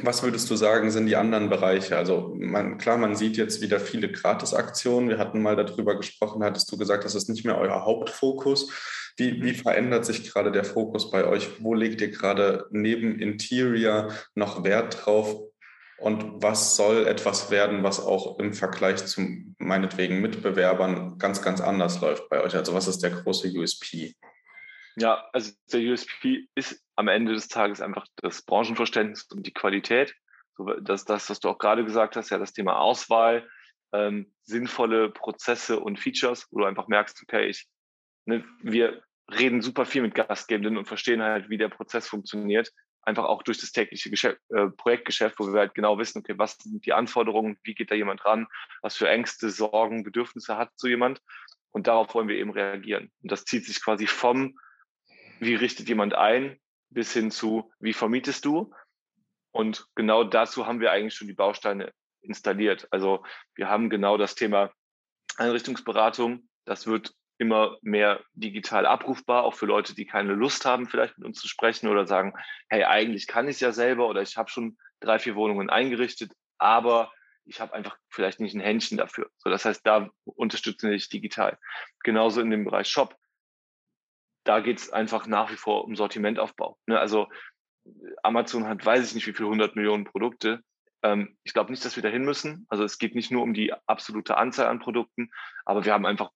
was 0.00 0.22
würdest 0.22 0.48
du 0.48 0.56
sagen, 0.56 0.90
sind 0.90 1.06
die 1.06 1.16
anderen 1.16 1.48
Bereiche? 1.48 1.96
Also 1.96 2.34
man, 2.38 2.78
klar, 2.78 2.98
man 2.98 3.16
sieht 3.16 3.36
jetzt 3.36 3.60
wieder 3.60 3.80
viele 3.80 4.10
Gratisaktionen. 4.10 5.08
Wir 5.08 5.18
hatten 5.18 5.42
mal 5.42 5.56
darüber 5.56 5.96
gesprochen, 5.96 6.44
hattest 6.44 6.70
du 6.70 6.78
gesagt, 6.78 7.04
das 7.04 7.14
ist 7.14 7.28
nicht 7.28 7.44
mehr 7.44 7.58
euer 7.58 7.84
Hauptfokus. 7.84 8.70
Wie, 9.16 9.42
wie 9.42 9.54
verändert 9.54 10.06
sich 10.06 10.30
gerade 10.32 10.52
der 10.52 10.64
Fokus 10.64 11.10
bei 11.10 11.24
euch? 11.24 11.62
Wo 11.62 11.74
legt 11.74 12.00
ihr 12.00 12.10
gerade 12.10 12.66
neben 12.70 13.18
Interior 13.18 14.12
noch 14.34 14.62
Wert 14.62 15.04
drauf? 15.04 15.36
Und 15.98 16.40
was 16.42 16.76
soll 16.76 17.08
etwas 17.08 17.50
werden, 17.50 17.82
was 17.82 17.98
auch 17.98 18.38
im 18.38 18.54
Vergleich 18.54 19.04
zu 19.04 19.20
meinetwegen 19.58 20.20
Mitbewerbern 20.20 21.18
ganz, 21.18 21.42
ganz 21.42 21.60
anders 21.60 22.00
läuft 22.00 22.28
bei 22.28 22.40
euch? 22.40 22.54
Also 22.54 22.72
was 22.72 22.86
ist 22.86 23.02
der 23.02 23.10
große 23.10 23.48
USP? 23.48 24.14
Ja, 25.00 25.28
also 25.32 25.52
der 25.72 25.80
USP 25.80 26.48
ist 26.54 26.82
am 26.96 27.08
Ende 27.08 27.32
des 27.32 27.48
Tages 27.48 27.80
einfach 27.80 28.06
das 28.16 28.42
Branchenverständnis 28.42 29.26
und 29.30 29.46
die 29.46 29.52
Qualität. 29.52 30.14
Das, 30.80 31.04
das, 31.04 31.30
was 31.30 31.38
du 31.38 31.48
auch 31.48 31.58
gerade 31.58 31.84
gesagt 31.84 32.16
hast, 32.16 32.30
ja, 32.30 32.38
das 32.38 32.52
Thema 32.52 32.78
Auswahl, 32.78 33.48
ähm, 33.92 34.32
sinnvolle 34.42 35.10
Prozesse 35.10 35.78
und 35.78 36.00
Features, 36.00 36.48
wo 36.50 36.58
du 36.58 36.64
einfach 36.64 36.88
merkst, 36.88 37.22
okay, 37.22 37.46
ich, 37.46 37.68
ne, 38.26 38.44
wir 38.60 39.02
reden 39.30 39.62
super 39.62 39.84
viel 39.84 40.02
mit 40.02 40.16
Gastgebenden 40.16 40.76
und 40.76 40.88
verstehen 40.88 41.22
halt, 41.22 41.48
wie 41.48 41.58
der 41.58 41.68
Prozess 41.68 42.08
funktioniert. 42.08 42.72
Einfach 43.02 43.24
auch 43.24 43.44
durch 43.44 43.58
das 43.60 43.70
tägliche 43.70 44.10
Geschäft, 44.10 44.40
äh, 44.50 44.66
Projektgeschäft, 44.66 45.38
wo 45.38 45.46
wir 45.52 45.60
halt 45.60 45.74
genau 45.74 45.96
wissen, 45.98 46.18
okay, 46.18 46.34
was 46.36 46.56
sind 46.56 46.84
die 46.84 46.92
Anforderungen, 46.92 47.56
wie 47.62 47.74
geht 47.74 47.92
da 47.92 47.94
jemand 47.94 48.24
ran, 48.24 48.48
was 48.82 48.96
für 48.96 49.08
Ängste, 49.08 49.50
Sorgen, 49.50 50.02
Bedürfnisse 50.02 50.56
hat 50.56 50.70
so 50.74 50.88
jemand. 50.88 51.22
Und 51.70 51.86
darauf 51.86 52.12
wollen 52.14 52.28
wir 52.28 52.36
eben 52.36 52.50
reagieren. 52.50 53.12
Und 53.22 53.30
das 53.30 53.44
zieht 53.44 53.64
sich 53.64 53.82
quasi 53.82 54.06
vom, 54.06 54.58
wie 55.40 55.54
richtet 55.54 55.88
jemand 55.88 56.14
ein, 56.14 56.58
bis 56.90 57.12
hin 57.12 57.30
zu, 57.30 57.70
wie 57.80 57.92
vermietest 57.92 58.44
du. 58.44 58.72
Und 59.50 59.86
genau 59.94 60.24
dazu 60.24 60.66
haben 60.66 60.80
wir 60.80 60.92
eigentlich 60.92 61.14
schon 61.14 61.28
die 61.28 61.34
Bausteine 61.34 61.92
installiert. 62.20 62.88
Also 62.90 63.24
wir 63.54 63.68
haben 63.68 63.90
genau 63.90 64.16
das 64.16 64.34
Thema 64.34 64.72
Einrichtungsberatung. 65.36 66.48
Das 66.64 66.86
wird 66.86 67.14
immer 67.38 67.78
mehr 67.82 68.20
digital 68.34 68.84
abrufbar, 68.84 69.44
auch 69.44 69.54
für 69.54 69.66
Leute, 69.66 69.94
die 69.94 70.06
keine 70.06 70.32
Lust 70.32 70.64
haben, 70.64 70.88
vielleicht 70.88 71.16
mit 71.18 71.26
uns 71.26 71.38
zu 71.38 71.48
sprechen 71.48 71.88
oder 71.88 72.06
sagen, 72.06 72.34
hey, 72.68 72.84
eigentlich 72.84 73.26
kann 73.28 73.46
ich 73.46 73.56
es 73.56 73.60
ja 73.60 73.72
selber 73.72 74.08
oder 74.08 74.22
ich 74.22 74.36
habe 74.36 74.50
schon 74.50 74.76
drei, 75.00 75.18
vier 75.20 75.36
Wohnungen 75.36 75.70
eingerichtet, 75.70 76.32
aber 76.58 77.12
ich 77.44 77.60
habe 77.60 77.72
einfach 77.72 77.96
vielleicht 78.10 78.40
nicht 78.40 78.54
ein 78.54 78.60
Händchen 78.60 78.98
dafür. 78.98 79.30
So, 79.38 79.50
das 79.50 79.64
heißt, 79.64 79.86
da 79.86 80.10
unterstützen 80.24 80.90
wir 80.90 80.96
dich 80.96 81.08
digital. 81.08 81.58
Genauso 82.02 82.40
in 82.40 82.50
dem 82.50 82.64
Bereich 82.64 82.88
Shop. 82.88 83.16
Da 84.48 84.60
geht 84.60 84.78
es 84.78 84.90
einfach 84.90 85.26
nach 85.26 85.52
wie 85.52 85.56
vor 85.56 85.84
um 85.84 85.94
Sortimentaufbau. 85.94 86.78
Ne? 86.86 86.98
Also 86.98 87.28
Amazon 88.22 88.66
hat, 88.66 88.84
weiß 88.84 89.06
ich 89.06 89.14
nicht, 89.14 89.26
wie 89.26 89.34
viele 89.34 89.50
hundert 89.50 89.76
Millionen 89.76 90.04
Produkte. 90.04 90.62
Ähm, 91.02 91.36
ich 91.42 91.52
glaube 91.52 91.70
nicht, 91.70 91.84
dass 91.84 91.96
wir 91.96 92.02
dahin 92.02 92.24
müssen. 92.24 92.64
Also 92.70 92.82
es 92.82 92.96
geht 92.96 93.14
nicht 93.14 93.30
nur 93.30 93.42
um 93.42 93.52
die 93.52 93.74
absolute 93.86 94.38
Anzahl 94.38 94.68
an 94.68 94.78
Produkten, 94.78 95.30
aber 95.66 95.84
wir 95.84 95.92
haben 95.92 96.06
einfach 96.06 96.30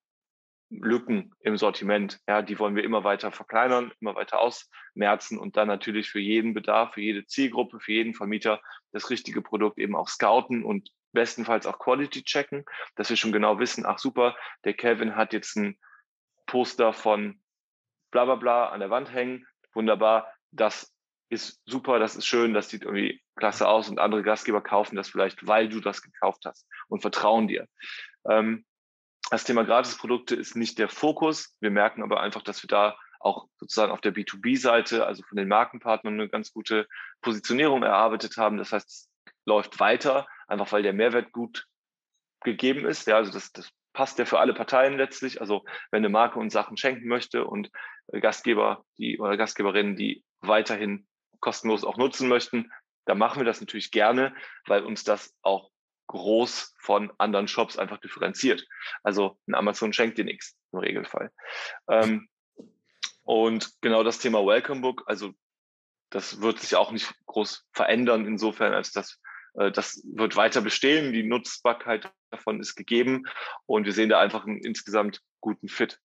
Lücken 0.68 1.34
im 1.40 1.56
Sortiment. 1.56 2.20
Ja, 2.28 2.42
die 2.42 2.58
wollen 2.58 2.76
wir 2.76 2.84
immer 2.84 3.02
weiter 3.02 3.32
verkleinern, 3.32 3.94
immer 4.00 4.14
weiter 4.14 4.40
ausmerzen 4.40 5.38
und 5.38 5.56
dann 5.56 5.68
natürlich 5.68 6.10
für 6.10 6.20
jeden 6.20 6.52
Bedarf, 6.52 6.92
für 6.92 7.00
jede 7.00 7.24
Zielgruppe, 7.24 7.80
für 7.80 7.92
jeden 7.92 8.12
Vermieter 8.12 8.60
das 8.92 9.08
richtige 9.08 9.40
Produkt 9.40 9.78
eben 9.78 9.96
auch 9.96 10.08
scouten 10.08 10.64
und 10.64 10.90
bestenfalls 11.12 11.66
auch 11.66 11.78
Quality 11.78 12.24
checken, 12.24 12.66
dass 12.94 13.08
wir 13.08 13.16
schon 13.16 13.32
genau 13.32 13.58
wissen, 13.58 13.86
ach 13.86 13.98
super, 13.98 14.36
der 14.64 14.74
Kevin 14.74 15.16
hat 15.16 15.32
jetzt 15.32 15.56
ein 15.56 15.78
Poster 16.44 16.92
von 16.92 17.41
bla 18.12 18.24
bla 18.24 18.36
bla 18.36 18.68
an 18.68 18.78
der 18.78 18.90
Wand 18.90 19.12
hängen, 19.12 19.44
wunderbar, 19.74 20.32
das 20.52 20.94
ist 21.28 21.60
super, 21.64 21.98
das 21.98 22.14
ist 22.14 22.26
schön, 22.26 22.54
das 22.54 22.68
sieht 22.68 22.84
irgendwie 22.84 23.20
klasse 23.36 23.66
aus 23.66 23.88
und 23.88 23.98
andere 23.98 24.22
Gastgeber 24.22 24.60
kaufen 24.60 24.96
das 24.96 25.08
vielleicht, 25.08 25.46
weil 25.46 25.68
du 25.68 25.80
das 25.80 26.02
gekauft 26.02 26.44
hast 26.44 26.68
und 26.88 27.00
vertrauen 27.00 27.48
dir. 27.48 27.66
Ähm, 28.28 28.64
das 29.30 29.44
Thema 29.44 29.64
Gratisprodukte 29.64 30.36
ist 30.36 30.56
nicht 30.56 30.78
der 30.78 30.90
Fokus. 30.90 31.56
Wir 31.60 31.70
merken 31.70 32.02
aber 32.02 32.20
einfach, 32.20 32.42
dass 32.42 32.62
wir 32.62 32.68
da 32.68 32.96
auch 33.18 33.46
sozusagen 33.56 33.92
auf 33.92 34.02
der 34.02 34.12
B2B-Seite, 34.12 35.06
also 35.06 35.22
von 35.22 35.36
den 35.36 35.48
Markenpartnern, 35.48 36.14
eine 36.14 36.28
ganz 36.28 36.52
gute 36.52 36.86
Positionierung 37.22 37.82
erarbeitet 37.82 38.36
haben. 38.36 38.58
Das 38.58 38.72
heißt, 38.72 38.88
es 38.88 39.10
läuft 39.46 39.80
weiter, 39.80 40.26
einfach 40.48 40.70
weil 40.72 40.82
der 40.82 40.92
Mehrwert 40.92 41.32
gut 41.32 41.66
gegeben 42.42 42.84
ist. 42.84 43.06
Ja, 43.06 43.16
also 43.16 43.32
das, 43.32 43.52
das 43.52 43.70
passt 43.92 44.18
ja 44.18 44.24
für 44.24 44.38
alle 44.38 44.54
Parteien 44.54 44.96
letztlich. 44.96 45.40
Also 45.40 45.64
wenn 45.90 46.00
eine 46.00 46.08
Marke 46.08 46.38
uns 46.38 46.52
Sachen 46.52 46.76
schenken 46.76 47.08
möchte 47.08 47.44
und 47.44 47.70
Gastgeber, 48.08 48.84
die 48.98 49.18
oder 49.18 49.36
Gastgeberinnen, 49.36 49.96
die 49.96 50.24
weiterhin 50.40 51.06
kostenlos 51.40 51.84
auch 51.84 51.96
nutzen 51.96 52.28
möchten, 52.28 52.70
dann 53.04 53.18
machen 53.18 53.40
wir 53.40 53.44
das 53.44 53.60
natürlich 53.60 53.90
gerne, 53.90 54.34
weil 54.66 54.84
uns 54.84 55.04
das 55.04 55.34
auch 55.42 55.70
groß 56.06 56.74
von 56.78 57.12
anderen 57.18 57.48
Shops 57.48 57.78
einfach 57.78 57.98
differenziert. 57.98 58.66
Also 59.02 59.38
ein 59.46 59.54
Amazon 59.54 59.92
schenkt 59.92 60.18
dir 60.18 60.24
nichts 60.24 60.56
im 60.72 60.80
Regelfall. 60.80 61.30
Ähm, 61.88 62.28
und 63.22 63.70
genau 63.80 64.02
das 64.02 64.18
Thema 64.18 64.44
Welcome 64.44 64.80
Book, 64.80 65.04
also 65.06 65.32
das 66.10 66.40
wird 66.40 66.58
sich 66.60 66.76
auch 66.76 66.92
nicht 66.92 67.14
groß 67.26 67.66
verändern 67.72 68.26
insofern, 68.26 68.74
als 68.74 68.92
dass 68.92 69.14
äh, 69.14 69.21
das 69.54 70.02
wird 70.04 70.36
weiter 70.36 70.60
bestehen. 70.60 71.12
Die 71.12 71.22
Nutzbarkeit 71.22 72.10
davon 72.30 72.60
ist 72.60 72.74
gegeben 72.74 73.24
und 73.66 73.84
wir 73.84 73.92
sehen 73.92 74.08
da 74.08 74.20
einfach 74.20 74.46
einen 74.46 74.58
insgesamt 74.58 75.20
guten 75.40 75.68
Fit. 75.68 75.98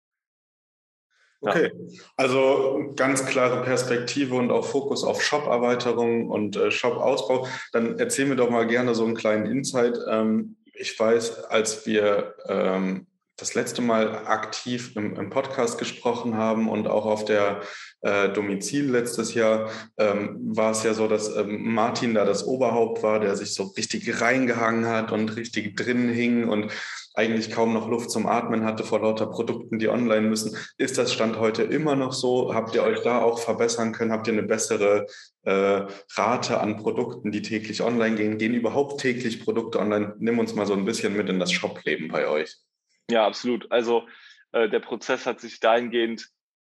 Okay, 1.39 1.71
also 2.15 2.93
ganz 2.95 3.25
klare 3.25 3.63
Perspektive 3.63 4.35
und 4.35 4.49
auch 4.49 4.65
Fokus 4.65 5.03
auf 5.03 5.21
Shop-Erweiterung 5.21 6.29
und 6.29 6.55
äh, 6.55 6.71
Shop-Ausbau. 6.71 7.47
Dann 7.71 7.99
erzähl 7.99 8.25
mir 8.25 8.35
doch 8.35 8.49
mal 8.49 8.65
gerne 8.65 8.95
so 8.95 9.05
einen 9.05 9.15
kleinen 9.15 9.45
Insight. 9.45 9.99
Ähm, 10.09 10.57
ich 10.73 10.99
weiß, 10.99 11.45
als 11.45 11.85
wir 11.85 12.35
ähm, 12.47 13.05
das 13.35 13.53
letzte 13.53 13.83
Mal 13.83 14.25
aktiv 14.25 14.95
im, 14.95 15.15
im, 15.15 15.29
Podcast 15.29 15.77
gesprochen 15.77 16.37
haben 16.37 16.69
und 16.69 16.87
auch 16.87 17.05
auf 17.05 17.23
der 17.23 17.61
äh, 18.01 18.29
Domizil 18.29 18.89
letztes 18.91 19.33
Jahr, 19.33 19.69
ähm, 19.97 20.37
war 20.55 20.71
es 20.71 20.83
ja 20.83 20.93
so, 20.93 21.07
dass 21.07 21.35
ähm, 21.35 21.73
Martin 21.73 22.13
da 22.13 22.25
das 22.25 22.45
Oberhaupt 22.45 23.03
war, 23.03 23.19
der 23.19 23.35
sich 23.35 23.53
so 23.53 23.63
richtig 23.63 24.21
reingehangen 24.21 24.85
hat 24.85 25.11
und 25.11 25.35
richtig 25.35 25.75
drin 25.75 26.09
hing 26.09 26.47
und 26.47 26.71
eigentlich 27.17 27.49
kaum 27.49 27.73
noch 27.73 27.89
Luft 27.89 28.11
zum 28.11 28.27
Atmen 28.27 28.63
hatte 28.63 28.83
vor 28.83 29.01
lauter 29.01 29.25
Produkten, 29.25 29.79
die 29.79 29.89
online 29.89 30.27
müssen. 30.27 30.55
Ist 30.77 30.99
das 30.99 31.11
Stand 31.11 31.39
heute 31.39 31.63
immer 31.63 31.95
noch 31.95 32.13
so? 32.13 32.53
Habt 32.53 32.75
ihr 32.75 32.83
euch 32.83 33.01
da 33.01 33.21
auch 33.21 33.39
verbessern 33.39 33.91
können? 33.91 34.11
Habt 34.11 34.27
ihr 34.27 34.33
eine 34.33 34.43
bessere 34.43 35.07
äh, 35.41 35.87
Rate 36.15 36.59
an 36.59 36.77
Produkten, 36.77 37.31
die 37.31 37.41
täglich 37.41 37.81
online 37.81 38.15
gehen? 38.15 38.37
Gehen 38.37 38.53
überhaupt 38.53 39.01
täglich 39.01 39.43
Produkte 39.43 39.79
online? 39.79 40.15
Nimm 40.19 40.37
uns 40.37 40.53
mal 40.53 40.67
so 40.67 40.73
ein 40.73 40.85
bisschen 40.85 41.17
mit 41.17 41.27
in 41.27 41.39
das 41.39 41.51
Shopleben 41.51 42.09
bei 42.09 42.27
euch. 42.27 42.55
Ja, 43.09 43.25
absolut. 43.25 43.71
Also 43.71 44.03
äh, 44.51 44.69
der 44.69 44.79
Prozess 44.79 45.25
hat 45.25 45.41
sich 45.41 45.59
dahingehend 45.59 46.29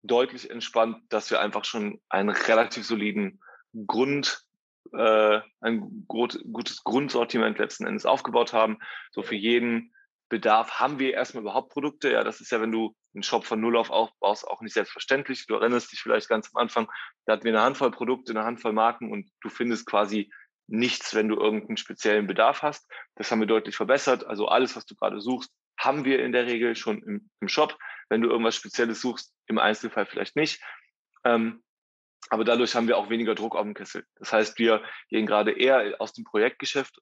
deutlich 0.08 0.50
entspannt, 0.50 0.98
dass 1.10 1.32
wir 1.32 1.42
einfach 1.42 1.66
schon 1.66 2.02
einen 2.10 2.30
relativ 2.30 2.86
soliden 2.86 3.42
Grund 3.88 4.46
äh, 4.94 5.42
ein 5.62 6.06
gut, 6.08 6.40
gutes 6.52 6.84
Grundsortiment 6.84 7.58
letzten 7.58 7.86
Endes 7.86 8.06
aufgebaut 8.06 8.54
haben. 8.54 8.78
So 9.12 9.24
für 9.24 9.36
jeden 9.36 9.94
Bedarf 10.30 10.80
haben 10.80 11.00
wir 11.00 11.14
erstmal 11.14 11.44
überhaupt 11.44 11.72
Produkte. 11.72 12.12
Ja, 12.12 12.24
das 12.24 12.42
ist 12.42 12.52
ja, 12.52 12.62
wenn 12.62 12.72
du 12.72 12.96
einen 13.14 13.24
Shop 13.24 13.46
von 13.46 13.60
Null 13.62 13.78
auf 13.78 13.90
aufbaust, 13.90 14.48
auch 14.48 14.62
nicht 14.62 14.74
selbstverständlich. 14.74 15.46
Du 15.48 15.56
erinnerst 15.56 15.92
dich 15.92 16.00
vielleicht 16.00 16.30
ganz 16.30 16.50
am 16.54 16.62
Anfang, 16.62 16.92
da 17.26 17.34
hatten 17.34 17.44
wir 17.44 17.52
eine 17.52 17.62
Handvoll 17.62 17.92
Produkte, 17.92 18.32
eine 18.32 18.44
Handvoll 18.44 18.74
Marken 18.74 19.12
und 19.12 19.30
du 19.42 19.50
findest 19.50 19.86
quasi 19.86 20.32
nichts, 20.68 21.14
wenn 21.14 21.28
du 21.28 21.36
irgendeinen 21.36 21.78
speziellen 21.78 22.28
Bedarf 22.28 22.64
hast. 22.64 22.90
Das 23.16 23.32
haben 23.32 23.40
wir 23.40 23.48
deutlich 23.48 23.76
verbessert. 23.76 24.26
Also 24.26 24.48
alles, 24.48 24.76
was 24.76 24.86
du 24.86 24.96
gerade 24.96 25.22
suchst, 25.22 25.52
haben 25.80 26.06
wir 26.06 26.24
in 26.24 26.32
der 26.32 26.48
Regel 26.48 26.76
schon 26.76 27.04
im, 27.04 27.30
im 27.40 27.48
Shop. 27.48 27.78
Wenn 28.10 28.22
du 28.22 28.30
irgendwas 28.30 28.56
Spezielles 28.56 29.02
suchst, 29.02 29.34
im 29.48 29.58
Einzelfall 29.58 30.06
vielleicht 30.06 30.36
nicht. 30.36 30.62
Ähm, 31.24 31.64
aber 32.30 32.44
dadurch 32.44 32.76
haben 32.76 32.88
wir 32.88 32.98
auch 32.98 33.10
weniger 33.10 33.36
Druck 33.36 33.56
auf 33.56 33.64
dem 33.64 33.74
Kessel. 33.74 34.06
Das 34.16 34.34
heißt, 34.34 34.58
wir 34.58 34.84
gehen 35.10 35.26
gerade 35.26 35.52
eher 35.52 35.96
aus 36.00 36.14
dem 36.14 36.24
Projektgeschäft 36.24 37.00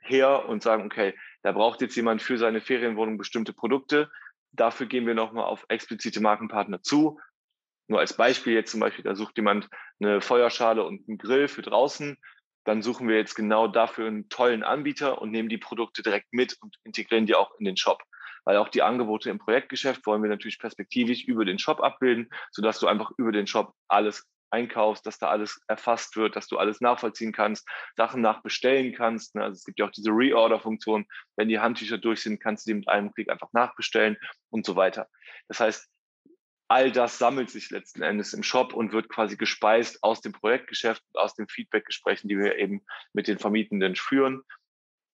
her 0.00 0.48
und 0.48 0.62
sagen, 0.62 0.84
okay, 0.84 1.14
da 1.42 1.52
braucht 1.52 1.80
jetzt 1.80 1.96
jemand 1.96 2.22
für 2.22 2.38
seine 2.38 2.60
Ferienwohnung 2.60 3.18
bestimmte 3.18 3.52
Produkte. 3.52 4.10
Dafür 4.52 4.86
gehen 4.86 5.06
wir 5.06 5.14
nochmal 5.14 5.44
auf 5.44 5.64
explizite 5.68 6.20
Markenpartner 6.20 6.82
zu. 6.82 7.20
Nur 7.88 8.00
als 8.00 8.16
Beispiel 8.16 8.54
jetzt 8.54 8.70
zum 8.70 8.80
Beispiel, 8.80 9.04
da 9.04 9.14
sucht 9.14 9.36
jemand 9.36 9.68
eine 10.00 10.20
Feuerschale 10.20 10.84
und 10.84 11.08
einen 11.08 11.18
Grill 11.18 11.48
für 11.48 11.62
draußen. 11.62 12.16
Dann 12.64 12.80
suchen 12.80 13.08
wir 13.08 13.16
jetzt 13.16 13.34
genau 13.34 13.66
dafür 13.66 14.06
einen 14.06 14.28
tollen 14.28 14.62
Anbieter 14.62 15.20
und 15.20 15.30
nehmen 15.30 15.48
die 15.48 15.58
Produkte 15.58 16.02
direkt 16.02 16.32
mit 16.32 16.56
und 16.60 16.76
integrieren 16.84 17.26
die 17.26 17.34
auch 17.34 17.58
in 17.58 17.64
den 17.64 17.76
Shop. 17.76 18.02
Weil 18.44 18.56
auch 18.56 18.68
die 18.68 18.82
Angebote 18.82 19.30
im 19.30 19.38
Projektgeschäft 19.38 20.04
wollen 20.06 20.22
wir 20.22 20.30
natürlich 20.30 20.58
perspektivisch 20.58 21.24
über 21.24 21.44
den 21.44 21.58
Shop 21.58 21.80
abbilden, 21.80 22.30
sodass 22.50 22.80
du 22.80 22.86
einfach 22.86 23.12
über 23.16 23.32
den 23.32 23.46
Shop 23.46 23.74
alles 23.88 24.26
einkaufst, 24.52 25.06
dass 25.06 25.18
da 25.18 25.28
alles 25.28 25.60
erfasst 25.66 26.16
wird, 26.16 26.36
dass 26.36 26.46
du 26.46 26.58
alles 26.58 26.80
nachvollziehen 26.80 27.32
kannst, 27.32 27.66
Sachen 27.96 28.20
nachbestellen 28.20 28.94
kannst. 28.94 29.34
Ne? 29.34 29.42
Also 29.42 29.54
es 29.54 29.64
gibt 29.64 29.78
ja 29.78 29.86
auch 29.86 29.90
diese 29.90 30.10
Reorder-Funktion. 30.10 31.06
Wenn 31.36 31.48
die 31.48 31.58
Handtücher 31.58 31.98
durch 31.98 32.22
sind, 32.22 32.40
kannst 32.40 32.66
du 32.66 32.70
die 32.70 32.74
mit 32.74 32.88
einem 32.88 33.12
Klick 33.12 33.30
einfach 33.30 33.52
nachbestellen 33.52 34.16
und 34.50 34.66
so 34.66 34.76
weiter. 34.76 35.08
Das 35.48 35.60
heißt, 35.60 35.88
all 36.68 36.92
das 36.92 37.18
sammelt 37.18 37.50
sich 37.50 37.70
letzten 37.70 38.02
Endes 38.02 38.34
im 38.34 38.42
Shop 38.42 38.72
und 38.72 38.92
wird 38.92 39.08
quasi 39.08 39.36
gespeist 39.36 40.02
aus 40.02 40.20
dem 40.20 40.32
Projektgeschäft, 40.32 41.02
aus 41.14 41.34
den 41.34 41.48
Feedbackgesprächen, 41.48 42.28
die 42.28 42.38
wir 42.38 42.56
eben 42.56 42.84
mit 43.12 43.28
den 43.28 43.38
Vermietenden 43.38 43.96
führen. 43.96 44.42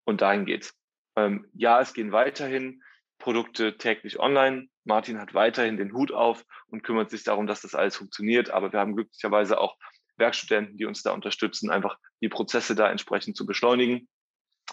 Und 0.04 0.20
dahin 0.20 0.46
geht's. 0.46 0.74
Ähm, 1.16 1.48
ja, 1.54 1.80
es 1.80 1.94
gehen 1.94 2.12
weiterhin 2.12 2.82
Produkte 3.18 3.76
täglich 3.76 4.18
online. 4.18 4.68
Martin 4.84 5.20
hat 5.20 5.34
weiterhin 5.34 5.76
den 5.76 5.92
Hut 5.92 6.12
auf 6.12 6.44
und 6.68 6.82
kümmert 6.82 7.10
sich 7.10 7.24
darum, 7.24 7.46
dass 7.46 7.62
das 7.62 7.74
alles 7.74 7.96
funktioniert. 7.96 8.50
Aber 8.50 8.72
wir 8.72 8.80
haben 8.80 8.94
glücklicherweise 8.94 9.58
auch 9.58 9.76
Werkstudenten, 10.16 10.76
die 10.76 10.84
uns 10.84 11.02
da 11.02 11.12
unterstützen, 11.12 11.70
einfach 11.70 11.98
die 12.20 12.28
Prozesse 12.28 12.74
da 12.74 12.90
entsprechend 12.90 13.36
zu 13.36 13.46
beschleunigen. 13.46 14.08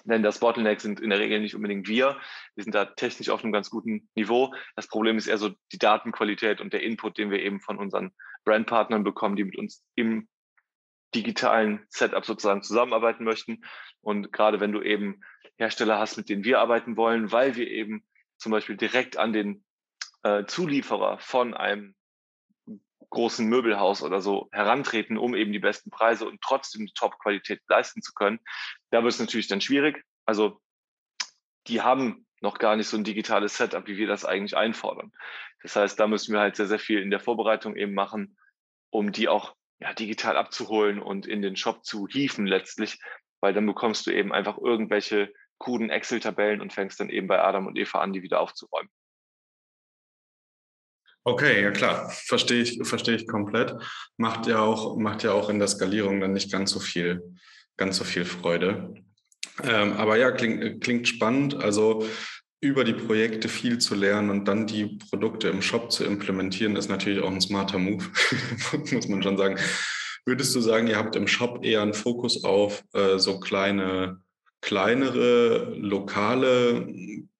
Denn 0.04 0.24
das 0.24 0.40
Bottleneck 0.40 0.82
sind 0.82 1.00
in 1.00 1.10
der 1.10 1.20
Regel 1.20 1.40
nicht 1.40 1.56
unbedingt 1.56 1.88
wir. 1.88 2.20
Wir 2.56 2.64
sind 2.64 2.76
da 2.76 2.86
technisch 2.86 3.30
auf 3.30 3.44
einem 3.44 3.54
ganz 3.54 3.70
guten 3.70 4.10
Niveau. 4.14 4.54
Das 4.76 4.88
Problem 4.88 5.18
ist 5.18 5.28
eher 5.28 5.38
so 5.38 5.52
die 5.72 5.78
Datenqualität 5.78 6.60
und 6.60 6.74
der 6.74 6.84
Input, 6.84 7.18
den 7.18 7.32
wir 7.32 7.40
eben 7.40 7.62
von 7.62 7.78
unseren 7.78 8.12
Brandpartnern 8.44 9.04
bekommen, 9.04 9.36
die 9.36 9.46
mit 9.46 9.58
uns 9.58 9.84
im 9.96 10.28
digitalen 11.16 11.86
Setup 11.90 12.26
sozusagen 12.26 12.62
zusammenarbeiten 12.62 13.24
möchten. 13.24 13.64
Und 14.02 14.34
gerade 14.34 14.60
wenn 14.60 14.74
du 14.74 14.82
eben 14.82 15.22
Hersteller 15.58 15.98
hast, 15.98 16.18
mit 16.18 16.28
denen 16.28 16.44
wir 16.44 16.60
arbeiten 16.60 16.98
wollen, 16.98 17.32
weil 17.32 17.56
wir 17.56 17.68
eben 17.68 18.06
zum 18.38 18.52
Beispiel 18.52 18.78
direkt 18.78 19.18
an 19.18 19.34
den 19.34 19.64
äh, 20.24 20.46
Zulieferer 20.46 21.20
von 21.20 21.54
einem 21.54 21.96
großen 23.10 23.48
Möbelhaus 23.48 24.02
oder 24.02 24.22
so 24.22 24.50
herantreten, 24.52 25.18
um 25.18 25.36
eben 25.36 25.54
die 25.54 25.60
besten 25.60 25.90
Preise 25.90 26.28
und 26.28 26.42
trotzdem 26.42 26.86
die 26.86 26.94
Top-Qualität 26.94 27.62
leisten 27.68 28.02
zu 28.02 28.14
können, 28.14 28.40
da 28.92 29.04
wird 29.04 29.14
es 29.14 29.20
natürlich 29.20 29.48
dann 29.48 29.62
schwierig. 29.62 30.04
Also 30.26 30.60
die 31.68 31.82
haben 31.82 32.26
noch 32.42 32.58
gar 32.58 32.76
nicht 32.76 32.88
so 32.88 32.98
ein 32.98 33.04
digitales 33.04 33.58
Setup, 33.58 33.88
wie 33.88 33.98
wir 33.98 34.08
das 34.08 34.26
eigentlich 34.26 34.58
einfordern. 34.58 35.12
Das 35.64 35.76
heißt, 35.76 36.00
da 36.00 36.08
müssen 36.08 36.34
wir 36.34 36.42
halt 36.42 36.56
sehr, 36.56 36.68
sehr 36.68 36.80
viel 36.80 37.02
in 37.02 37.10
der 37.10 37.20
Vorbereitung 37.20 37.76
eben 37.76 37.94
machen, 37.94 38.38
um 38.90 39.12
die 39.12 39.28
auch 39.28 39.56
ja, 39.80 39.94
digital 39.94 40.38
abzuholen 40.38 41.02
und 41.02 41.26
in 41.26 41.42
den 41.42 41.56
Shop 41.56 41.84
zu 41.84 42.08
hieven 42.08 42.46
letztlich, 42.46 43.00
weil 43.42 43.54
dann 43.54 43.66
bekommst 43.66 44.06
du 44.08 44.12
eben 44.12 44.34
einfach 44.34 44.58
irgendwelche 44.58 45.34
kruden 45.60 45.90
Excel-Tabellen 45.90 46.62
und 46.62 46.74
fängst 46.74 47.00
dann 47.00 47.10
eben 47.10 47.28
bei 47.28 47.42
Adam 47.42 47.68
und 47.68 47.78
Eva 47.78 48.00
an, 48.02 48.14
die 48.14 48.24
wieder 48.24 48.40
aufzuräumen. 48.40 48.90
Okay, 51.28 51.64
ja 51.64 51.72
klar, 51.72 52.12
verstehe 52.12 52.62
ich, 52.62 52.80
verstehe 52.84 53.16
ich 53.16 53.28
komplett. 53.28 53.74
Macht 54.18 54.46
ja 54.46 54.60
auch, 54.60 54.96
macht 54.96 55.24
ja 55.24 55.32
auch 55.32 55.50
in 55.50 55.58
der 55.58 55.68
Skalierung 55.68 56.20
dann 56.20 56.34
nicht 56.34 56.52
ganz 56.52 56.70
so 56.70 56.80
viel, 56.80 57.24
ganz 57.78 57.98
so 57.98 58.04
viel 58.04 58.26
Freude. 58.26 58.94
Ähm, 59.64 59.94
aber 59.94 60.18
ja, 60.18 60.32
klingt, 60.32 60.84
klingt 60.84 61.08
spannend. 61.08 61.56
Also 61.56 62.06
über 62.62 62.84
die 62.84 62.94
Projekte 62.94 63.50
viel 63.50 63.80
zu 63.80 63.96
lernen 63.96 64.30
und 64.30 64.48
dann 64.48 64.68
die 64.68 64.98
Produkte 65.10 65.48
im 65.50 65.64
Shop 65.64 65.92
zu 65.92 66.04
implementieren, 66.04 66.76
ist 66.76 66.90
natürlich 66.90 67.24
auch 67.24 67.32
ein 67.32 67.42
smarter 67.42 67.80
Move, 67.80 68.06
muss 68.92 69.08
man 69.08 69.24
schon 69.24 69.38
sagen. 69.38 69.58
Würdest 70.26 70.56
du 70.56 70.60
sagen, 70.60 70.88
ihr 70.88 70.98
habt 70.98 71.16
im 71.16 71.28
Shop 71.28 71.64
eher 71.64 71.82
einen 71.82 71.94
Fokus 71.94 72.44
auf 72.44 72.84
äh, 72.94 73.18
so 73.18 73.40
kleine 73.40 74.22
kleinere, 74.66 75.76
lokale 75.78 76.88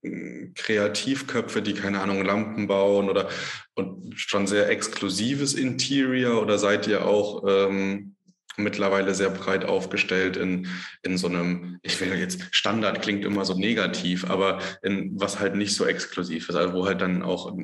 hm, 0.04 0.54
Kreativköpfe, 0.54 1.64
die 1.64 1.74
keine 1.74 2.00
Ahnung, 2.00 2.24
Lampen 2.24 2.68
bauen 2.68 3.10
oder 3.10 3.30
und 3.74 4.14
schon 4.16 4.46
sehr 4.46 4.70
exklusives 4.70 5.56
Interior 5.56 6.40
oder 6.40 6.60
seid 6.60 6.88
ihr 6.88 7.06
auch 7.06 7.44
ähm, 7.48 8.16
mittlerweile 8.58 9.16
sehr 9.16 9.32
breit 9.32 9.66
aufgestellt 9.66 10.38
in, 10.38 10.68
in 11.02 11.18
so 11.18 11.28
einem, 11.28 11.80
ich 11.82 12.00
will 12.00 12.14
jetzt, 12.14 12.44
Standard 12.52 13.02
klingt 13.02 13.26
immer 13.26 13.44
so 13.44 13.58
negativ, 13.58 14.30
aber 14.30 14.60
in 14.84 15.20
was 15.20 15.40
halt 15.40 15.56
nicht 15.56 15.76
so 15.76 15.86
exklusiv 15.86 16.48
ist, 16.48 16.56
also 16.56 16.74
wo 16.74 16.86
halt 16.86 17.02
dann 17.02 17.24
auch 17.24 17.58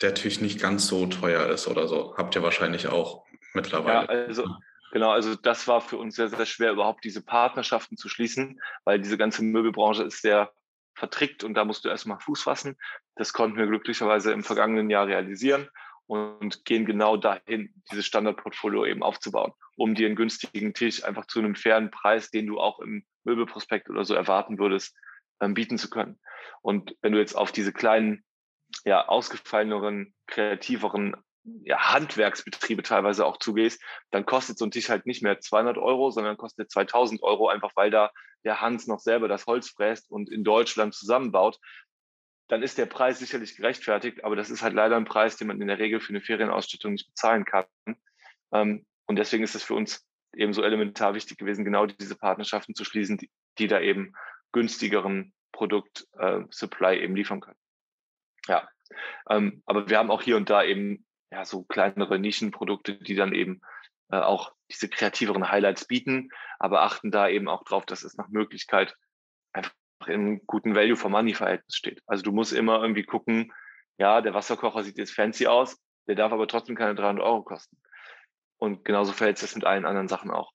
der 0.00 0.14
Tisch 0.14 0.40
nicht 0.40 0.58
ganz 0.58 0.86
so 0.86 1.06
teuer 1.06 1.46
ist 1.50 1.68
oder 1.68 1.86
so. 1.86 2.14
Habt 2.16 2.34
ihr 2.34 2.42
wahrscheinlich 2.42 2.88
auch 2.88 3.24
mittlerweile. 3.52 4.06
Ja, 4.06 4.26
also 4.26 4.44
Genau, 4.92 5.10
also 5.10 5.36
das 5.36 5.68
war 5.68 5.80
für 5.80 5.98
uns 5.98 6.16
sehr, 6.16 6.28
sehr 6.28 6.46
schwer, 6.46 6.72
überhaupt 6.72 7.04
diese 7.04 7.22
Partnerschaften 7.22 7.96
zu 7.96 8.08
schließen, 8.08 8.60
weil 8.84 9.00
diese 9.00 9.16
ganze 9.16 9.44
Möbelbranche 9.44 10.02
ist 10.02 10.20
sehr 10.20 10.52
vertrickt 10.94 11.44
und 11.44 11.54
da 11.54 11.64
musst 11.64 11.84
du 11.84 11.88
erstmal 11.88 12.18
Fuß 12.18 12.42
fassen. 12.42 12.76
Das 13.14 13.32
konnten 13.32 13.56
wir 13.56 13.66
glücklicherweise 13.66 14.32
im 14.32 14.42
vergangenen 14.42 14.90
Jahr 14.90 15.06
realisieren 15.06 15.68
und 16.06 16.64
gehen 16.64 16.86
genau 16.86 17.16
dahin, 17.16 17.72
dieses 17.90 18.04
Standardportfolio 18.04 18.84
eben 18.84 19.04
aufzubauen, 19.04 19.52
um 19.76 19.94
dir 19.94 20.06
einen 20.06 20.16
günstigen 20.16 20.74
Tisch 20.74 21.04
einfach 21.04 21.26
zu 21.26 21.38
einem 21.38 21.54
fairen 21.54 21.92
Preis, 21.92 22.30
den 22.30 22.48
du 22.48 22.58
auch 22.58 22.80
im 22.80 23.04
Möbelprospekt 23.22 23.88
oder 23.88 24.04
so 24.04 24.14
erwarten 24.14 24.58
würdest, 24.58 24.96
ähm, 25.40 25.54
bieten 25.54 25.78
zu 25.78 25.88
können. 25.88 26.18
Und 26.62 26.96
wenn 27.00 27.12
du 27.12 27.18
jetzt 27.18 27.34
auf 27.34 27.52
diese 27.52 27.72
kleinen, 27.72 28.24
ja, 28.84 29.06
ausgefalleneren, 29.06 30.14
kreativeren 30.26 31.16
ja, 31.44 31.92
Handwerksbetriebe 31.92 32.82
teilweise 32.82 33.24
auch 33.24 33.38
zugehst, 33.38 33.82
dann 34.10 34.26
kostet 34.26 34.58
so 34.58 34.64
ein 34.64 34.70
Tisch 34.70 34.88
halt 34.88 35.06
nicht 35.06 35.22
mehr 35.22 35.40
200 35.40 35.78
Euro, 35.78 36.10
sondern 36.10 36.36
kostet 36.36 36.70
2000 36.70 37.22
Euro, 37.22 37.48
einfach 37.48 37.72
weil 37.76 37.90
da 37.90 38.10
der 38.44 38.60
Hans 38.60 38.86
noch 38.86 39.00
selber 39.00 39.28
das 39.28 39.46
Holz 39.46 39.70
fräst 39.70 40.10
und 40.10 40.30
in 40.30 40.44
Deutschland 40.44 40.94
zusammenbaut. 40.94 41.58
Dann 42.48 42.62
ist 42.62 42.78
der 42.78 42.86
Preis 42.86 43.18
sicherlich 43.18 43.56
gerechtfertigt, 43.56 44.24
aber 44.24 44.36
das 44.36 44.50
ist 44.50 44.62
halt 44.62 44.74
leider 44.74 44.96
ein 44.96 45.04
Preis, 45.04 45.36
den 45.36 45.48
man 45.48 45.60
in 45.60 45.68
der 45.68 45.78
Regel 45.78 46.00
für 46.00 46.10
eine 46.10 46.20
Ferienausstattung 46.20 46.92
nicht 46.92 47.06
bezahlen 47.06 47.44
kann. 47.44 47.66
Ähm, 48.52 48.86
und 49.06 49.16
deswegen 49.16 49.44
ist 49.44 49.54
es 49.54 49.62
für 49.62 49.74
uns 49.74 50.06
eben 50.34 50.52
so 50.52 50.62
elementar 50.62 51.14
wichtig 51.14 51.38
gewesen, 51.38 51.64
genau 51.64 51.86
diese 51.86 52.16
Partnerschaften 52.16 52.74
zu 52.74 52.84
schließen, 52.84 53.18
die, 53.18 53.30
die 53.58 53.66
da 53.66 53.80
eben 53.80 54.14
günstigeren 54.52 55.32
Produkt-Supply 55.52 56.96
äh, 56.96 57.04
eben 57.04 57.16
liefern 57.16 57.40
können. 57.40 57.58
Ja, 58.46 58.68
ähm, 59.28 59.62
aber 59.66 59.88
wir 59.88 59.98
haben 59.98 60.10
auch 60.10 60.22
hier 60.22 60.36
und 60.36 60.50
da 60.50 60.64
eben 60.64 61.06
ja, 61.30 61.44
so 61.44 61.62
kleinere 61.62 62.18
Nischenprodukte, 62.18 62.94
die 62.96 63.14
dann 63.14 63.32
eben 63.32 63.60
äh, 64.10 64.18
auch 64.18 64.52
diese 64.70 64.88
kreativeren 64.88 65.50
Highlights 65.50 65.86
bieten, 65.86 66.30
aber 66.58 66.82
achten 66.82 67.10
da 67.10 67.28
eben 67.28 67.48
auch 67.48 67.64
drauf, 67.64 67.86
dass 67.86 68.02
es 68.02 68.16
nach 68.16 68.28
Möglichkeit 68.28 68.96
einfach 69.52 69.72
in 70.06 70.46
guten 70.46 70.74
Value 70.74 70.96
for 70.96 71.10
Money 71.10 71.34
Verhältnis 71.34 71.76
steht. 71.76 72.02
Also 72.06 72.22
du 72.22 72.32
musst 72.32 72.52
immer 72.52 72.80
irgendwie 72.80 73.04
gucken, 73.04 73.52
ja, 73.98 74.20
der 74.20 74.34
Wasserkocher 74.34 74.82
sieht 74.82 74.98
jetzt 74.98 75.12
fancy 75.12 75.46
aus, 75.46 75.78
der 76.08 76.14
darf 76.14 76.32
aber 76.32 76.48
trotzdem 76.48 76.74
keine 76.74 76.94
300 76.94 77.24
Euro 77.24 77.42
kosten. 77.42 77.76
Und 78.56 78.84
genauso 78.84 79.12
verhält 79.12 79.42
es 79.42 79.54
mit 79.54 79.64
allen 79.64 79.84
anderen 79.84 80.08
Sachen 80.08 80.30
auch. 80.30 80.52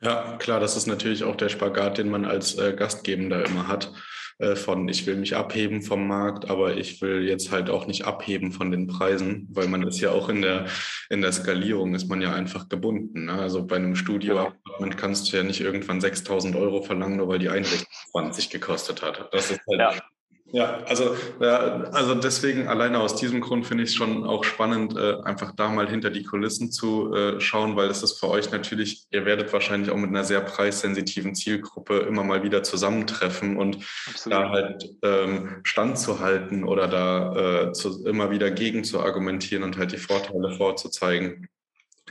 Ja, 0.00 0.36
klar, 0.38 0.60
das 0.60 0.76
ist 0.76 0.86
natürlich 0.86 1.24
auch 1.24 1.36
der 1.36 1.48
Spagat, 1.48 1.98
den 1.98 2.10
man 2.10 2.24
als 2.24 2.58
äh, 2.58 2.74
Gastgebender 2.74 3.44
immer 3.44 3.68
hat. 3.68 3.92
Äh, 4.38 4.54
von 4.54 4.86
ich 4.88 5.06
will 5.06 5.16
mich 5.16 5.34
abheben 5.34 5.80
vom 5.80 6.06
Markt, 6.06 6.50
aber 6.50 6.76
ich 6.76 7.00
will 7.00 7.26
jetzt 7.26 7.50
halt 7.50 7.70
auch 7.70 7.86
nicht 7.86 8.04
abheben 8.04 8.52
von 8.52 8.70
den 8.70 8.86
Preisen, 8.86 9.48
weil 9.50 9.66
man 9.66 9.82
ist 9.82 10.00
ja 10.00 10.10
auch 10.10 10.28
in 10.28 10.42
der, 10.42 10.66
in 11.08 11.22
der 11.22 11.32
Skalierung 11.32 11.94
ist 11.94 12.06
man 12.08 12.20
ja 12.20 12.34
einfach 12.34 12.68
gebunden. 12.68 13.26
Ne? 13.26 13.32
Also 13.32 13.66
bei 13.66 13.76
einem 13.76 13.96
Studio 13.96 14.52
genau. 14.78 14.96
kannst 14.96 15.32
du 15.32 15.38
ja 15.38 15.42
nicht 15.42 15.60
irgendwann 15.62 16.02
6000 16.02 16.54
Euro 16.54 16.82
verlangen, 16.82 17.16
nur 17.16 17.28
weil 17.28 17.38
die 17.38 17.48
Einrichtung 17.48 17.88
20 18.10 18.50
gekostet 18.50 19.00
hat. 19.02 19.28
Das 19.32 19.50
ist 19.50 19.60
halt, 19.66 19.80
ja. 19.80 20.02
Ja, 20.52 20.78
also, 20.86 21.16
ja, 21.40 21.82
also 21.90 22.14
deswegen 22.14 22.68
alleine 22.68 23.00
aus 23.00 23.16
diesem 23.16 23.40
Grund 23.40 23.66
finde 23.66 23.82
ich 23.82 23.90
es 23.90 23.96
schon 23.96 24.24
auch 24.24 24.44
spannend, 24.44 24.96
äh, 24.96 25.16
einfach 25.24 25.52
da 25.52 25.68
mal 25.68 25.88
hinter 25.88 26.10
die 26.10 26.22
Kulissen 26.22 26.70
zu 26.70 27.12
äh, 27.12 27.40
schauen, 27.40 27.74
weil 27.74 27.88
es 27.90 28.02
ist 28.04 28.20
für 28.20 28.28
euch 28.28 28.52
natürlich, 28.52 29.06
ihr 29.10 29.24
werdet 29.24 29.52
wahrscheinlich 29.52 29.90
auch 29.90 29.96
mit 29.96 30.10
einer 30.10 30.22
sehr 30.22 30.40
preissensitiven 30.40 31.34
Zielgruppe 31.34 31.98
immer 31.98 32.22
mal 32.22 32.44
wieder 32.44 32.62
zusammentreffen 32.62 33.56
und 33.56 33.78
Absolut. 34.08 34.38
da 34.38 34.50
halt 34.50 34.90
ähm, 35.02 35.60
standzuhalten 35.64 36.62
oder 36.62 36.86
da 36.86 37.64
äh, 37.64 37.72
zu, 37.72 38.06
immer 38.06 38.30
wieder 38.30 38.52
gegen 38.52 38.84
zu 38.84 39.00
argumentieren 39.00 39.64
und 39.64 39.76
halt 39.76 39.90
die 39.90 39.98
Vorteile 39.98 40.52
vorzuzeigen, 40.56 41.48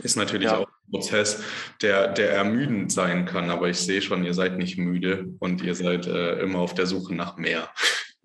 ist 0.03 0.17
natürlich 0.17 0.49
ja. 0.49 0.57
auch 0.57 0.67
ein 0.67 0.91
Prozess, 0.91 1.41
der, 1.81 2.09
der 2.09 2.33
ermüdend 2.33 2.91
sein 2.91 3.25
kann. 3.25 3.49
Aber 3.49 3.69
ich 3.69 3.77
sehe 3.77 4.01
schon, 4.01 4.25
ihr 4.25 4.33
seid 4.33 4.57
nicht 4.57 4.77
müde 4.77 5.29
und 5.39 5.63
ihr 5.63 5.73
seid 5.73 6.05
äh, 6.05 6.39
immer 6.39 6.59
auf 6.59 6.73
der 6.73 6.85
Suche 6.85 7.15
nach 7.15 7.37
mehr. 7.37 7.69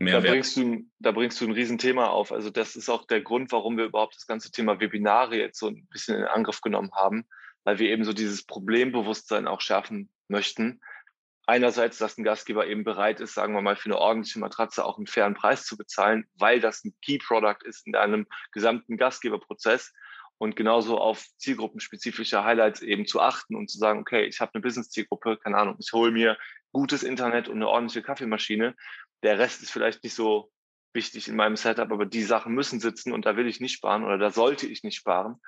Mehrwert. 0.01 0.25
Da 0.25 0.31
bringst, 0.31 0.57
du, 0.57 0.85
da 0.99 1.13
bringst 1.13 1.41
du 1.41 1.45
ein 1.45 1.53
Riesenthema 1.53 2.07
auf. 2.07 2.33
Also 2.33 2.51
das 2.51 2.75
ist 2.75 2.89
auch 2.89 3.07
der 3.07 3.21
Grund, 3.21 3.53
warum 3.53 3.77
wir 3.77 3.85
überhaupt 3.85 4.17
das 4.17 4.27
ganze 4.27 4.51
Thema 4.51 4.81
Webinare 4.81 5.37
jetzt 5.37 5.59
so 5.59 5.69
ein 5.69 5.87
bisschen 5.91 6.17
in 6.17 6.25
Angriff 6.25 6.63
genommen 6.63 6.91
haben, 6.95 7.27
weil 7.65 7.79
wir 7.79 7.91
eben 7.91 8.05
so 8.05 8.15
dieses 8.15 8.45
Problembewusstsein 8.47 9.47
auch 9.47 9.61
schärfen 9.61 10.11
möchten. 10.29 10.81
Einerseits, 11.47 11.99
dass 11.99 12.17
ein 12.17 12.25
Gastgeber 12.25 12.67
eben 12.67 12.83
bereit 12.83 13.21
ist, 13.21 13.35
sagen 13.35 13.55
wir 13.55 13.61
mal, 13.61 13.77
für 13.77 13.91
eine 13.91 13.99
ordentliche 13.99 14.39
Matratze 14.39 14.85
auch 14.85 14.97
einen 14.97 15.07
fairen 15.07 15.35
Preis 15.35 15.67
zu 15.67 15.77
bezahlen, 15.77 16.27
weil 16.35 16.61
das 16.61 16.83
ein 16.85 16.95
Key 17.03 17.19
Product 17.19 17.63
ist 17.65 17.87
in 17.87 17.95
einem 17.95 18.27
gesamten 18.53 18.97
Gastgeberprozess 18.97 19.93
und 20.39 20.57
genauso 20.57 20.99
auf 20.99 21.27
zielgruppenspezifische 21.37 22.43
Highlights 22.43 22.81
eben 22.81 23.05
zu 23.05 23.21
achten 23.21 23.55
und 23.55 23.69
zu 23.69 23.77
sagen, 23.77 24.01
okay, 24.01 24.25
ich 24.25 24.41
habe 24.41 24.53
eine 24.55 24.63
Business-Zielgruppe, 24.63 25.37
keine 25.37 25.59
Ahnung, 25.59 25.77
ich 25.79 25.93
hole 25.93 26.11
mir 26.11 26.39
gutes 26.73 27.03
Internet 27.03 27.49
und 27.49 27.57
eine 27.57 27.69
ordentliche 27.69 28.03
Kaffeemaschine. 28.03 28.75
Der 29.23 29.39
Rest 29.39 29.63
ist 29.63 29.71
vielleicht 29.71 30.03
nicht 30.03 30.15
so 30.15 30.51
wichtig 30.93 31.29
in 31.29 31.37
meinem 31.37 31.57
Setup, 31.57 31.91
aber 31.91 32.07
die 32.07 32.23
Sachen 32.23 32.55
müssen 32.55 32.81
sitzen 32.81 33.13
und 33.13 33.27
da 33.27 33.37
will 33.37 33.47
ich 33.47 33.61
nicht 33.61 33.75
sparen 33.75 34.05
oder 34.05 34.19
da 34.19 34.31
sollte 34.31 34.67
ich 34.67 34.83
nicht 34.83 34.97
sparen. 34.97 35.41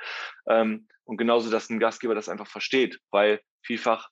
Ähm, 0.46 0.88
und 1.04 1.16
genauso, 1.16 1.50
dass 1.50 1.68
ein 1.68 1.80
Gastgeber 1.80 2.14
das 2.14 2.28
einfach 2.28 2.46
versteht, 2.46 3.00
weil 3.10 3.40
vielfach 3.62 4.08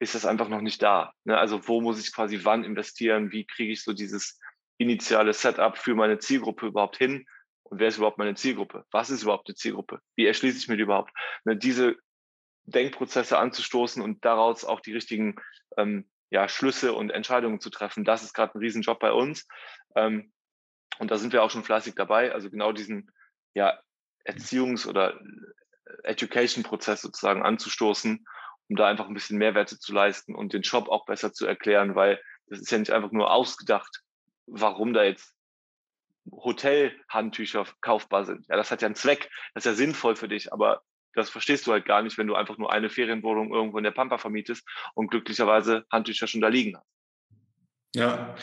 ist 0.00 0.14
das 0.14 0.26
einfach 0.26 0.48
noch 0.48 0.62
nicht 0.62 0.82
da. 0.82 1.12
Ne? 1.24 1.38
Also 1.38 1.68
wo 1.68 1.80
muss 1.80 2.00
ich 2.00 2.12
quasi 2.12 2.40
wann 2.44 2.64
investieren? 2.64 3.32
Wie 3.32 3.46
kriege 3.46 3.72
ich 3.72 3.84
so 3.84 3.92
dieses 3.92 4.40
initiale 4.78 5.32
Setup 5.32 5.76
für 5.76 5.94
meine 5.94 6.18
Zielgruppe 6.18 6.66
überhaupt 6.66 6.96
hin? 6.96 7.26
Und 7.62 7.78
wer 7.78 7.88
ist 7.88 7.98
überhaupt 7.98 8.18
meine 8.18 8.34
Zielgruppe? 8.34 8.84
Was 8.90 9.10
ist 9.10 9.22
überhaupt 9.22 9.48
eine 9.48 9.54
Zielgruppe? 9.54 10.00
Wie 10.16 10.26
erschließe 10.26 10.58
ich 10.58 10.68
mir 10.68 10.76
die 10.76 10.82
überhaupt? 10.82 11.12
Ne? 11.44 11.56
Diese 11.56 11.96
Denkprozesse 12.64 13.38
anzustoßen 13.38 14.02
und 14.02 14.24
daraus 14.24 14.64
auch 14.64 14.80
die 14.80 14.92
richtigen 14.92 15.36
ähm, 15.76 16.08
ja, 16.30 16.48
Schlüsse 16.48 16.92
und 16.94 17.10
Entscheidungen 17.10 17.60
zu 17.60 17.70
treffen, 17.70 18.04
das 18.04 18.22
ist 18.22 18.34
gerade 18.34 18.54
ein 18.54 18.60
Riesenjob 18.60 18.98
bei 18.98 19.12
uns. 19.12 19.46
Ähm, 19.96 20.32
und 20.98 21.10
da 21.10 21.18
sind 21.18 21.32
wir 21.32 21.42
auch 21.42 21.50
schon 21.50 21.64
fleißig 21.64 21.94
dabei. 21.94 22.32
Also 22.32 22.50
genau 22.50 22.72
diesen 22.72 23.10
ja, 23.54 23.80
Erziehungs- 24.24 24.86
oder 24.86 25.18
Education-Prozess 26.04 27.02
sozusagen 27.02 27.42
anzustoßen, 27.42 28.24
um 28.68 28.76
da 28.76 28.86
einfach 28.86 29.08
ein 29.08 29.14
bisschen 29.14 29.38
Mehrwerte 29.38 29.78
zu 29.78 29.92
leisten 29.92 30.34
und 30.34 30.52
den 30.52 30.64
Shop 30.64 30.88
auch 30.88 31.04
besser 31.04 31.32
zu 31.32 31.46
erklären, 31.46 31.94
weil 31.94 32.20
das 32.46 32.60
ist 32.60 32.70
ja 32.70 32.78
nicht 32.78 32.92
einfach 32.92 33.12
nur 33.12 33.32
ausgedacht, 33.32 34.02
warum 34.46 34.92
da 34.92 35.04
jetzt 35.04 35.34
Hotelhandtücher 36.30 37.66
kaufbar 37.80 38.24
sind. 38.24 38.46
Ja, 38.48 38.56
das 38.56 38.70
hat 38.70 38.82
ja 38.82 38.86
einen 38.86 38.94
Zweck, 38.94 39.30
das 39.54 39.64
ist 39.64 39.70
ja 39.70 39.74
sinnvoll 39.74 40.16
für 40.16 40.28
dich, 40.28 40.52
aber 40.52 40.82
das 41.14 41.30
verstehst 41.30 41.66
du 41.66 41.72
halt 41.72 41.84
gar 41.84 42.02
nicht, 42.02 42.18
wenn 42.18 42.26
du 42.26 42.34
einfach 42.34 42.58
nur 42.58 42.72
eine 42.72 42.90
Ferienwohnung 42.90 43.52
irgendwo 43.52 43.78
in 43.78 43.84
der 43.84 43.90
Pampa 43.90 44.18
vermietest 44.18 44.66
und 44.94 45.10
glücklicherweise 45.10 45.84
Handtücher 45.90 46.26
schon 46.26 46.40
da 46.40 46.48
liegen 46.48 46.76
hast. 46.76 46.86
Ja, 47.94 48.36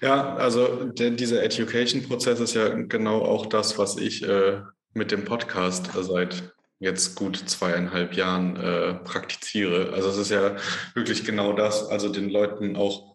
ja, 0.00 0.34
also 0.36 0.86
der, 0.86 1.10
dieser 1.10 1.42
Education-Prozess 1.42 2.40
ist 2.40 2.54
ja 2.54 2.68
genau 2.70 3.22
auch 3.22 3.46
das, 3.46 3.78
was 3.78 3.98
ich 3.98 4.26
äh, 4.26 4.62
mit 4.94 5.10
dem 5.10 5.26
Podcast 5.26 5.90
seit 5.92 6.54
jetzt 6.78 7.14
gut 7.14 7.36
zweieinhalb 7.36 8.14
Jahren 8.14 8.56
äh, 8.56 8.94
praktiziere. 8.94 9.92
Also 9.92 10.08
es 10.08 10.16
ist 10.16 10.30
ja 10.30 10.56
wirklich 10.94 11.24
genau 11.24 11.52
das, 11.52 11.88
also 11.88 12.08
den 12.08 12.30
Leuten 12.30 12.76
auch 12.76 13.13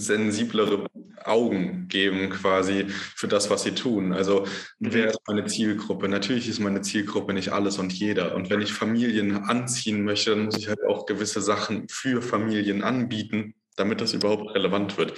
sensiblere 0.00 0.86
Augen 1.24 1.88
geben 1.88 2.30
quasi 2.30 2.86
für 2.88 3.28
das, 3.28 3.50
was 3.50 3.62
sie 3.62 3.72
tun. 3.72 4.12
Also 4.12 4.44
mhm. 4.78 4.92
wer 4.92 5.10
ist 5.10 5.20
meine 5.26 5.46
Zielgruppe? 5.46 6.08
Natürlich 6.08 6.48
ist 6.48 6.60
meine 6.60 6.82
Zielgruppe 6.82 7.32
nicht 7.32 7.50
alles 7.50 7.78
und 7.78 7.92
jeder. 7.92 8.34
Und 8.34 8.50
wenn 8.50 8.60
ich 8.60 8.72
Familien 8.72 9.36
anziehen 9.36 10.04
möchte, 10.04 10.30
dann 10.30 10.46
muss 10.46 10.58
ich 10.58 10.68
halt 10.68 10.84
auch 10.88 11.06
gewisse 11.06 11.40
Sachen 11.40 11.88
für 11.88 12.22
Familien 12.22 12.82
anbieten, 12.82 13.54
damit 13.76 14.00
das 14.00 14.12
überhaupt 14.12 14.54
relevant 14.54 14.98
wird. 14.98 15.14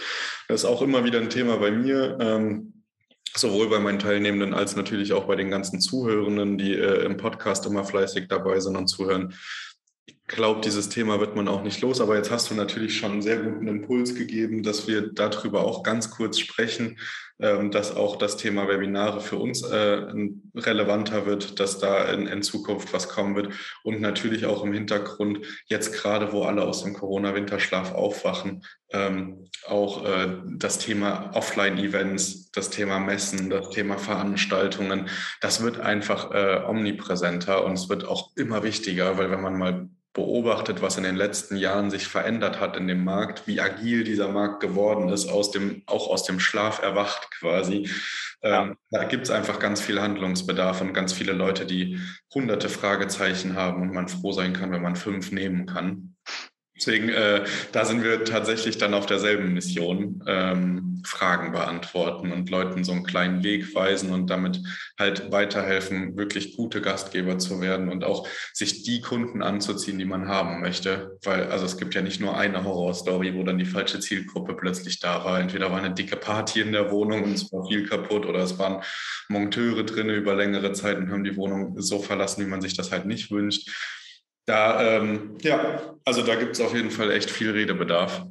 Das 0.49 0.63
ist 0.63 0.67
auch 0.67 0.83
immer 0.83 1.05
wieder 1.05 1.21
ein 1.21 1.31
Thema 1.31 1.57
bei 1.57 1.71
mir. 1.71 2.17
Ähm, 2.21 2.73
sowohl 3.35 3.69
bei 3.69 3.79
meinen 3.79 3.99
Teilnehmenden 3.99 4.55
als 4.55 4.77
natürlich 4.77 5.13
auch 5.13 5.27
bei 5.27 5.37
den 5.37 5.51
ganzen 5.51 5.81
Zuhörenden, 5.81 6.59
die 6.59 6.75
äh, 6.75 7.05
im 7.05 7.17
Podcast 7.17 7.67
immer 7.67 7.85
fleißig 7.85 8.29
dabei 8.29 8.61
sind 8.61 8.77
und 8.77 8.89
zuhören 8.89 9.35
glaube, 10.27 10.61
dieses 10.61 10.89
Thema 10.89 11.21
wird 11.21 11.37
man 11.37 11.49
auch 11.49 11.63
nicht 11.63 11.81
los. 11.81 12.01
Aber 12.01 12.17
jetzt 12.17 12.31
hast 12.31 12.51
du 12.51 12.55
natürlich 12.55 12.99
schon 12.99 13.13
einen 13.13 13.23
sehr 13.23 13.39
guten 13.39 13.69
Impuls 13.69 14.15
gegeben, 14.15 14.63
dass 14.63 14.89
wir 14.89 15.13
darüber 15.13 15.65
auch 15.65 15.83
ganz 15.83 16.11
kurz 16.11 16.39
sprechen, 16.39 16.99
ähm, 17.39 17.71
dass 17.71 17.95
auch 17.95 18.17
das 18.17 18.37
Thema 18.37 18.67
Webinare 18.67 19.21
für 19.21 19.37
uns 19.37 19.63
äh, 19.63 20.03
relevanter 20.55 21.27
wird, 21.27 21.61
dass 21.61 21.79
da 21.79 22.05
in, 22.05 22.43
Zukunft 22.43 22.93
was 22.93 23.09
kommen 23.09 23.37
wird. 23.37 23.53
Und 23.85 24.01
natürlich 24.01 24.47
auch 24.47 24.65
im 24.65 24.73
Hintergrund, 24.73 25.41
jetzt 25.67 25.93
gerade, 25.93 26.33
wo 26.33 26.45
alle 26.45 26.63
aus 26.63 26.83
dem 26.83 26.95
Corona-Winterschlaf 26.95 27.93
aufwachen, 27.93 28.65
ähm, 28.91 29.49
auch 29.67 30.05
äh, 30.05 30.39
das 30.57 30.79
Thema 30.79 31.31
Offline-Events, 31.35 32.53
das 32.53 32.71
Thema 32.71 32.99
Messen, 33.01 33.51
das 33.51 33.71
Thema 33.71 33.99
Veranstaltungen, 33.99 35.09
das 35.41 35.63
wird 35.63 35.79
einfach 35.79 36.31
äh, 36.33 36.63
omnipräsenter 36.67 37.65
und 37.65 37.75
es 37.75 37.89
wird 37.89 38.07
auch 38.07 38.35
immer 38.37 38.63
wichtiger, 38.63 39.19
weil 39.19 39.31
wenn 39.31 39.43
man 39.43 39.59
mal 39.59 39.89
beobachtet, 40.17 40.81
was 40.81 40.97
in 40.97 41.05
den 41.05 41.15
letzten 41.15 41.57
Jahren 41.57 41.91
sich 41.91 42.09
verändert 42.09 42.59
hat 42.59 42.77
in 42.79 42.89
dem 42.89 43.05
Markt, 43.05 43.47
wie 43.47 43.61
agil 43.61 44.03
dieser 44.03 44.29
Markt 44.29 44.61
geworden 44.61 45.11
ist, 45.11 45.29
aus 45.29 45.51
dem, 45.51 45.83
auch 45.85 46.09
aus 46.09 46.25
dem 46.25 46.41
Schlaf 46.41 46.81
erwacht 46.83 47.31
quasi. 47.31 47.91
Ähm, 48.41 48.77
da 48.91 49.05
gibt 49.05 49.25
es 49.25 49.31
einfach 49.31 49.59
ganz 49.59 49.83
viel 49.83 50.01
Handlungsbedarf 50.01 50.81
und 50.81 50.95
ganz 50.95 51.13
viele 51.13 51.35
Leute, 51.35 51.67
die 51.67 52.01
hunderte 52.35 52.71
Fragezeichen 52.71 53.57
haben 53.57 53.83
und 53.83 53.93
man 53.93 54.09
froh 54.09 54.33
sein 54.33 54.55
kann, 54.55 54.73
wenn 54.73 54.83
man 54.83 54.97
fünf 54.97 55.33
nehmen 55.33 55.67
kann. 55.67 56.17
Deswegen, 56.77 57.09
äh, 57.09 57.45
da 57.73 57.85
sind 57.87 58.05
wir 58.05 58.25
tatsächlich 58.25 58.77
dann 58.77 58.93
auf 58.93 59.07
derselben 59.07 59.55
Mission, 59.55 60.23
ähm, 60.27 61.03
Fragen 61.07 61.53
beantworten 61.53 62.33
und 62.33 62.51
Leuten 62.51 62.85
so 62.85 62.93
einen 62.93 63.05
kleinen 63.05 63.43
Weg 63.43 63.75
weisen 63.75 64.11
und 64.11 64.29
damit 64.29 64.61
halt 64.99 65.31
weiterhelfen, 65.33 66.17
wirklich 66.17 66.57
gute 66.57 66.83
Gastgeber 66.83 67.39
zu 67.39 67.61
werden 67.61 67.89
und 67.89 68.05
auch 68.05 68.29
sich 68.53 68.83
die 68.83 69.01
Kunden 69.01 69.43
anzuziehen, 69.43 69.99
die 69.99 70.05
man 70.05 70.29
haben 70.29 70.61
möchte. 70.61 71.19
Weil, 71.23 71.45
also 71.45 71.65
es 71.65 71.79
gibt 71.79 71.95
ja 71.95 72.03
nicht 72.03 72.21
nur 72.21 72.37
eine 72.37 72.65
Horrorstory, 72.65 73.35
wo 73.35 73.43
dann 73.43 73.59
die 73.59 73.65
falsche 73.65 74.01
Zielgruppe 74.01 74.55
plötzlich 74.55 75.01
da 75.01 75.25
war. 75.25 75.41
Entweder 75.41 75.71
war 75.71 75.79
eine 75.79 75.95
dicke 75.95 76.17
Party 76.17 76.61
in 76.61 76.73
der 76.73 76.91
Wohnung 76.91 77.25
und 77.25 77.33
es 77.33 77.51
war 77.53 77.67
viel 77.67 77.89
kaputt 77.89 78.27
oder 78.27 78.41
es 78.41 78.59
waren 78.59 78.83
Monteure 79.29 79.85
drin 79.85 80.11
über 80.11 80.35
längere 80.35 80.73
Zeit 80.73 80.99
und 80.99 81.11
haben 81.11 81.25
die 81.25 81.37
Wohnung 81.37 81.81
so 81.81 82.01
verlassen, 82.01 82.45
wie 82.45 82.51
man 82.51 82.61
sich 82.61 82.77
das 82.77 82.93
halt 82.93 83.07
nicht 83.07 83.31
wünscht. 83.31 83.71
Da, 84.47 84.97
ähm, 84.97 85.37
ja, 85.41 85.97
also 86.05 86.23
da 86.23 86.37
gibt 86.37 86.53
es 86.53 86.61
auf 86.61 86.73
jeden 86.73 86.91
Fall 86.91 87.11
echt 87.11 87.31
viel 87.31 87.51
Redebedarf. 87.51 88.25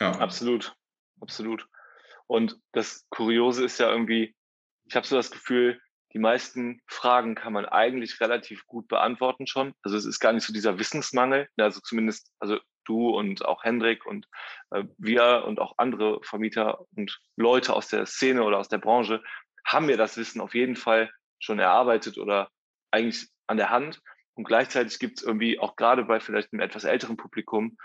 Ja. 0.00 0.12
Absolut, 0.18 0.76
absolut. 1.20 1.66
Und 2.26 2.58
das 2.72 3.06
Kuriose 3.10 3.64
ist 3.64 3.78
ja 3.78 3.90
irgendwie, 3.90 4.34
ich 4.84 4.94
habe 4.94 5.06
so 5.06 5.16
das 5.16 5.30
Gefühl, 5.30 5.80
die 6.12 6.18
meisten 6.18 6.80
Fragen 6.86 7.34
kann 7.34 7.52
man 7.52 7.66
eigentlich 7.66 8.20
relativ 8.20 8.66
gut 8.66 8.88
beantworten 8.88 9.46
schon. 9.46 9.74
Also 9.82 9.96
es 9.96 10.04
ist 10.04 10.20
gar 10.20 10.32
nicht 10.32 10.44
so 10.44 10.52
dieser 10.52 10.78
Wissensmangel. 10.78 11.48
Also 11.56 11.80
zumindest, 11.80 12.30
also 12.38 12.58
du 12.84 13.10
und 13.10 13.44
auch 13.44 13.64
Hendrik 13.64 14.06
und 14.06 14.28
äh, 14.70 14.84
wir 14.98 15.44
und 15.46 15.58
auch 15.58 15.74
andere 15.78 16.20
Vermieter 16.22 16.84
und 16.94 17.20
Leute 17.36 17.74
aus 17.74 17.88
der 17.88 18.06
Szene 18.06 18.44
oder 18.44 18.58
aus 18.58 18.68
der 18.68 18.78
Branche 18.78 19.22
haben 19.66 19.88
wir 19.88 19.96
das 19.96 20.16
Wissen 20.16 20.40
auf 20.40 20.54
jeden 20.54 20.76
Fall 20.76 21.10
schon 21.40 21.58
erarbeitet 21.58 22.18
oder 22.18 22.50
eigentlich 22.90 23.26
an 23.46 23.56
der 23.56 23.70
Hand. 23.70 24.00
Und 24.34 24.44
gleichzeitig 24.44 24.98
gibt 24.98 25.18
es 25.18 25.24
irgendwie 25.24 25.58
auch 25.58 25.76
gerade 25.76 26.04
bei 26.04 26.20
vielleicht 26.20 26.52
einem 26.52 26.60
etwas 26.60 26.84
älteren 26.84 27.16
Publikum 27.16 27.76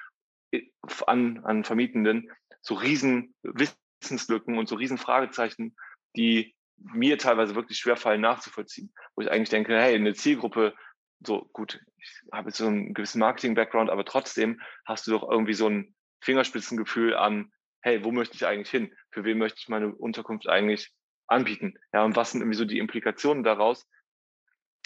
äh, 0.52 0.64
an, 1.06 1.44
an 1.46 1.64
Vermietenden 1.64 2.32
so 2.62 2.76
riesen 2.76 3.36
Wissenslücken 3.44 4.58
und 4.58 4.68
so 4.68 4.76
riesen 4.76 4.98
Fragezeichen, 4.98 5.76
die 6.16 6.56
mir 6.78 7.18
teilweise 7.18 7.56
wirklich 7.56 7.78
schwerfallen 7.78 8.22
nachzuvollziehen. 8.22 8.94
Wo 9.16 9.22
ich 9.22 9.32
eigentlich 9.32 9.50
denke, 9.50 9.78
hey, 9.78 9.96
eine 9.96 10.14
Zielgruppe, 10.14 10.74
so 11.22 11.50
gut, 11.54 11.82
ich 11.98 12.22
habe 12.32 12.50
jetzt 12.50 12.58
so 12.58 12.68
einen 12.68 12.94
gewissen 12.94 13.20
Marketing-Background, 13.20 13.90
aber 13.90 14.06
trotzdem 14.06 14.62
hast 14.86 15.06
du 15.08 15.12
doch 15.12 15.30
irgendwie 15.30 15.54
so 15.54 15.68
ein 15.68 15.96
Fingerspitzengefühl 16.22 17.16
an, 17.16 17.52
hey, 17.82 18.04
wo 18.04 18.12
möchte 18.12 18.36
ich 18.36 18.46
eigentlich 18.46 18.70
hin? 18.70 18.94
Für 19.12 19.24
wen 19.24 19.38
möchte 19.38 19.60
ich 19.60 19.70
meine 19.70 19.94
Unterkunft 19.94 20.48
eigentlich 20.48 20.92
anbieten? 21.28 21.76
Ja, 21.94 22.04
und 22.04 22.16
was 22.16 22.32
sind 22.32 22.42
irgendwie 22.42 22.58
so 22.58 22.66
die 22.66 22.80
Implikationen 22.80 23.44
daraus? 23.44 23.88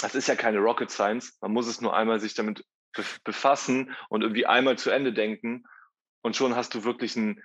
Das 0.04 0.16
ist 0.16 0.28
ja 0.28 0.36
keine 0.36 0.60
Rocket 0.60 0.91
Science. 0.91 1.38
Man 1.41 1.54
muss 1.54 1.68
es 1.68 1.80
nur 1.80 1.95
einmal 1.95 2.20
sich 2.20 2.34
damit 2.34 2.66
befassen 3.24 3.95
und 4.10 4.22
irgendwie 4.22 4.45
einmal 4.45 4.78
zu 4.78 4.89
Ende 4.89 5.14
denken. 5.14 5.64
Und 6.22 6.36
schon 6.36 6.56
hast 6.56 6.76
du 6.76 6.84
wirklich 6.84 7.16
ein, 7.16 7.41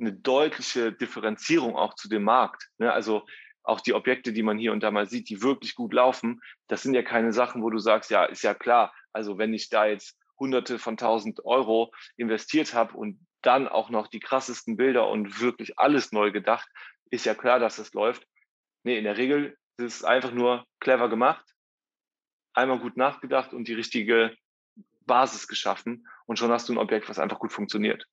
eine 0.00 0.12
deutliche 0.12 0.92
Differenzierung 0.92 1.76
auch 1.76 1.94
zu 1.94 2.08
dem 2.08 2.22
Markt. 2.22 2.68
Ne? 2.78 2.92
Also 2.92 3.26
auch 3.62 3.80
die 3.80 3.92
Objekte, 3.92 4.32
die 4.32 4.42
man 4.42 4.58
hier 4.58 4.72
und 4.72 4.82
da 4.82 4.90
mal 4.90 5.06
sieht, 5.06 5.28
die 5.28 5.42
wirklich 5.42 5.74
gut 5.74 5.92
laufen, 5.92 6.40
das 6.68 6.82
sind 6.82 6.94
ja 6.94 7.02
keine 7.02 7.32
Sachen, 7.32 7.62
wo 7.62 7.68
du 7.68 7.78
sagst, 7.78 8.10
ja, 8.10 8.24
ist 8.24 8.42
ja 8.42 8.54
klar. 8.54 8.94
Also 9.12 9.36
wenn 9.36 9.52
ich 9.52 9.68
da 9.68 9.86
jetzt 9.86 10.16
hunderte 10.38 10.78
von 10.78 10.96
tausend 10.96 11.44
Euro 11.44 11.92
investiert 12.16 12.72
habe 12.72 12.96
und 12.96 13.20
dann 13.42 13.68
auch 13.68 13.90
noch 13.90 14.06
die 14.06 14.20
krassesten 14.20 14.76
Bilder 14.76 15.08
und 15.08 15.40
wirklich 15.40 15.78
alles 15.78 16.12
neu 16.12 16.30
gedacht, 16.30 16.68
ist 17.10 17.26
ja 17.26 17.34
klar, 17.34 17.58
dass 17.58 17.76
das 17.76 17.92
läuft. 17.92 18.26
Nee, 18.84 18.96
in 18.96 19.04
der 19.04 19.18
Regel 19.18 19.58
ist 19.76 19.96
es 19.96 20.04
einfach 20.04 20.32
nur 20.32 20.64
clever 20.80 21.08
gemacht 21.10 21.44
einmal 22.58 22.78
gut 22.78 22.96
nachgedacht 22.96 23.52
und 23.52 23.68
die 23.68 23.74
richtige 23.74 24.36
Basis 25.06 25.48
geschaffen 25.48 26.06
und 26.26 26.38
schon 26.38 26.50
hast 26.50 26.68
du 26.68 26.74
ein 26.74 26.78
Objekt, 26.78 27.08
was 27.08 27.18
einfach 27.18 27.38
gut 27.38 27.52
funktioniert. 27.52 28.06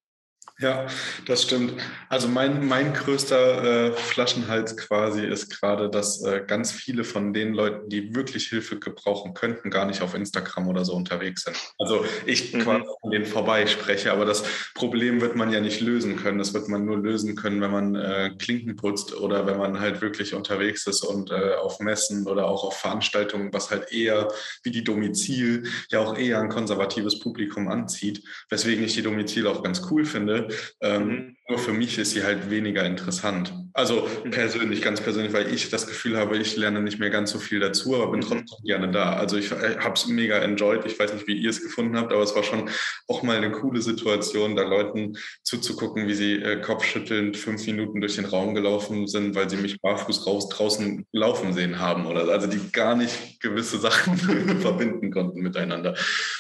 Ja, 0.58 0.88
das 1.26 1.44
stimmt. 1.44 1.74
Also 2.08 2.30
mein, 2.30 2.66
mein 2.66 2.94
größter 2.94 3.90
äh, 3.90 3.92
Flaschenhals 3.92 4.78
quasi 4.78 5.26
ist 5.26 5.50
gerade, 5.50 5.90
dass 5.90 6.24
äh, 6.24 6.44
ganz 6.48 6.72
viele 6.72 7.04
von 7.04 7.34
den 7.34 7.54
Leuten, 7.54 7.90
die 7.90 8.16
wirklich 8.16 8.48
Hilfe 8.48 8.80
gebrauchen 8.80 9.34
könnten, 9.34 9.70
gar 9.70 9.86
nicht 9.86 10.02
auf 10.02 10.14
Instagram 10.14 10.70
oder 10.70 10.86
so 10.86 10.94
unterwegs 10.94 11.44
sind. 11.44 11.58
Also 11.78 12.06
ich 12.26 12.54
mhm. 12.54 12.62
quasi 12.62 12.86
an 13.04 13.12
denen 13.12 13.26
vorbei 13.26 13.68
spreche, 13.68 14.14
aber 14.14 14.24
das 14.24 14.46
Problem 14.76 15.20
wird 15.20 15.36
man 15.36 15.52
ja 15.52 15.60
nicht 15.60 15.82
lösen 15.82 16.16
können. 16.16 16.38
Das 16.38 16.54
wird 16.54 16.70
man 16.70 16.86
nur 16.86 17.00
lösen 17.00 17.36
können, 17.36 17.60
wenn 17.60 17.72
man 17.72 17.96
äh, 17.96 18.32
Klinken 18.40 18.78
putzt 18.78 19.14
oder 19.14 19.48
wenn 19.48 19.58
man 19.58 19.82
halt 19.82 20.00
wirklich 20.00 20.34
unterwegs 20.34 20.88
ist 20.88 21.04
und 21.04 21.32
äh, 21.32 21.56
auf 21.56 21.82
Messen 21.82 22.28
oder 22.28 22.48
auch 22.48 22.64
auf 22.64 22.78
Veranstaltungen, 22.78 23.52
was 23.52 23.72
halt 23.72 23.92
eher 23.92 24.30
wie 24.64 24.72
die 24.72 24.86
Domizil 24.86 25.64
ja 25.90 26.00
auch 26.00 26.18
eher 26.18 26.40
ein 26.40 26.48
konservatives 26.48 27.20
Publikum 27.20 27.68
anzieht, 27.68 28.24
weswegen 28.50 28.86
ich 28.86 28.94
die 28.94 29.04
Domizil 29.04 29.48
auch 29.48 29.62
ganz 29.62 29.82
cool 29.92 30.06
finde 30.06 30.35
ähm, 30.82 31.08
mhm. 31.08 31.36
Nur 31.48 31.60
für 31.60 31.74
mich 31.74 32.00
ist 32.00 32.12
sie 32.12 32.24
halt 32.24 32.50
weniger 32.50 32.84
interessant. 32.86 33.54
Also 33.74 34.08
mhm. 34.24 34.32
persönlich, 34.32 34.82
ganz 34.82 35.00
persönlich, 35.00 35.32
weil 35.32 35.54
ich 35.54 35.70
das 35.70 35.86
Gefühl 35.86 36.18
habe, 36.18 36.38
ich 36.38 36.58
lerne 36.58 36.82
nicht 36.82 37.00
mehr 37.00 37.12
ganz 37.12 37.30
so 37.30 37.38
viel 37.38 37.60
dazu, 37.60 37.96
aber 37.96 38.08
bin 38.08 38.22
mhm. 38.22 38.24
trotzdem 38.24 38.66
gerne 38.66 38.90
da. 38.90 39.14
Also 39.14 39.38
ich 39.38 39.52
äh, 39.52 39.78
habe 39.78 39.94
es 39.94 40.08
mega 40.08 40.40
enjoyed. 40.40 40.86
Ich 40.86 40.98
weiß 40.98 41.14
nicht, 41.14 41.28
wie 41.28 41.38
ihr 41.38 41.52
es 41.52 41.62
gefunden 41.62 41.98
habt, 41.98 42.12
aber 42.12 42.24
es 42.24 42.36
war 42.36 42.42
schon 42.42 42.68
auch 43.08 43.22
mal 43.22 43.38
eine 43.38 43.52
coole 43.52 43.84
Situation, 43.84 44.56
da 44.56 44.64
Leuten 44.64 45.20
zuzugucken, 45.44 46.08
wie 46.08 46.16
sie 46.16 46.34
äh, 46.42 46.60
kopfschüttelnd 46.62 47.38
fünf 47.38 47.64
Minuten 47.68 48.02
durch 48.02 48.16
den 48.16 48.26
Raum 48.26 48.56
gelaufen 48.56 49.06
sind, 49.06 49.36
weil 49.36 49.48
sie 49.48 49.58
mich 49.58 49.80
barfuß 49.82 50.26
raus 50.26 50.50
draußen 50.50 51.06
laufen 51.12 51.54
sehen 51.54 51.78
haben 51.78 52.08
oder 52.08 52.28
also 52.30 52.48
die 52.48 52.72
gar 52.72 52.96
nicht 52.96 53.40
gewisse 53.40 53.78
Sachen 53.78 54.18
verbinden 54.62 55.12
konnten 55.12 55.42
miteinander. 55.42 55.96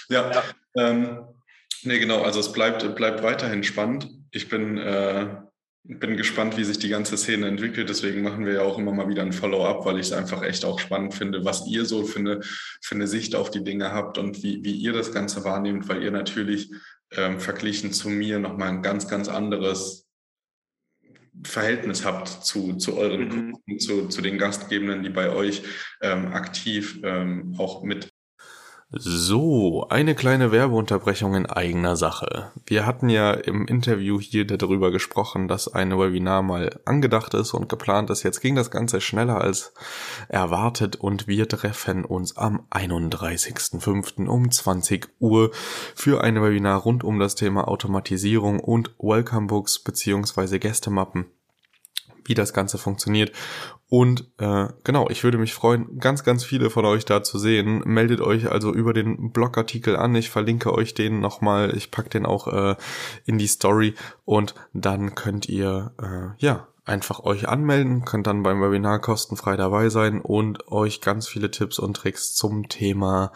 Ja. 0.10 0.32
ja. 0.32 0.44
Ähm, 0.78 1.20
Nee, 1.84 2.00
genau. 2.00 2.22
Also 2.22 2.40
es 2.40 2.52
bleibt, 2.52 2.96
bleibt 2.96 3.24
weiterhin 3.24 3.64
spannend. 3.64 4.10
Ich 4.32 4.50
bin, 4.50 4.78
äh, 4.78 5.36
bin 5.84 6.18
gespannt, 6.18 6.58
wie 6.58 6.64
sich 6.64 6.80
die 6.80 6.90
ganze 6.90 7.18
Szene 7.18 7.48
entwickelt. 7.48 7.90
Deswegen 7.90 8.24
machen 8.24 8.46
wir 8.46 8.54
ja 8.54 8.62
auch 8.62 8.78
immer 8.78 8.92
mal 8.92 9.08
wieder 9.08 9.22
ein 9.22 9.34
Follow-up, 9.34 9.86
weil 9.86 10.00
ich 10.00 10.08
es 10.08 10.14
einfach 10.14 10.42
echt 10.42 10.66
auch 10.66 10.80
spannend 10.80 11.14
finde, 11.14 11.46
was 11.46 11.68
ihr 11.68 11.86
so 11.86 12.04
für 12.06 12.20
eine, 12.20 12.42
für 12.42 12.96
eine 12.96 13.08
Sicht 13.08 13.36
auf 13.36 13.52
die 13.52 13.64
Dinge 13.64 13.92
habt 13.92 14.18
und 14.18 14.42
wie, 14.44 14.64
wie 14.64 14.74
ihr 14.74 14.94
das 14.94 15.12
Ganze 15.12 15.44
wahrnehmt, 15.44 15.88
weil 15.88 16.02
ihr 16.02 16.12
natürlich 16.12 16.72
ähm, 17.12 17.40
verglichen 17.40 17.94
zu 17.94 18.10
mir 18.10 18.40
nochmal 18.40 18.70
ein 18.70 18.82
ganz, 18.82 19.08
ganz 19.08 19.28
anderes 19.28 20.06
Verhältnis 21.44 22.06
habt 22.06 22.28
zu, 22.28 22.78
zu 22.78 22.98
euren 22.98 23.26
mhm. 23.26 23.30
Kunden, 23.52 23.80
zu, 23.80 24.08
zu 24.08 24.22
den 24.22 24.38
Gastgebenden, 24.38 25.04
die 25.04 25.10
bei 25.10 25.30
euch 25.30 25.64
ähm, 26.02 26.28
aktiv 26.28 27.00
ähm, 27.04 27.56
auch 27.58 27.84
mit 27.84 28.10
so, 28.92 29.88
eine 29.90 30.16
kleine 30.16 30.52
Werbeunterbrechung 30.52 31.36
in 31.36 31.46
eigener 31.48 31.96
Sache. 31.96 32.52
Wir 32.66 32.86
hatten 32.86 33.10
ja 33.10 33.32
im 33.32 33.68
Interview 33.68 34.22
hier 34.22 34.46
darüber 34.46 34.92
gesprochen, 34.92 35.48
dass 35.48 35.68
ein 35.68 35.98
Webinar 35.98 36.44
mal 36.44 36.80
angedacht 36.86 37.34
ist 37.34 37.54
und 37.54 37.68
geplant 37.68 38.10
ist. 38.10 38.24
Jetzt 38.24 38.40
ging 38.40 38.56
das 38.56 38.72
Ganze 38.72 39.02
schneller 39.02 39.42
als 39.42 39.74
erwartet 40.30 40.96
und 40.96 41.28
wir 41.28 41.50
treffen 41.50 42.06
uns 42.06 42.38
am 42.38 42.68
31.05. 42.70 44.28
um 44.28 44.52
20 44.52 45.10
Uhr 45.20 45.52
für 45.96 46.24
ein 46.24 46.42
Webinar 46.42 46.82
rund 46.82 47.04
um 47.04 47.20
das 47.20 47.36
Thema 47.36 47.68
Automatisierung 47.68 48.60
und 48.60 48.92
Welcome 49.00 49.48
Books 49.48 49.80
beziehungsweise 49.80 50.60
Gästemappen 50.60 51.26
wie 52.26 52.34
das 52.34 52.54
Ganze 52.54 52.78
funktioniert. 52.78 53.32
Und 53.88 54.32
äh, 54.40 54.68
genau, 54.84 55.10
ich 55.10 55.24
würde 55.24 55.38
mich 55.38 55.54
freuen, 55.54 56.00
ganz, 56.00 56.24
ganz 56.24 56.44
viele 56.44 56.70
von 56.70 56.86
euch 56.86 57.06
da 57.06 57.24
zu 57.24 57.38
sehen. 57.38 57.84
Meldet 57.86 58.20
euch 58.20 58.52
also 58.52 58.74
über 58.74 58.94
den 58.94 59.32
Blogartikel 59.32 59.96
an. 59.96 60.16
Ich 60.16 60.30
verlinke 60.30 60.74
euch 60.74 60.94
den 60.94 61.20
nochmal. 61.20 61.76
Ich 61.76 61.92
pack 61.92 62.10
den 62.10 62.26
auch 62.26 62.48
äh, 62.48 62.76
in 63.26 63.38
die 63.38 63.48
Story 63.48 63.94
und 64.26 64.56
dann 64.74 65.16
könnt 65.16 65.48
ihr 65.48 65.94
äh, 66.02 66.44
ja 66.44 66.68
einfach 66.86 67.22
euch 67.22 67.48
anmelden, 67.48 68.06
könnt 68.06 68.28
dann 68.28 68.44
beim 68.44 68.62
Webinar 68.62 69.00
kostenfrei 69.00 69.56
dabei 69.56 69.90
sein 69.90 70.22
und 70.22 70.68
euch 70.68 71.02
ganz 71.02 71.28
viele 71.28 71.50
Tipps 71.50 71.80
und 71.80 71.96
Tricks 71.96 72.36
zum 72.36 72.70
Thema 72.70 73.32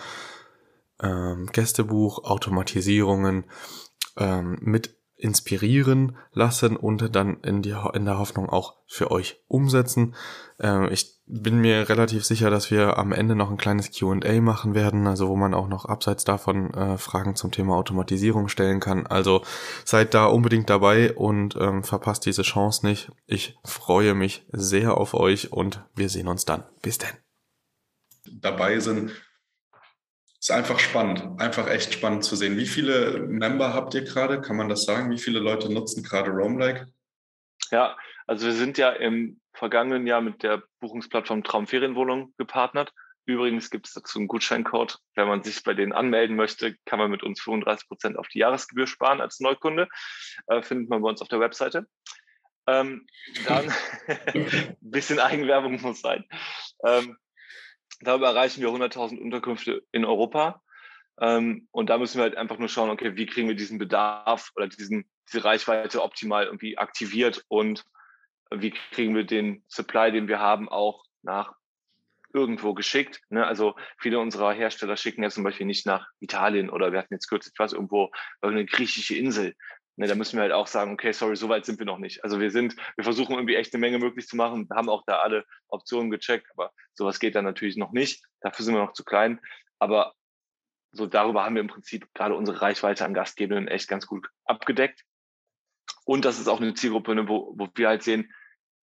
ähm, 1.01 1.47
Gästebuch, 1.51 2.23
Automatisierungen 2.23 3.45
ähm, 4.17 4.57
mit 4.61 4.98
inspirieren 5.19 6.15
lassen 6.31 6.77
und 6.77 7.13
dann 7.13 7.41
in, 7.41 7.61
die, 7.61 7.75
in 7.93 8.05
der 8.05 8.17
Hoffnung 8.17 8.49
auch 8.49 8.75
für 8.87 9.11
euch 9.11 9.43
umsetzen. 9.47 10.15
Ähm, 10.59 10.87
ich 10.91 11.19
bin 11.25 11.59
mir 11.59 11.89
relativ 11.89 12.23
sicher, 12.23 12.49
dass 12.49 12.71
wir 12.71 12.97
am 12.97 13.11
Ende 13.11 13.35
noch 13.35 13.51
ein 13.51 13.57
kleines 13.57 13.91
QA 13.91 14.39
machen 14.41 14.73
werden, 14.73 15.05
also 15.07 15.27
wo 15.27 15.35
man 15.35 15.53
auch 15.53 15.67
noch 15.67 15.85
abseits 15.85 16.23
davon 16.23 16.73
äh, 16.73 16.97
Fragen 16.97 17.35
zum 17.35 17.51
Thema 17.51 17.75
Automatisierung 17.75 18.47
stellen 18.47 18.79
kann. 18.79 19.05
Also 19.07 19.43
seid 19.83 20.13
da 20.13 20.25
unbedingt 20.25 20.69
dabei 20.69 21.13
und 21.13 21.55
ähm, 21.59 21.83
verpasst 21.83 22.25
diese 22.25 22.43
Chance 22.43 22.85
nicht. 22.85 23.11
Ich 23.27 23.59
freue 23.65 24.15
mich 24.15 24.45
sehr 24.53 24.97
auf 24.97 25.13
euch 25.13 25.51
und 25.51 25.83
wir 25.95 26.07
sehen 26.07 26.29
uns 26.29 26.45
dann. 26.45 26.63
Bis 26.81 26.97
denn. 26.97 27.09
Dabei 28.31 28.79
sind 28.79 29.11
ist 30.39 30.51
einfach 30.51 30.79
spannend, 30.79 31.39
einfach 31.39 31.69
echt 31.69 31.93
spannend 31.93 32.23
zu 32.23 32.35
sehen. 32.35 32.57
Wie 32.57 32.65
viele 32.65 33.19
Member 33.27 33.73
habt 33.73 33.93
ihr 33.93 34.03
gerade? 34.03 34.41
Kann 34.41 34.55
man 34.55 34.69
das 34.69 34.85
sagen? 34.85 35.11
Wie 35.11 35.19
viele 35.19 35.39
Leute 35.39 35.71
nutzen 35.71 36.03
gerade 36.03 36.31
Roamlike? 36.31 36.87
Ja, 37.71 37.97
also 38.25 38.47
wir 38.47 38.53
sind 38.53 38.77
ja 38.77 38.89
im 38.89 39.41
vergangenen 39.53 40.07
Jahr 40.07 40.21
mit 40.21 40.43
der 40.43 40.63
Buchungsplattform 40.79 41.43
Traumferienwohnung 41.43 42.33
gepartnert. 42.37 42.93
Übrigens 43.25 43.69
gibt 43.69 43.87
es 43.87 43.93
dazu 43.93 44.17
einen 44.17 44.27
Gutscheincode. 44.27 44.97
Wenn 45.15 45.27
man 45.27 45.43
sich 45.43 45.61
bei 45.63 45.73
denen 45.73 45.93
anmelden 45.93 46.35
möchte, 46.35 46.75
kann 46.85 46.97
man 46.97 47.11
mit 47.11 47.21
uns 47.21 47.41
35 47.41 47.87
Prozent 47.87 48.17
auf 48.17 48.27
die 48.29 48.39
Jahresgebühr 48.39 48.87
sparen 48.87 49.21
als 49.21 49.39
Neukunde. 49.39 49.87
Äh, 50.47 50.63
findet 50.63 50.89
man 50.89 51.01
bei 51.01 51.09
uns 51.09 51.21
auf 51.21 51.27
der 51.27 51.39
Webseite. 51.39 51.85
Ähm, 52.65 53.05
dann 53.45 53.71
ein 54.07 54.77
bisschen 54.81 55.19
Eigenwerbung 55.19 55.81
muss 55.81 56.01
sein. 56.01 56.23
Ähm, 56.85 57.17
Darüber 58.01 58.27
erreichen 58.27 58.61
wir 58.61 58.69
100.000 58.69 59.19
Unterkünfte 59.19 59.83
in 59.91 60.05
Europa. 60.05 60.61
Ähm, 61.19 61.67
und 61.71 61.89
da 61.89 61.97
müssen 61.97 62.17
wir 62.17 62.23
halt 62.23 62.37
einfach 62.37 62.57
nur 62.57 62.69
schauen, 62.69 62.89
okay, 62.89 63.15
wie 63.15 63.25
kriegen 63.25 63.47
wir 63.47 63.55
diesen 63.55 63.77
Bedarf 63.77 64.51
oder 64.55 64.67
diesen, 64.67 65.09
diese 65.27 65.43
Reichweite 65.43 66.01
optimal 66.01 66.45
irgendwie 66.45 66.77
aktiviert 66.77 67.43
und 67.49 67.83
wie 68.51 68.71
kriegen 68.71 69.15
wir 69.15 69.25
den 69.25 69.63
Supply, 69.67 70.11
den 70.11 70.27
wir 70.27 70.39
haben, 70.39 70.69
auch 70.69 71.03
nach 71.21 71.53
irgendwo 72.33 72.73
geschickt. 72.73 73.21
Ne? 73.29 73.45
Also 73.45 73.75
viele 73.97 74.19
unserer 74.19 74.53
Hersteller 74.53 74.97
schicken 74.97 75.23
ja 75.23 75.29
zum 75.29 75.43
Beispiel 75.43 75.65
nicht 75.65 75.85
nach 75.85 76.07
Italien 76.19 76.69
oder 76.69 76.91
wir 76.91 76.99
hatten 76.99 77.13
jetzt 77.13 77.27
kürzlich 77.27 77.53
was 77.57 77.73
irgendwo 77.73 78.11
eine 78.41 78.65
griechische 78.65 79.15
Insel. 79.15 79.55
Ne, 79.99 80.07
da 80.07 80.15
müssen 80.15 80.37
wir 80.37 80.43
halt 80.43 80.53
auch 80.53 80.67
sagen, 80.67 80.93
okay, 80.93 81.11
sorry, 81.11 81.35
so 81.35 81.49
weit 81.49 81.65
sind 81.65 81.77
wir 81.77 81.85
noch 81.85 81.97
nicht. 81.97 82.23
Also 82.23 82.39
wir 82.39 82.51
sind, 82.51 82.73
wir 82.95 83.03
versuchen 83.03 83.33
irgendwie 83.33 83.55
echt 83.55 83.73
eine 83.73 83.81
Menge 83.81 83.99
möglich 83.99 84.29
zu 84.29 84.37
machen, 84.37 84.69
haben 84.71 84.87
auch 84.87 85.03
da 85.05 85.19
alle 85.19 85.43
Optionen 85.67 86.09
gecheckt, 86.09 86.47
aber 86.53 86.71
sowas 86.93 87.19
geht 87.19 87.35
dann 87.35 87.43
natürlich 87.43 87.75
noch 87.75 87.91
nicht. 87.91 88.23
Dafür 88.39 88.63
sind 88.63 88.75
wir 88.75 88.81
noch 88.81 88.93
zu 88.93 89.03
klein. 89.03 89.41
Aber 89.77 90.13
so 90.93 91.05
darüber 91.05 91.43
haben 91.43 91.55
wir 91.55 91.61
im 91.61 91.67
Prinzip 91.67 92.07
gerade 92.13 92.33
unsere 92.33 92.61
Reichweite 92.61 93.03
an 93.03 93.13
Gastgebenden 93.13 93.67
echt 93.67 93.89
ganz 93.89 94.07
gut 94.07 94.29
abgedeckt. 94.45 95.03
Und 96.05 96.23
das 96.23 96.39
ist 96.39 96.47
auch 96.47 96.61
eine 96.61 96.73
Zielgruppe, 96.75 97.13
ne, 97.13 97.27
wo, 97.27 97.53
wo 97.57 97.67
wir 97.75 97.89
halt 97.89 98.01
sehen, 98.01 98.33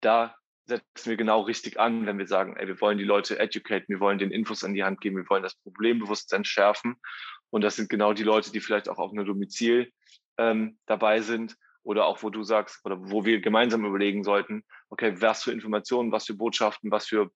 da 0.00 0.36
setzen 0.66 1.10
wir 1.10 1.16
genau 1.16 1.40
richtig 1.40 1.80
an, 1.80 2.06
wenn 2.06 2.18
wir 2.18 2.28
sagen, 2.28 2.56
ey, 2.56 2.68
wir 2.68 2.80
wollen 2.80 2.98
die 2.98 3.04
Leute 3.04 3.36
educaten, 3.36 3.88
wir 3.88 3.98
wollen 3.98 4.20
den 4.20 4.30
Infos 4.30 4.62
an 4.62 4.74
die 4.74 4.84
Hand 4.84 5.00
geben, 5.00 5.16
wir 5.16 5.28
wollen 5.28 5.42
das 5.42 5.56
Problembewusstsein 5.56 6.44
schärfen. 6.44 7.00
Und 7.50 7.62
das 7.62 7.74
sind 7.74 7.90
genau 7.90 8.12
die 8.12 8.22
Leute, 8.22 8.52
die 8.52 8.60
vielleicht 8.60 8.88
auch 8.88 8.98
auf 8.98 9.10
eine 9.10 9.24
Domizil 9.24 9.90
ähm, 10.40 10.78
dabei 10.86 11.20
sind 11.20 11.56
oder 11.82 12.06
auch 12.06 12.22
wo 12.22 12.30
du 12.30 12.42
sagst 12.42 12.84
oder 12.84 12.98
wo 12.98 13.24
wir 13.24 13.40
gemeinsam 13.40 13.84
überlegen 13.84 14.24
sollten, 14.24 14.64
okay, 14.88 15.20
was 15.20 15.44
für 15.44 15.52
Informationen, 15.52 16.12
was 16.12 16.26
für 16.26 16.34
Botschaften, 16.34 16.90
was 16.90 17.06
für 17.06 17.30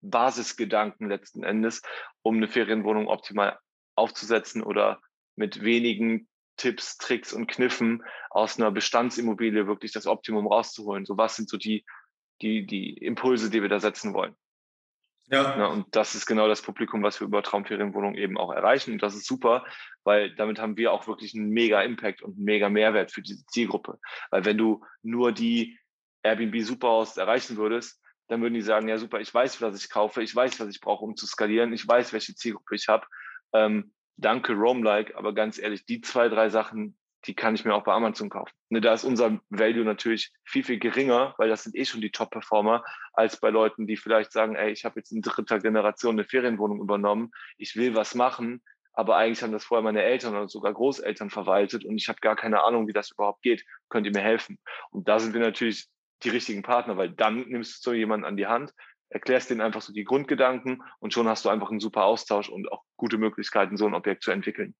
Basisgedanken 0.00 1.08
letzten 1.08 1.42
Endes, 1.42 1.82
um 2.22 2.36
eine 2.36 2.48
Ferienwohnung 2.48 3.08
optimal 3.08 3.58
aufzusetzen 3.96 4.62
oder 4.62 5.00
mit 5.34 5.62
wenigen 5.62 6.28
Tipps, 6.56 6.98
Tricks 6.98 7.32
und 7.32 7.48
Kniffen 7.48 8.04
aus 8.30 8.58
einer 8.58 8.70
Bestandsimmobilie 8.70 9.66
wirklich 9.66 9.92
das 9.92 10.06
Optimum 10.06 10.46
rauszuholen. 10.46 11.04
So 11.04 11.16
was 11.16 11.36
sind 11.36 11.48
so 11.48 11.56
die, 11.56 11.84
die, 12.40 12.66
die 12.66 12.94
Impulse, 12.98 13.50
die 13.50 13.62
wir 13.62 13.68
da 13.68 13.80
setzen 13.80 14.14
wollen. 14.14 14.36
Ja. 15.30 15.58
ja. 15.58 15.66
Und 15.66 15.86
das 15.94 16.14
ist 16.14 16.26
genau 16.26 16.48
das 16.48 16.62
Publikum, 16.62 17.02
was 17.02 17.20
wir 17.20 17.26
über 17.26 17.42
Traumferienwohnungen 17.42 18.16
eben 18.16 18.38
auch 18.38 18.52
erreichen. 18.52 18.92
Und 18.92 19.02
das 19.02 19.14
ist 19.14 19.26
super, 19.26 19.64
weil 20.04 20.34
damit 20.36 20.58
haben 20.58 20.76
wir 20.76 20.92
auch 20.92 21.06
wirklich 21.06 21.34
einen 21.34 21.50
mega 21.50 21.82
Impact 21.82 22.22
und 22.22 22.36
einen 22.36 22.44
mega 22.44 22.68
Mehrwert 22.68 23.12
für 23.12 23.22
diese 23.22 23.44
Zielgruppe. 23.46 23.98
Weil 24.30 24.44
wenn 24.44 24.58
du 24.58 24.84
nur 25.02 25.32
die 25.32 25.78
Airbnb 26.22 26.60
Superhaus 26.62 27.16
erreichen 27.16 27.56
würdest, 27.56 28.02
dann 28.28 28.42
würden 28.42 28.54
die 28.54 28.62
sagen, 28.62 28.88
ja 28.88 28.98
super, 28.98 29.20
ich 29.20 29.32
weiß, 29.32 29.60
was 29.62 29.82
ich 29.82 29.90
kaufe, 29.90 30.22
ich 30.22 30.34
weiß, 30.34 30.60
was 30.60 30.68
ich 30.68 30.80
brauche, 30.80 31.04
um 31.04 31.16
zu 31.16 31.26
skalieren, 31.26 31.72
ich 31.72 31.86
weiß, 31.86 32.12
welche 32.12 32.34
Zielgruppe 32.34 32.74
ich 32.74 32.88
habe. 32.88 33.06
Ähm, 33.52 33.92
danke 34.16 34.52
Roam-like, 34.52 35.14
aber 35.16 35.32
ganz 35.34 35.58
ehrlich, 35.58 35.86
die 35.86 36.00
zwei, 36.02 36.28
drei 36.28 36.50
Sachen, 36.50 36.98
die 37.24 37.34
kann 37.34 37.54
ich 37.54 37.64
mir 37.64 37.74
auch 37.74 37.84
bei 37.84 37.92
Amazon 37.92 38.30
kaufen. 38.30 38.52
Ne, 38.68 38.80
da 38.80 38.92
ist 38.94 39.04
unser 39.04 39.40
Value 39.50 39.84
natürlich 39.84 40.32
viel, 40.44 40.64
viel 40.64 40.78
geringer, 40.78 41.34
weil 41.38 41.48
das 41.48 41.64
sind 41.64 41.76
eh 41.76 41.84
schon 41.84 42.00
die 42.00 42.10
Top-Performer, 42.10 42.84
als 43.12 43.40
bei 43.40 43.50
Leuten, 43.50 43.86
die 43.86 43.96
vielleicht 43.96 44.32
sagen, 44.32 44.54
ey, 44.56 44.70
ich 44.70 44.84
habe 44.84 45.00
jetzt 45.00 45.10
in 45.10 45.22
dritter 45.22 45.58
Generation 45.58 46.14
eine 46.14 46.24
Ferienwohnung 46.24 46.80
übernommen, 46.80 47.30
ich 47.56 47.76
will 47.76 47.94
was 47.94 48.14
machen, 48.14 48.62
aber 48.92 49.16
eigentlich 49.16 49.42
haben 49.42 49.52
das 49.52 49.64
vorher 49.64 49.84
meine 49.84 50.02
Eltern 50.02 50.34
oder 50.34 50.48
sogar 50.48 50.72
Großeltern 50.72 51.30
verwaltet 51.30 51.84
und 51.84 51.96
ich 51.96 52.08
habe 52.08 52.18
gar 52.20 52.36
keine 52.36 52.62
Ahnung, 52.62 52.88
wie 52.88 52.92
das 52.92 53.12
überhaupt 53.12 53.42
geht. 53.42 53.64
Könnt 53.88 54.06
ihr 54.06 54.12
mir 54.12 54.22
helfen? 54.22 54.58
Und 54.90 55.08
da 55.08 55.18
sind 55.18 55.34
wir 55.34 55.40
natürlich 55.40 55.86
die 56.24 56.30
richtigen 56.30 56.62
Partner, 56.62 56.96
weil 56.96 57.10
dann 57.10 57.48
nimmst 57.48 57.86
du 57.86 57.90
so 57.90 57.94
jemanden 57.94 58.26
an 58.26 58.36
die 58.36 58.48
Hand, 58.48 58.72
erklärst 59.08 59.50
denen 59.50 59.60
einfach 59.60 59.82
so 59.82 59.92
die 59.92 60.04
Grundgedanken 60.04 60.82
und 60.98 61.14
schon 61.14 61.28
hast 61.28 61.44
du 61.44 61.48
einfach 61.48 61.70
einen 61.70 61.80
super 61.80 62.04
Austausch 62.04 62.48
und 62.48 62.70
auch 62.72 62.82
gute 62.96 63.18
Möglichkeiten, 63.18 63.76
so 63.76 63.86
ein 63.86 63.94
Objekt 63.94 64.22
zu 64.22 64.30
entwickeln. 64.30 64.74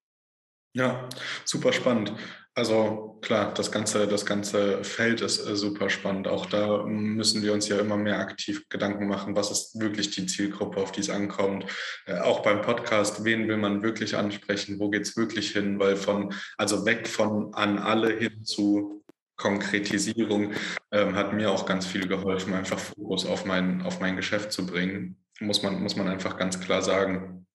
Ja, 0.79 1.09
super 1.45 1.73
spannend. 1.73 2.13
Also 2.55 3.19
klar, 3.21 3.53
das 3.53 3.73
ganze, 3.73 4.07
das 4.07 4.25
ganze 4.25 4.85
Feld 4.85 5.21
ist 5.23 5.45
äh, 5.45 5.57
super 5.57 5.91
spannend. 5.91 6.29
Auch 6.29 6.47
da 6.47 6.85
müssen 6.85 7.43
wir 7.43 7.53
uns 7.53 7.69
ja 7.69 7.81
immer 7.81 7.97
mehr 7.97 8.21
aktiv 8.21 8.69
Gedanken 8.69 9.09
machen, 9.09 9.35
was 9.35 9.51
ist 9.51 9.81
wirklich 9.81 10.13
die 10.13 10.27
Zielgruppe, 10.27 10.81
auf 10.81 10.93
die 10.93 11.01
es 11.01 11.11
ankommt. 11.11 11.67
Äh, 12.07 12.21
auch 12.21 12.45
beim 12.45 12.63
Podcast, 12.63 13.25
wen 13.25 13.49
will 13.49 13.57
man 13.57 13.83
wirklich 13.83 14.17
ansprechen, 14.17 14.79
wo 14.79 14.89
geht 14.89 15.03
es 15.03 15.17
wirklich 15.17 15.51
hin? 15.51 15.81
Weil 15.81 15.97
von, 15.97 16.33
also 16.57 16.87
weg 16.87 17.09
von 17.09 17.53
an 17.55 17.81
alle 17.81 18.17
hin 18.17 18.45
zu 18.45 19.05
Konkretisierung 19.37 20.53
ähm, 20.93 21.17
hat 21.17 21.33
mir 21.33 21.51
auch 21.51 21.67
ganz 21.67 21.87
viel 21.87 22.07
geholfen, 22.07 22.55
einfach 22.55 22.79
Fokus 22.79 23.27
auf 23.27 23.47
mein, 23.47 23.83
auf 23.83 23.99
mein 23.99 24.15
Geschäft 24.15 24.53
zu 24.53 24.65
bringen. 24.65 25.17
Muss 25.41 25.65
man, 25.65 25.83
muss 25.83 25.97
man 25.97 26.07
einfach 26.07 26.37
ganz 26.37 26.61
klar 26.61 26.83
sagen. 26.83 27.47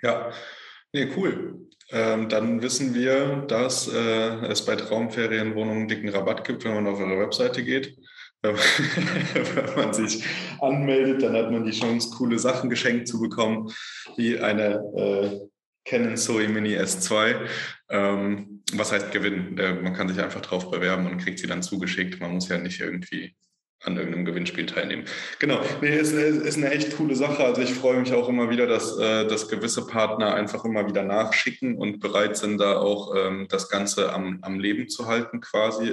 Ja, 0.00 0.32
nee, 0.92 1.08
cool. 1.16 1.68
Ähm, 1.90 2.28
dann 2.28 2.62
wissen 2.62 2.94
wir, 2.94 3.44
dass 3.48 3.86
äh, 3.86 4.46
es 4.46 4.64
bei 4.64 4.76
Traumferienwohnungen 4.76 5.88
dicken 5.88 6.08
Rabatt 6.08 6.44
gibt, 6.44 6.64
wenn 6.64 6.74
man 6.74 6.86
auf 6.86 6.98
eure 6.98 7.18
Webseite 7.18 7.62
geht. 7.62 7.96
wenn 8.42 9.76
man 9.76 9.94
sich 9.94 10.24
anmeldet, 10.60 11.22
dann 11.22 11.36
hat 11.36 11.52
man 11.52 11.64
die 11.64 11.78
Chance, 11.78 12.10
coole 12.16 12.40
Sachen 12.40 12.70
geschenkt 12.70 13.06
zu 13.06 13.20
bekommen, 13.20 13.72
wie 14.16 14.36
eine 14.36 14.82
äh, 14.96 15.48
Canon 15.84 16.16
Zoe 16.16 16.48
Mini 16.48 16.76
S2. 16.76 17.36
Ähm, 17.88 18.62
was 18.72 18.90
heißt 18.90 19.12
gewinnen? 19.12 19.58
Äh, 19.58 19.74
man 19.74 19.94
kann 19.94 20.08
sich 20.08 20.20
einfach 20.20 20.40
drauf 20.40 20.70
bewerben 20.70 21.06
und 21.06 21.18
kriegt 21.18 21.38
sie 21.38 21.46
dann 21.46 21.62
zugeschickt. 21.62 22.20
Man 22.20 22.32
muss 22.32 22.48
ja 22.48 22.58
nicht 22.58 22.80
irgendwie 22.80 23.36
an 23.84 23.96
irgendeinem 23.96 24.24
Gewinnspiel 24.24 24.66
teilnehmen. 24.66 25.04
Genau, 25.38 25.60
nee, 25.80 25.96
ist, 25.96 26.12
ist 26.12 26.56
eine 26.56 26.70
echt 26.70 26.96
coole 26.96 27.14
Sache. 27.14 27.44
Also 27.44 27.62
ich 27.62 27.74
freue 27.74 27.98
mich 27.98 28.12
auch 28.12 28.28
immer 28.28 28.50
wieder, 28.50 28.66
dass, 28.66 28.96
äh, 28.98 29.26
dass 29.26 29.48
gewisse 29.48 29.86
Partner 29.86 30.34
einfach 30.34 30.64
immer 30.64 30.88
wieder 30.88 31.02
nachschicken 31.02 31.76
und 31.76 32.00
bereit 32.00 32.36
sind, 32.36 32.58
da 32.58 32.78
auch 32.78 33.14
ähm, 33.16 33.46
das 33.48 33.68
Ganze 33.68 34.12
am, 34.12 34.38
am 34.42 34.60
Leben 34.60 34.88
zu 34.88 35.06
halten 35.06 35.40
quasi. 35.40 35.88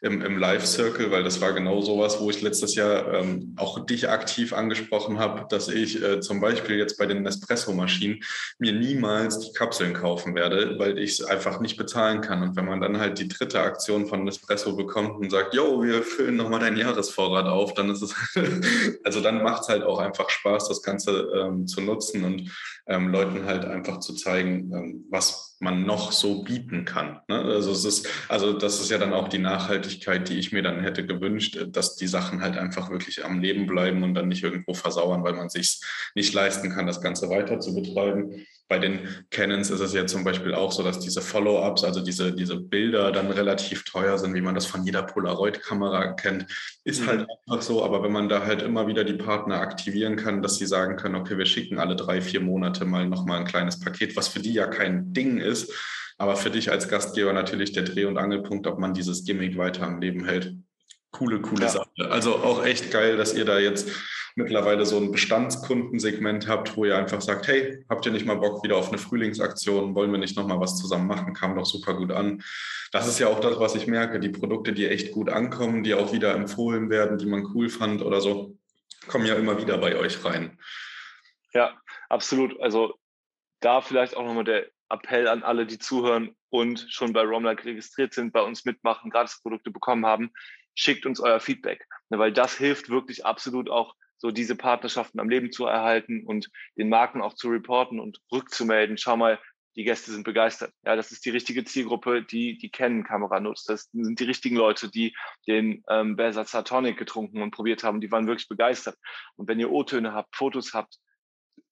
Im, 0.00 0.22
im 0.22 0.38
Live-Circle, 0.38 1.10
weil 1.10 1.24
das 1.24 1.40
war 1.40 1.52
genau 1.52 1.80
sowas, 1.80 2.20
wo 2.20 2.30
ich 2.30 2.40
letztes 2.40 2.74
Jahr 2.74 3.14
ähm, 3.14 3.54
auch 3.56 3.84
dich 3.86 4.08
aktiv 4.08 4.52
angesprochen 4.52 5.18
habe, 5.18 5.46
dass 5.48 5.68
ich 5.68 6.02
äh, 6.02 6.20
zum 6.20 6.40
Beispiel 6.40 6.76
jetzt 6.76 6.98
bei 6.98 7.06
den 7.06 7.22
Nespresso-Maschinen 7.22 8.20
mir 8.58 8.72
niemals 8.72 9.40
die 9.40 9.52
Kapseln 9.52 9.94
kaufen 9.94 10.34
werde, 10.34 10.78
weil 10.78 10.98
ich 10.98 11.18
es 11.18 11.24
einfach 11.24 11.60
nicht 11.60 11.76
bezahlen 11.76 12.20
kann. 12.20 12.42
Und 12.42 12.56
wenn 12.56 12.66
man 12.66 12.80
dann 12.80 12.98
halt 12.98 13.18
die 13.18 13.28
dritte 13.28 13.60
Aktion 13.60 14.06
von 14.06 14.24
Nespresso 14.24 14.76
bekommt 14.76 15.18
und 15.18 15.30
sagt, 15.30 15.54
yo, 15.54 15.82
wir 15.82 16.02
füllen 16.02 16.36
nochmal 16.36 16.60
deinen 16.60 16.76
Jahresvorrat 16.76 17.46
auf, 17.46 17.74
dann 17.74 17.90
ist 17.90 18.02
es, 18.02 18.14
also 19.04 19.20
dann 19.20 19.42
macht 19.42 19.62
es 19.62 19.68
halt 19.68 19.82
auch 19.82 19.98
einfach 19.98 20.30
Spaß, 20.30 20.68
das 20.68 20.82
Ganze 20.82 21.30
ähm, 21.34 21.66
zu 21.66 21.80
nutzen 21.80 22.24
und 22.24 22.50
ähm, 22.88 23.08
Leuten 23.08 23.44
halt 23.44 23.64
einfach 23.64 24.00
zu 24.00 24.14
zeigen, 24.14 24.72
ähm, 24.72 25.04
was 25.10 25.56
man 25.60 25.84
noch 25.84 26.12
so 26.12 26.42
bieten 26.42 26.84
kann. 26.84 27.20
Ne? 27.28 27.40
Also 27.40 27.72
es 27.72 27.84
ist, 27.84 28.08
also 28.28 28.52
das 28.52 28.80
ist 28.80 28.90
ja 28.90 28.98
dann 28.98 29.12
auch 29.12 29.28
die 29.28 29.38
Nachhaltigkeit, 29.38 30.28
die 30.28 30.38
ich 30.38 30.52
mir 30.52 30.62
dann 30.62 30.80
hätte 30.80 31.04
gewünscht, 31.06 31.58
dass 31.68 31.96
die 31.96 32.06
Sachen 32.06 32.40
halt 32.40 32.56
einfach 32.56 32.90
wirklich 32.90 33.24
am 33.24 33.40
Leben 33.40 33.66
bleiben 33.66 34.02
und 34.02 34.14
dann 34.14 34.28
nicht 34.28 34.42
irgendwo 34.42 34.72
versauern, 34.74 35.24
weil 35.24 35.34
man 35.34 35.48
sich 35.48 35.80
nicht 36.14 36.32
leisten 36.32 36.70
kann, 36.70 36.86
das 36.86 37.02
Ganze 37.02 37.28
weiter 37.28 37.60
zu 37.60 37.74
betreiben. 37.74 38.46
Bei 38.68 38.78
den 38.78 39.08
Canons 39.30 39.70
ist 39.70 39.80
es 39.80 39.94
ja 39.94 40.06
zum 40.06 40.24
Beispiel 40.24 40.54
auch 40.54 40.72
so, 40.72 40.82
dass 40.82 41.00
diese 41.00 41.22
Follow-ups, 41.22 41.84
also 41.84 42.02
diese, 42.02 42.32
diese 42.32 42.56
Bilder 42.56 43.10
dann 43.12 43.30
relativ 43.30 43.84
teuer 43.84 44.18
sind, 44.18 44.34
wie 44.34 44.42
man 44.42 44.54
das 44.54 44.66
von 44.66 44.84
jeder 44.84 45.02
Polaroid-Kamera 45.02 46.12
kennt. 46.12 46.46
Ist 46.84 47.06
halt 47.06 47.20
mhm. 47.20 47.26
einfach 47.46 47.62
so, 47.62 47.82
aber 47.82 48.02
wenn 48.02 48.12
man 48.12 48.28
da 48.28 48.44
halt 48.44 48.60
immer 48.60 48.86
wieder 48.86 49.04
die 49.04 49.14
Partner 49.14 49.60
aktivieren 49.60 50.16
kann, 50.16 50.42
dass 50.42 50.56
sie 50.58 50.66
sagen 50.66 50.96
können, 50.96 51.14
okay, 51.14 51.38
wir 51.38 51.46
schicken 51.46 51.78
alle 51.78 51.96
drei, 51.96 52.20
vier 52.20 52.40
Monate 52.40 52.84
mal 52.84 53.08
nochmal 53.08 53.40
ein 53.40 53.46
kleines 53.46 53.80
Paket, 53.80 54.16
was 54.16 54.28
für 54.28 54.40
die 54.40 54.52
ja 54.52 54.66
kein 54.66 55.14
Ding 55.14 55.38
ist, 55.38 55.72
aber 56.18 56.36
für 56.36 56.50
dich 56.50 56.70
als 56.70 56.88
Gastgeber 56.88 57.32
natürlich 57.32 57.72
der 57.72 57.84
Dreh- 57.84 58.04
und 58.04 58.18
Angelpunkt, 58.18 58.66
ob 58.66 58.78
man 58.78 58.92
dieses 58.92 59.24
Gimmick 59.24 59.56
weiter 59.56 59.86
am 59.86 60.00
Leben 60.00 60.26
hält. 60.26 60.54
Coole, 61.10 61.40
coole 61.40 61.62
ja. 61.62 61.68
Sache. 61.68 61.88
Also 62.10 62.36
auch 62.36 62.64
echt 62.64 62.90
geil, 62.90 63.16
dass 63.16 63.34
ihr 63.34 63.44
da 63.44 63.58
jetzt 63.58 63.88
mittlerweile 64.38 64.86
so 64.86 64.96
ein 64.98 65.10
Bestandskundensegment 65.10 66.46
habt, 66.46 66.76
wo 66.76 66.84
ihr 66.84 66.96
einfach 66.96 67.20
sagt, 67.20 67.48
hey, 67.48 67.84
habt 67.88 68.06
ihr 68.06 68.12
nicht 68.12 68.24
mal 68.24 68.36
Bock 68.36 68.62
wieder 68.62 68.76
auf 68.76 68.88
eine 68.88 68.98
Frühlingsaktion? 68.98 69.96
Wollen 69.96 70.12
wir 70.12 70.18
nicht 70.18 70.36
noch 70.36 70.46
mal 70.46 70.60
was 70.60 70.78
zusammen 70.78 71.08
machen? 71.08 71.34
Kam 71.34 71.56
doch 71.56 71.66
super 71.66 71.94
gut 71.94 72.12
an. 72.12 72.42
Das 72.92 73.08
ist 73.08 73.18
ja 73.18 73.26
auch 73.26 73.40
das, 73.40 73.58
was 73.58 73.74
ich 73.74 73.88
merke. 73.88 74.20
Die 74.20 74.28
Produkte, 74.28 74.72
die 74.72 74.86
echt 74.86 75.10
gut 75.10 75.28
ankommen, 75.28 75.82
die 75.82 75.94
auch 75.94 76.12
wieder 76.12 76.34
empfohlen 76.34 76.88
werden, 76.88 77.18
die 77.18 77.26
man 77.26 77.46
cool 77.52 77.68
fand 77.68 78.00
oder 78.00 78.20
so, 78.20 78.56
kommen 79.08 79.26
ja 79.26 79.34
immer 79.34 79.60
wieder 79.60 79.76
bei 79.76 79.96
euch 79.96 80.24
rein. 80.24 80.56
Ja, 81.52 81.76
absolut. 82.08 82.58
Also 82.60 82.94
da 83.60 83.80
vielleicht 83.80 84.16
auch 84.16 84.24
nochmal 84.24 84.44
der 84.44 84.66
Appell 84.88 85.26
an 85.26 85.42
alle, 85.42 85.66
die 85.66 85.80
zuhören 85.80 86.36
und 86.48 86.86
schon 86.88 87.12
bei 87.12 87.22
Romlike 87.22 87.64
registriert 87.64 88.14
sind, 88.14 88.32
bei 88.32 88.42
uns 88.42 88.64
mitmachen, 88.64 89.10
Gratisprodukte 89.10 89.72
bekommen 89.72 90.06
haben, 90.06 90.30
schickt 90.76 91.06
uns 91.06 91.18
euer 91.18 91.40
Feedback, 91.40 91.86
ne, 92.08 92.20
weil 92.20 92.32
das 92.32 92.56
hilft 92.56 92.88
wirklich 92.88 93.26
absolut 93.26 93.68
auch 93.68 93.96
so 94.18 94.30
diese 94.30 94.56
Partnerschaften 94.56 95.20
am 95.20 95.28
Leben 95.28 95.52
zu 95.52 95.66
erhalten 95.66 96.24
und 96.26 96.50
den 96.76 96.88
Marken 96.88 97.22
auch 97.22 97.34
zu 97.34 97.48
reporten 97.48 98.00
und 98.00 98.20
rückzumelden. 98.30 98.98
Schau 98.98 99.16
mal, 99.16 99.38
die 99.76 99.84
Gäste 99.84 100.10
sind 100.10 100.24
begeistert. 100.24 100.72
Ja, 100.84 100.96
das 100.96 101.12
ist 101.12 101.24
die 101.24 101.30
richtige 101.30 101.64
Zielgruppe, 101.64 102.22
die 102.22 102.58
die 102.58 102.68
Canon-Kamera 102.70 103.38
nutzt. 103.38 103.68
Das 103.68 103.88
sind 103.92 104.18
die 104.18 104.24
richtigen 104.24 104.56
Leute, 104.56 104.90
die 104.90 105.14
den 105.46 105.84
ähm, 105.88 106.16
Bersatzer 106.16 106.64
Tonic 106.64 106.98
getrunken 106.98 107.42
und 107.42 107.52
probiert 107.52 107.84
haben. 107.84 108.00
Die 108.00 108.10
waren 108.10 108.26
wirklich 108.26 108.48
begeistert. 108.48 108.96
Und 109.36 109.48
wenn 109.48 109.60
ihr 109.60 109.70
O-Töne 109.70 110.12
habt, 110.12 110.34
Fotos 110.34 110.74
habt, 110.74 110.98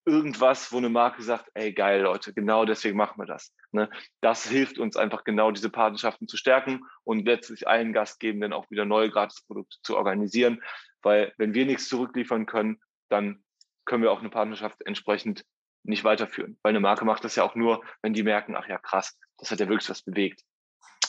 irgendwas, 0.07 0.71
wo 0.71 0.77
eine 0.77 0.89
Marke 0.89 1.21
sagt, 1.21 1.51
ey, 1.55 1.73
geil, 1.73 2.03
Leute, 2.03 2.33
genau 2.33 2.65
deswegen 2.65 2.97
machen 2.97 3.21
wir 3.21 3.27
das. 3.27 3.53
Ne? 3.73 3.91
Das 4.21 4.49
hilft 4.49 4.79
uns 4.79 4.97
einfach 4.97 5.25
genau, 5.25 5.51
diese 5.51 5.69
Partnerschaften 5.69 6.29
zu 6.29 6.37
stärken 6.37 6.83
und 7.03 7.27
letztlich 7.27 7.67
allen 7.67 7.93
Gastgebenden 7.93 8.53
auch 8.53 8.71
wieder 8.71 8.85
neue 8.85 9.11
Gratisprodukte 9.11 9.79
zu 9.83 9.97
organisieren. 9.97 10.63
Weil 11.07 11.33
wenn 11.37 11.55
wir 11.55 11.67
nichts 11.67 11.89
zurückliefern 11.89 12.47
können, 12.47 12.81
dann 13.09 13.45
können 13.85 14.03
wir 14.03 14.11
auch 14.11 14.19
eine 14.19 14.29
Partnerschaft 14.29 14.85
entsprechend 14.85 15.45
nicht 15.85 16.03
weiterführen. 16.03 16.59
Weil 16.63 16.71
eine 16.71 16.81
Marke 16.81 17.05
macht 17.05 17.23
das 17.23 17.37
ja 17.37 17.45
auch 17.45 17.55
nur, 17.55 17.85
wenn 18.03 18.13
die 18.13 18.25
merken, 18.25 18.57
ach 18.57 18.67
ja, 18.67 18.77
krass, 18.77 19.17
das 19.39 19.53
hat 19.53 19.61
ja 19.61 19.69
wirklich 19.69 19.89
was 19.89 20.03
bewegt. 20.03 20.43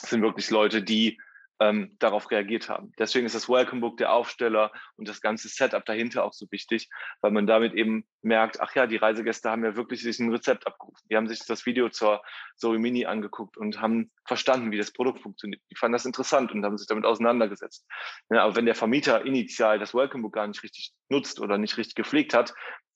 Das 0.00 0.10
sind 0.10 0.22
wirklich 0.22 0.50
Leute, 0.50 0.84
die 0.84 1.20
ähm, 1.60 1.96
darauf 1.98 2.30
reagiert 2.30 2.68
haben. 2.68 2.92
Deswegen 2.98 3.26
ist 3.26 3.34
das 3.34 3.48
Welcome 3.48 3.80
Book, 3.80 3.96
der 3.96 4.12
Aufsteller 4.12 4.72
und 4.96 5.08
das 5.08 5.20
ganze 5.20 5.48
Setup 5.48 5.84
dahinter 5.84 6.24
auch 6.24 6.32
so 6.32 6.46
wichtig, 6.50 6.88
weil 7.20 7.32
man 7.32 7.46
damit 7.46 7.74
eben 7.74 8.06
merkt, 8.22 8.60
ach 8.60 8.74
ja, 8.74 8.86
die 8.86 8.96
Reisegäste 8.96 9.50
haben 9.50 9.64
ja 9.64 9.76
wirklich 9.76 10.02
sich 10.02 10.18
ein 10.18 10.30
Rezept 10.30 10.66
abgerufen. 10.66 11.06
Die 11.10 11.16
haben 11.16 11.28
sich 11.28 11.40
das 11.46 11.66
Video 11.66 11.88
zur 11.88 12.22
Zoe 12.56 12.78
Mini 12.78 13.06
angeguckt 13.06 13.56
und 13.56 13.80
haben 13.80 14.10
verstanden, 14.24 14.70
wie 14.70 14.78
das 14.78 14.92
Produkt 14.92 15.20
funktioniert. 15.20 15.62
Die 15.70 15.76
fanden 15.76 15.94
das 15.94 16.04
interessant 16.04 16.52
und 16.52 16.64
haben 16.64 16.78
sich 16.78 16.86
damit 16.86 17.04
auseinandergesetzt. 17.04 17.86
Ja, 18.30 18.44
aber 18.44 18.56
wenn 18.56 18.66
der 18.66 18.74
Vermieter 18.74 19.24
initial 19.24 19.78
das 19.78 19.94
Welcome 19.94 20.22
Book 20.22 20.34
gar 20.34 20.46
nicht 20.46 20.62
richtig 20.62 20.92
nutzt 21.08 21.40
oder 21.40 21.58
nicht 21.58 21.76
richtig 21.76 21.94
gepflegt 21.94 22.34
hat, 22.34 22.54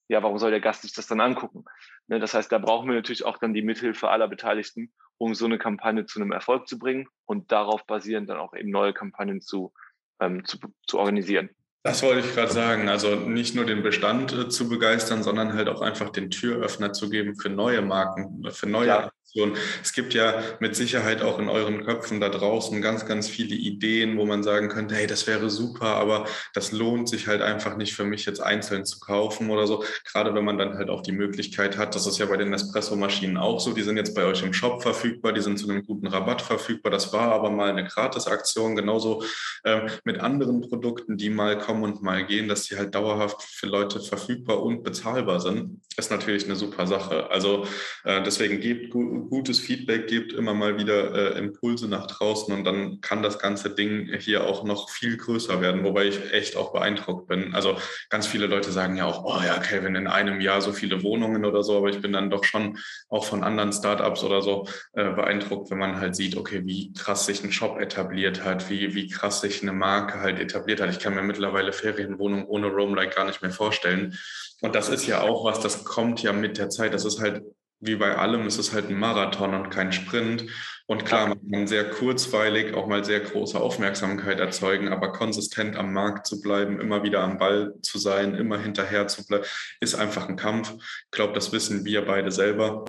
ja, 0.08 0.22
warum 0.22 0.38
soll 0.38 0.50
der 0.50 0.60
Gast 0.60 0.82
sich 0.82 0.92
das 0.92 1.06
dann 1.06 1.20
angucken? 1.20 1.64
Ne, 2.08 2.20
das 2.20 2.34
heißt, 2.34 2.50
da 2.50 2.58
brauchen 2.58 2.88
wir 2.88 2.94
natürlich 2.94 3.24
auch 3.24 3.38
dann 3.38 3.54
die 3.54 3.62
Mithilfe 3.62 4.08
aller 4.08 4.28
Beteiligten, 4.28 4.92
um 5.18 5.34
so 5.34 5.46
eine 5.46 5.58
Kampagne 5.58 6.06
zu 6.06 6.20
einem 6.20 6.32
Erfolg 6.32 6.68
zu 6.68 6.78
bringen 6.78 7.08
und 7.24 7.52
darauf 7.52 7.86
basierend 7.86 8.28
dann 8.28 8.38
auch 8.38 8.54
eben 8.54 8.70
neue 8.70 8.92
Kampagnen 8.92 9.40
zu, 9.40 9.72
ähm, 10.20 10.44
zu, 10.44 10.58
zu 10.86 10.98
organisieren. 10.98 11.50
Das 11.84 12.02
wollte 12.02 12.20
ich 12.20 12.34
gerade 12.34 12.52
sagen. 12.52 12.88
Also 12.88 13.16
nicht 13.16 13.56
nur 13.56 13.64
den 13.64 13.82
Bestand 13.82 14.32
äh, 14.32 14.48
zu 14.48 14.68
begeistern, 14.68 15.22
sondern 15.22 15.54
halt 15.54 15.68
auch 15.68 15.80
einfach 15.80 16.10
den 16.10 16.30
Türöffner 16.30 16.92
zu 16.92 17.10
geben 17.10 17.34
für 17.34 17.48
neue 17.48 17.82
Marken, 17.82 18.44
für 18.50 18.68
neue 18.68 18.86
Klar. 18.86 19.12
Aktionen. 19.32 19.56
Es 19.82 19.92
gibt 19.92 20.12
ja 20.12 20.42
mit 20.60 20.76
Sicherheit 20.76 21.22
auch 21.22 21.38
in 21.38 21.48
euren 21.48 21.84
Köpfen 21.84 22.20
da 22.20 22.28
draußen 22.28 22.82
ganz, 22.82 23.06
ganz 23.06 23.28
viele 23.28 23.54
Ideen, 23.54 24.18
wo 24.18 24.26
man 24.26 24.42
sagen 24.42 24.68
könnte, 24.68 24.94
hey, 24.94 25.06
das 25.06 25.26
wäre 25.26 25.48
super, 25.48 25.86
aber 25.86 26.26
das 26.52 26.72
lohnt 26.72 27.08
sich 27.08 27.26
halt 27.26 27.40
einfach 27.40 27.76
nicht 27.76 27.94
für 27.94 28.04
mich 28.04 28.26
jetzt 28.26 28.40
einzeln 28.40 28.84
zu 28.84 29.00
kaufen 29.00 29.50
oder 29.50 29.66
so. 29.66 29.84
Gerade 30.04 30.34
wenn 30.34 30.44
man 30.44 30.58
dann 30.58 30.76
halt 30.76 30.90
auch 30.90 31.00
die 31.02 31.12
Möglichkeit 31.12 31.78
hat, 31.78 31.94
das 31.94 32.06
ist 32.06 32.18
ja 32.18 32.26
bei 32.26 32.36
den 32.36 32.52
Espresso-Maschinen 32.52 33.38
auch 33.38 33.58
so, 33.58 33.72
die 33.72 33.82
sind 33.82 33.96
jetzt 33.96 34.14
bei 34.14 34.24
euch 34.24 34.42
im 34.42 34.52
Shop 34.52 34.82
verfügbar, 34.82 35.32
die 35.32 35.40
sind 35.40 35.58
zu 35.58 35.68
einem 35.68 35.84
guten 35.84 36.06
Rabatt 36.06 36.42
verfügbar. 36.42 36.92
Das 36.92 37.12
war 37.12 37.32
aber 37.32 37.50
mal 37.50 37.70
eine 37.70 37.84
Gratisaktion, 37.84 38.76
genauso 38.76 39.24
äh, 39.64 39.88
mit 40.04 40.20
anderen 40.20 40.60
Produkten, 40.60 41.16
die 41.16 41.30
mal 41.30 41.58
kommen 41.58 41.84
und 41.84 42.02
mal 42.02 42.26
gehen, 42.26 42.48
dass 42.48 42.64
die 42.64 42.76
halt 42.76 42.94
dauerhaft 42.94 43.42
für 43.42 43.66
Leute 43.66 44.00
verfügbar 44.00 44.62
und 44.62 44.82
bezahlbar 44.82 45.40
sind, 45.40 45.80
ist 45.96 46.10
natürlich 46.10 46.44
eine 46.44 46.56
super 46.56 46.86
Sache. 46.86 47.30
Also 47.30 47.66
äh, 48.04 48.22
deswegen 48.22 48.60
gebt 48.60 48.92
gutes 49.28 49.60
Feedback 49.60 50.06
gibt, 50.06 50.32
immer 50.32 50.54
mal 50.54 50.78
wieder 50.78 51.14
äh, 51.14 51.38
Impulse 51.38 51.88
nach 51.88 52.06
draußen 52.06 52.54
und 52.54 52.64
dann 52.64 53.00
kann 53.00 53.22
das 53.22 53.38
ganze 53.38 53.70
Ding 53.70 54.12
hier 54.18 54.46
auch 54.46 54.64
noch 54.64 54.90
viel 54.90 55.16
größer 55.16 55.60
werden, 55.60 55.84
wobei 55.84 56.06
ich 56.06 56.32
echt 56.32 56.56
auch 56.56 56.72
beeindruckt 56.72 57.28
bin. 57.28 57.54
Also 57.54 57.76
ganz 58.10 58.26
viele 58.26 58.46
Leute 58.46 58.72
sagen 58.72 58.96
ja 58.96 59.06
auch, 59.06 59.24
oh 59.24 59.40
ja, 59.44 59.58
Kevin, 59.58 59.94
in 59.94 60.06
einem 60.06 60.40
Jahr 60.40 60.60
so 60.60 60.72
viele 60.72 61.02
Wohnungen 61.02 61.44
oder 61.44 61.62
so, 61.62 61.78
aber 61.78 61.88
ich 61.88 62.00
bin 62.00 62.12
dann 62.12 62.30
doch 62.30 62.44
schon 62.44 62.78
auch 63.08 63.24
von 63.24 63.42
anderen 63.42 63.72
Startups 63.72 64.24
oder 64.24 64.42
so 64.42 64.66
äh, 64.92 65.10
beeindruckt, 65.10 65.70
wenn 65.70 65.78
man 65.78 66.00
halt 66.00 66.16
sieht, 66.16 66.36
okay, 66.36 66.62
wie 66.64 66.92
krass 66.92 67.26
sich 67.26 67.42
ein 67.44 67.52
Shop 67.52 67.80
etabliert 67.80 68.44
hat, 68.44 68.70
wie, 68.70 68.94
wie 68.94 69.08
krass 69.08 69.40
sich 69.40 69.62
eine 69.62 69.72
Marke 69.72 70.20
halt 70.20 70.38
etabliert 70.38 70.80
hat. 70.80 70.90
Ich 70.90 70.98
kann 70.98 71.14
mir 71.14 71.22
mittlerweile 71.22 71.72
Ferienwohnungen 71.72 72.46
ohne 72.46 72.68
Roamlike 72.68 73.14
gar 73.14 73.26
nicht 73.26 73.42
mehr 73.42 73.50
vorstellen. 73.50 74.16
Und 74.60 74.74
das 74.74 74.88
ist 74.88 75.06
ja 75.06 75.22
auch 75.22 75.44
was, 75.44 75.60
das 75.60 75.84
kommt 75.84 76.22
ja 76.22 76.32
mit 76.32 76.56
der 76.56 76.70
Zeit. 76.70 76.94
Das 76.94 77.04
ist 77.04 77.20
halt 77.20 77.42
wie 77.82 77.96
bei 77.96 78.16
allem, 78.16 78.46
es 78.46 78.58
ist 78.58 78.72
halt 78.72 78.88
ein 78.88 78.98
Marathon 78.98 79.54
und 79.54 79.70
kein 79.70 79.92
Sprint. 79.92 80.46
Und 80.86 81.04
klar, 81.04 81.28
man 81.28 81.50
kann 81.50 81.66
sehr 81.66 81.88
kurzweilig 81.90 82.74
auch 82.74 82.86
mal 82.86 83.04
sehr 83.04 83.20
große 83.20 83.58
Aufmerksamkeit 83.58 84.38
erzeugen, 84.40 84.88
aber 84.88 85.12
konsistent 85.12 85.76
am 85.76 85.92
Markt 85.92 86.26
zu 86.26 86.40
bleiben, 86.40 86.80
immer 86.80 87.02
wieder 87.02 87.20
am 87.22 87.38
Ball 87.38 87.74
zu 87.82 87.98
sein, 87.98 88.34
immer 88.34 88.58
hinterher 88.58 89.06
zu 89.08 89.24
bleiben, 89.24 89.44
ist 89.80 89.94
einfach 89.94 90.28
ein 90.28 90.36
Kampf. 90.36 90.72
Ich 90.74 91.10
glaube, 91.10 91.32
das 91.34 91.52
wissen 91.52 91.84
wir 91.84 92.04
beide 92.04 92.30
selber. 92.30 92.84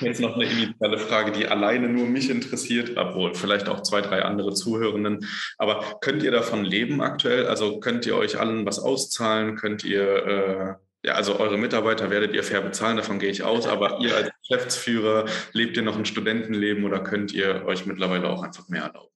Jetzt 0.00 0.20
noch 0.20 0.34
eine 0.34 0.44
initiale 0.44 0.98
Frage, 0.98 1.32
die 1.32 1.46
alleine 1.46 1.88
nur 1.88 2.06
mich 2.06 2.30
interessiert, 2.30 2.96
obwohl 2.96 3.34
vielleicht 3.34 3.68
auch 3.68 3.82
zwei, 3.82 4.00
drei 4.00 4.22
andere 4.22 4.52
Zuhörenden. 4.52 5.26
Aber 5.56 5.98
könnt 6.00 6.22
ihr 6.22 6.32
davon 6.32 6.64
leben 6.64 7.00
aktuell? 7.00 7.46
Also 7.46 7.80
könnt 7.80 8.06
ihr 8.06 8.16
euch 8.16 8.38
allen 8.38 8.66
was 8.66 8.78
auszahlen? 8.78 9.56
Könnt 9.56 9.84
ihr 9.84 10.26
äh, 10.26 10.85
ja, 11.06 11.14
also 11.14 11.38
eure 11.38 11.56
Mitarbeiter 11.56 12.10
werdet 12.10 12.34
ihr 12.34 12.42
fair 12.42 12.60
bezahlen, 12.60 12.96
davon 12.96 13.20
gehe 13.20 13.30
ich 13.30 13.44
aus, 13.44 13.68
aber 13.68 14.00
ihr 14.00 14.16
als 14.16 14.30
Geschäftsführer, 14.40 15.26
lebt 15.52 15.76
ihr 15.76 15.84
noch 15.84 15.96
ein 15.96 16.04
Studentenleben 16.04 16.84
oder 16.84 16.98
könnt 16.98 17.32
ihr 17.32 17.64
euch 17.64 17.86
mittlerweile 17.86 18.28
auch 18.28 18.42
einfach 18.42 18.68
mehr 18.68 18.82
erlauben? 18.82 19.14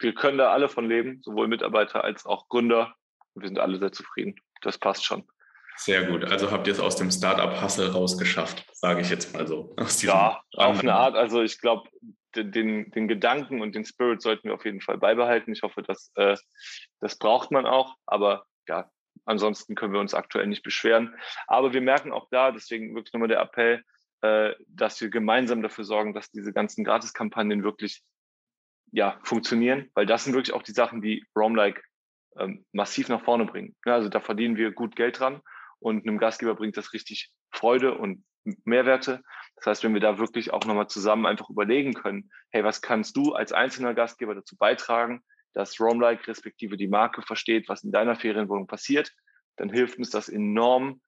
Wir 0.00 0.14
können 0.14 0.36
da 0.36 0.52
alle 0.52 0.68
von 0.68 0.88
leben, 0.88 1.22
sowohl 1.22 1.46
Mitarbeiter 1.46 2.02
als 2.02 2.26
auch 2.26 2.48
Gründer. 2.48 2.92
Wir 3.36 3.46
sind 3.46 3.60
alle 3.60 3.78
sehr 3.78 3.92
zufrieden. 3.92 4.34
Das 4.62 4.76
passt 4.76 5.04
schon. 5.04 5.24
Sehr 5.76 6.04
gut. 6.06 6.24
Also 6.24 6.50
habt 6.50 6.66
ihr 6.66 6.72
es 6.72 6.80
aus 6.80 6.96
dem 6.96 7.10
Startup-Hustle 7.10 7.92
rausgeschafft, 7.92 8.64
sage 8.72 9.00
ich 9.00 9.10
jetzt 9.10 9.32
mal 9.32 9.46
so. 9.46 9.76
ja, 10.00 10.42
auf 10.54 10.80
eine 10.80 10.94
Art. 10.94 11.14
Also 11.14 11.40
ich 11.42 11.60
glaube, 11.60 11.88
den, 12.34 12.90
den 12.90 13.06
Gedanken 13.06 13.60
und 13.60 13.76
den 13.76 13.84
Spirit 13.84 14.22
sollten 14.22 14.48
wir 14.48 14.54
auf 14.54 14.64
jeden 14.64 14.80
Fall 14.80 14.98
beibehalten. 14.98 15.52
Ich 15.52 15.62
hoffe, 15.62 15.82
dass 15.82 16.10
äh, 16.16 16.36
das 17.00 17.16
braucht 17.16 17.52
man 17.52 17.64
auch. 17.64 17.94
Aber 18.06 18.44
ja, 18.66 18.90
Ansonsten 19.24 19.74
können 19.74 19.92
wir 19.92 20.00
uns 20.00 20.14
aktuell 20.14 20.46
nicht 20.46 20.62
beschweren. 20.62 21.14
Aber 21.46 21.72
wir 21.72 21.80
merken 21.80 22.12
auch 22.12 22.28
da, 22.30 22.52
deswegen 22.52 22.94
wirklich 22.94 23.12
nochmal 23.12 23.28
der 23.28 23.40
Appell, 23.40 23.82
äh, 24.22 24.54
dass 24.68 25.00
wir 25.00 25.10
gemeinsam 25.10 25.62
dafür 25.62 25.84
sorgen, 25.84 26.14
dass 26.14 26.30
diese 26.30 26.52
ganzen 26.52 26.84
Gratiskampagnen 26.84 27.62
wirklich 27.62 28.02
ja, 28.92 29.18
funktionieren, 29.24 29.90
weil 29.94 30.06
das 30.06 30.24
sind 30.24 30.34
wirklich 30.34 30.54
auch 30.54 30.62
die 30.62 30.72
Sachen, 30.72 31.02
die 31.02 31.24
Roamlike 31.34 31.82
ähm, 32.38 32.64
massiv 32.72 33.08
nach 33.08 33.24
vorne 33.24 33.44
bringen. 33.44 33.74
Ja, 33.84 33.94
also 33.94 34.08
da 34.08 34.20
verdienen 34.20 34.56
wir 34.56 34.72
gut 34.72 34.94
Geld 34.96 35.18
dran 35.18 35.40
und 35.78 36.06
einem 36.06 36.18
Gastgeber 36.18 36.54
bringt 36.54 36.76
das 36.76 36.92
richtig 36.92 37.30
Freude 37.50 37.96
und 37.98 38.24
Mehrwerte. 38.64 39.22
Das 39.56 39.66
heißt, 39.66 39.84
wenn 39.84 39.94
wir 39.94 40.00
da 40.00 40.18
wirklich 40.18 40.52
auch 40.52 40.64
nochmal 40.64 40.88
zusammen 40.88 41.26
einfach 41.26 41.50
überlegen 41.50 41.94
können, 41.94 42.30
hey, 42.50 42.64
was 42.64 42.82
kannst 42.82 43.16
du 43.16 43.32
als 43.32 43.52
einzelner 43.52 43.94
Gastgeber 43.94 44.34
dazu 44.34 44.56
beitragen, 44.56 45.22
dass 45.54 45.80
Roamlike 45.80 46.26
respektive 46.28 46.76
die 46.76 46.88
Marke 46.88 47.22
versteht, 47.22 47.68
was 47.68 47.84
in 47.84 47.92
deiner 47.92 48.16
Ferienwohnung 48.16 48.66
passiert, 48.66 49.12
dann 49.56 49.70
hilft 49.70 49.98
uns 49.98 50.10
das 50.10 50.28
enorm, 50.28 51.00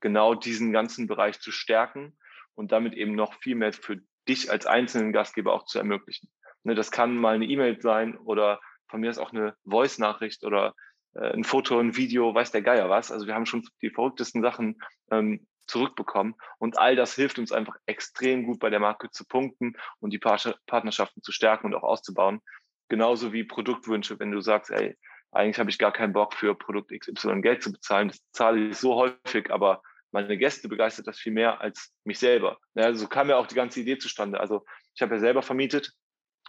genau 0.00 0.34
diesen 0.34 0.72
ganzen 0.72 1.06
Bereich 1.06 1.40
zu 1.40 1.50
stärken 1.50 2.16
und 2.54 2.72
damit 2.72 2.94
eben 2.94 3.14
noch 3.14 3.34
viel 3.40 3.54
mehr 3.54 3.72
für 3.72 4.00
dich 4.28 4.50
als 4.50 4.66
einzelnen 4.66 5.12
Gastgeber 5.12 5.52
auch 5.52 5.64
zu 5.64 5.78
ermöglichen. 5.78 6.28
Ne, 6.62 6.74
das 6.74 6.90
kann 6.90 7.16
mal 7.16 7.34
eine 7.34 7.46
E-Mail 7.46 7.80
sein 7.80 8.16
oder 8.16 8.60
von 8.88 9.00
mir 9.00 9.10
ist 9.10 9.18
auch 9.18 9.32
eine 9.32 9.56
Voice-Nachricht 9.64 10.44
oder 10.44 10.74
äh, 11.14 11.32
ein 11.32 11.44
Foto, 11.44 11.78
ein 11.78 11.96
Video, 11.96 12.34
weiß 12.34 12.52
der 12.52 12.62
Geier 12.62 12.88
was. 12.88 13.10
Also 13.10 13.26
wir 13.26 13.34
haben 13.34 13.46
schon 13.46 13.66
die 13.82 13.90
verrücktesten 13.90 14.42
Sachen 14.42 14.78
ähm, 15.10 15.46
zurückbekommen 15.66 16.34
und 16.58 16.78
all 16.78 16.96
das 16.96 17.14
hilft 17.14 17.38
uns 17.38 17.52
einfach 17.52 17.76
extrem 17.86 18.44
gut 18.44 18.58
bei 18.60 18.70
der 18.70 18.80
Marke 18.80 19.10
zu 19.10 19.24
punkten 19.24 19.74
und 20.00 20.12
die 20.12 20.18
Partnerschaften 20.18 21.22
zu 21.22 21.32
stärken 21.32 21.66
und 21.66 21.74
auch 21.74 21.82
auszubauen. 21.82 22.40
Genauso 22.88 23.32
wie 23.32 23.44
Produktwünsche, 23.44 24.18
wenn 24.18 24.30
du 24.30 24.40
sagst, 24.40 24.70
ey, 24.70 24.96
eigentlich 25.32 25.58
habe 25.58 25.70
ich 25.70 25.78
gar 25.78 25.92
keinen 25.92 26.12
Bock 26.12 26.34
für 26.34 26.54
Produkt 26.54 26.92
XY 26.92 27.40
Geld 27.40 27.62
zu 27.62 27.72
bezahlen. 27.72 28.08
Das 28.08 28.22
zahle 28.32 28.68
ich 28.68 28.76
so 28.76 28.94
häufig, 28.94 29.50
aber 29.50 29.82
meine 30.12 30.38
Gäste 30.38 30.68
begeistert 30.68 31.08
das 31.08 31.18
viel 31.18 31.32
mehr 31.32 31.60
als 31.60 31.92
mich 32.04 32.20
selber. 32.20 32.58
Ja, 32.74 32.94
so 32.94 33.08
kam 33.08 33.28
ja 33.28 33.36
auch 33.36 33.48
die 33.48 33.56
ganze 33.56 33.80
Idee 33.80 33.98
zustande. 33.98 34.38
Also 34.38 34.64
ich 34.94 35.02
habe 35.02 35.14
ja 35.14 35.20
selber 35.20 35.42
vermietet 35.42 35.92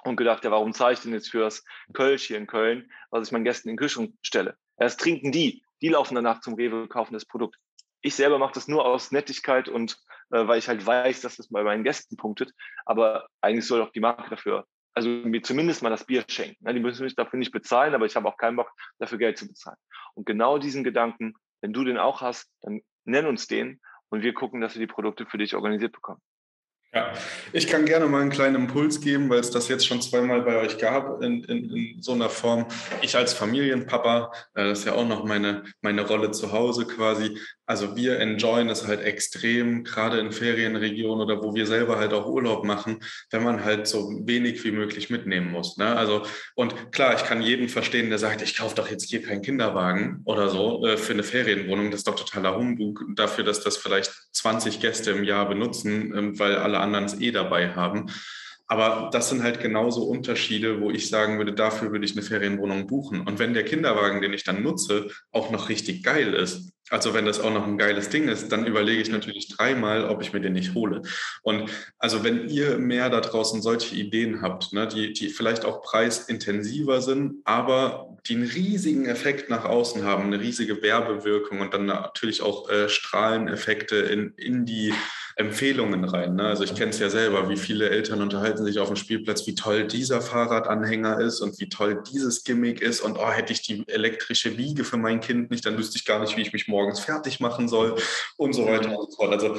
und 0.03 0.17
gedacht, 0.17 0.43
ja, 0.45 0.51
warum 0.51 0.73
zahle 0.73 0.93
ich 0.93 0.99
denn 0.99 1.13
jetzt 1.13 1.31
für 1.31 1.39
das 1.39 1.63
Kölsch 1.93 2.25
hier 2.25 2.37
in 2.37 2.45
Köln, 2.45 2.91
was 3.09 3.27
ich 3.27 3.31
meinen 3.31 3.43
Gästen 3.43 3.69
in 3.69 3.73
den 3.73 3.79
Kühlschrank 3.79 4.13
stelle? 4.21 4.55
Das 4.77 4.97
trinken 4.97 5.31
die. 5.31 5.63
Die 5.81 5.89
laufen 5.89 6.13
danach 6.13 6.41
zum 6.41 6.53
Rewe, 6.53 6.87
kaufen 6.87 7.13
das 7.13 7.25
Produkt. 7.25 7.57
Ich 8.01 8.13
selber 8.13 8.37
mache 8.37 8.53
das 8.53 8.67
nur 8.67 8.85
aus 8.85 9.11
Nettigkeit 9.11 9.67
und 9.67 9.97
äh, 10.29 10.45
weil 10.47 10.59
ich 10.59 10.67
halt 10.67 10.85
weiß, 10.85 11.21
dass 11.21 11.37
das 11.37 11.49
bei 11.49 11.63
meinen 11.63 11.83
Gästen 11.83 12.17
punktet. 12.17 12.51
Aber 12.85 13.27
eigentlich 13.41 13.65
soll 13.65 13.81
auch 13.81 13.91
die 13.91 13.99
Marke 13.99 14.29
dafür 14.29 14.67
also 14.95 15.09
mir 15.09 15.43
zumindest 15.43 15.83
mal 15.83 15.89
das 15.89 16.05
Bier 16.05 16.23
schenken. 16.27 16.73
Die 16.73 16.79
müssen 16.79 17.03
mich 17.03 17.15
dafür 17.15 17.37
nicht 17.37 17.51
bezahlen, 17.51 17.93
aber 17.93 18.05
ich 18.05 18.15
habe 18.15 18.27
auch 18.27 18.37
keinen 18.37 18.55
Bock, 18.55 18.71
dafür 18.97 19.17
Geld 19.17 19.37
zu 19.37 19.47
bezahlen. 19.47 19.77
Und 20.13 20.25
genau 20.25 20.57
diesen 20.57 20.83
Gedanken, 20.83 21.35
wenn 21.61 21.73
du 21.73 21.83
den 21.83 21.97
auch 21.97 22.21
hast, 22.21 22.49
dann 22.61 22.81
nenn 23.03 23.25
uns 23.25 23.47
den 23.47 23.81
und 24.09 24.23
wir 24.23 24.33
gucken, 24.33 24.61
dass 24.61 24.75
wir 24.75 24.79
die 24.79 24.91
Produkte 24.91 25.25
für 25.25 25.37
dich 25.37 25.53
organisiert 25.55 25.91
bekommen. 25.91 26.21
Ja, 26.95 27.11
ich 27.51 27.67
kann 27.67 27.83
gerne 27.83 28.05
mal 28.07 28.21
einen 28.21 28.31
kleinen 28.31 28.55
Impuls 28.55 29.01
geben, 29.01 29.29
weil 29.29 29.39
es 29.39 29.51
das 29.51 29.67
jetzt 29.67 29.85
schon 29.85 30.01
zweimal 30.01 30.43
bei 30.43 30.55
euch 30.55 30.77
gab 30.77 31.21
in, 31.21 31.43
in, 31.43 31.69
in 31.69 32.01
so 32.01 32.13
einer 32.13 32.29
Form. 32.29 32.67
Ich 33.01 33.17
als 33.17 33.33
Familienpapa, 33.33 34.31
äh, 34.53 34.69
das 34.69 34.79
ist 34.79 34.85
ja 34.85 34.93
auch 34.93 35.05
noch 35.05 35.25
meine, 35.25 35.63
meine 35.81 36.07
Rolle 36.07 36.31
zu 36.31 36.53
Hause 36.53 36.87
quasi, 36.87 37.37
also 37.65 37.95
wir 37.95 38.19
enjoyen 38.19 38.69
es 38.69 38.85
halt 38.87 39.01
extrem, 39.01 39.83
gerade 39.83 40.19
in 40.19 40.31
Ferienregionen 40.31 41.21
oder 41.21 41.43
wo 41.43 41.55
wir 41.55 41.65
selber 41.65 41.97
halt 41.97 42.13
auch 42.13 42.27
Urlaub 42.27 42.63
machen, 42.63 42.99
wenn 43.31 43.43
man 43.43 43.65
halt 43.65 43.87
so 43.87 44.09
wenig 44.23 44.63
wie 44.63 44.71
möglich 44.71 45.09
mitnehmen 45.09 45.51
muss. 45.51 45.77
Ne? 45.77 45.95
Also 45.95 46.23
und 46.55 46.91
klar, 46.91 47.15
ich 47.15 47.23
kann 47.23 47.41
jeden 47.41 47.67
verstehen, 47.67 48.09
der 48.09 48.19
sagt, 48.19 48.41
ich 48.41 48.55
kaufe 48.55 48.75
doch 48.75 48.89
jetzt 48.89 49.09
hier 49.09 49.23
keinen 49.23 49.41
Kinderwagen 49.41 50.21
oder 50.25 50.49
so 50.49 50.85
äh, 50.85 50.95
für 50.95 51.13
eine 51.13 51.23
Ferienwohnung. 51.23 51.91
Das 51.91 52.01
ist 52.01 52.07
doch 52.07 52.15
totaler 52.15 52.55
Humbug 52.55 53.03
dafür, 53.15 53.43
dass 53.43 53.61
das 53.61 53.77
vielleicht 53.77 54.13
20 54.33 54.79
Gäste 54.79 55.11
im 55.11 55.23
Jahr 55.23 55.47
benutzen, 55.49 56.13
äh, 56.13 56.39
weil 56.39 56.57
alle 56.57 56.79
anderen 56.85 57.05
es 57.05 57.19
eh 57.19 57.31
dabei 57.31 57.73
haben. 57.73 58.07
Aber 58.67 59.09
das 59.11 59.29
sind 59.29 59.43
halt 59.43 59.59
genauso 59.59 60.05
Unterschiede, 60.05 60.81
wo 60.81 60.89
ich 60.89 61.09
sagen 61.09 61.37
würde, 61.37 61.53
dafür 61.53 61.91
würde 61.91 62.05
ich 62.05 62.13
eine 62.13 62.23
Ferienwohnung 62.23 62.87
buchen. 62.87 63.21
Und 63.21 63.37
wenn 63.37 63.53
der 63.53 63.63
Kinderwagen, 63.63 64.21
den 64.21 64.33
ich 64.33 64.43
dann 64.43 64.63
nutze, 64.63 65.09
auch 65.31 65.51
noch 65.51 65.69
richtig 65.69 66.03
geil 66.03 66.33
ist, 66.33 66.71
also 66.89 67.13
wenn 67.13 67.25
das 67.25 67.39
auch 67.39 67.51
noch 67.51 67.65
ein 67.65 67.77
geiles 67.77 68.09
Ding 68.09 68.27
ist, 68.27 68.51
dann 68.51 68.65
überlege 68.65 69.01
ich 69.01 69.09
natürlich 69.09 69.47
dreimal, 69.49 70.05
ob 70.05 70.21
ich 70.21 70.33
mir 70.33 70.41
den 70.41 70.53
nicht 70.53 70.73
hole. 70.73 71.01
Und 71.41 71.69
also 71.97 72.23
wenn 72.23 72.47
ihr 72.47 72.77
mehr 72.77 73.09
da 73.09 73.21
draußen 73.21 73.61
solche 73.61 73.95
Ideen 73.95 74.41
habt, 74.41 74.73
ne, 74.73 74.87
die, 74.87 75.13
die 75.13 75.29
vielleicht 75.29 75.65
auch 75.65 75.81
preisintensiver 75.81 77.01
sind, 77.01 77.41
aber 77.43 78.17
die 78.27 78.35
einen 78.35 78.47
riesigen 78.47 79.05
Effekt 79.05 79.49
nach 79.49 79.65
außen 79.65 80.03
haben, 80.03 80.25
eine 80.25 80.39
riesige 80.39 80.81
Werbewirkung 80.81 81.59
und 81.61 81.73
dann 81.73 81.85
natürlich 81.85 82.41
auch 82.41 82.69
äh, 82.69 82.89
Strahleneffekte 82.89 83.95
in, 83.97 84.33
in 84.37 84.65
die 84.65 84.93
Empfehlungen 85.37 86.05
rein. 86.05 86.35
Ne? 86.35 86.43
Also 86.43 86.63
ich 86.63 86.75
kenne 86.75 86.91
es 86.91 86.99
ja 86.99 87.09
selber, 87.09 87.49
wie 87.49 87.57
viele 87.57 87.89
Eltern 87.89 88.21
unterhalten 88.21 88.63
sich 88.63 88.79
auf 88.79 88.87
dem 88.87 88.95
Spielplatz, 88.95 89.45
wie 89.47 89.55
toll 89.55 89.85
dieser 89.85 90.21
Fahrradanhänger 90.21 91.19
ist 91.19 91.41
und 91.41 91.59
wie 91.59 91.67
toll 91.67 92.01
dieses 92.09 92.43
Gimmick 92.45 92.81
ist 92.81 93.01
und 93.01 93.17
oh, 93.17 93.29
hätte 93.29 93.51
ich 93.51 93.61
die 93.61 93.83
elektrische 93.87 94.57
Wiege 94.57 94.85
für 94.85 94.97
mein 94.97 95.19
Kind 95.19 95.51
nicht, 95.51 95.65
dann 95.65 95.77
wüsste 95.77 95.97
ich 95.97 96.05
gar 96.05 96.19
nicht, 96.19 96.37
wie 96.37 96.41
ich 96.41 96.53
mich 96.53 96.69
morgens 96.69 97.01
fertig 97.01 97.41
machen 97.41 97.67
soll 97.67 97.95
und 98.37 98.53
so 98.53 98.65
weiter 98.65 98.97
und 98.97 99.11
so 99.11 99.17
fort. 99.17 99.33
Also 99.33 99.57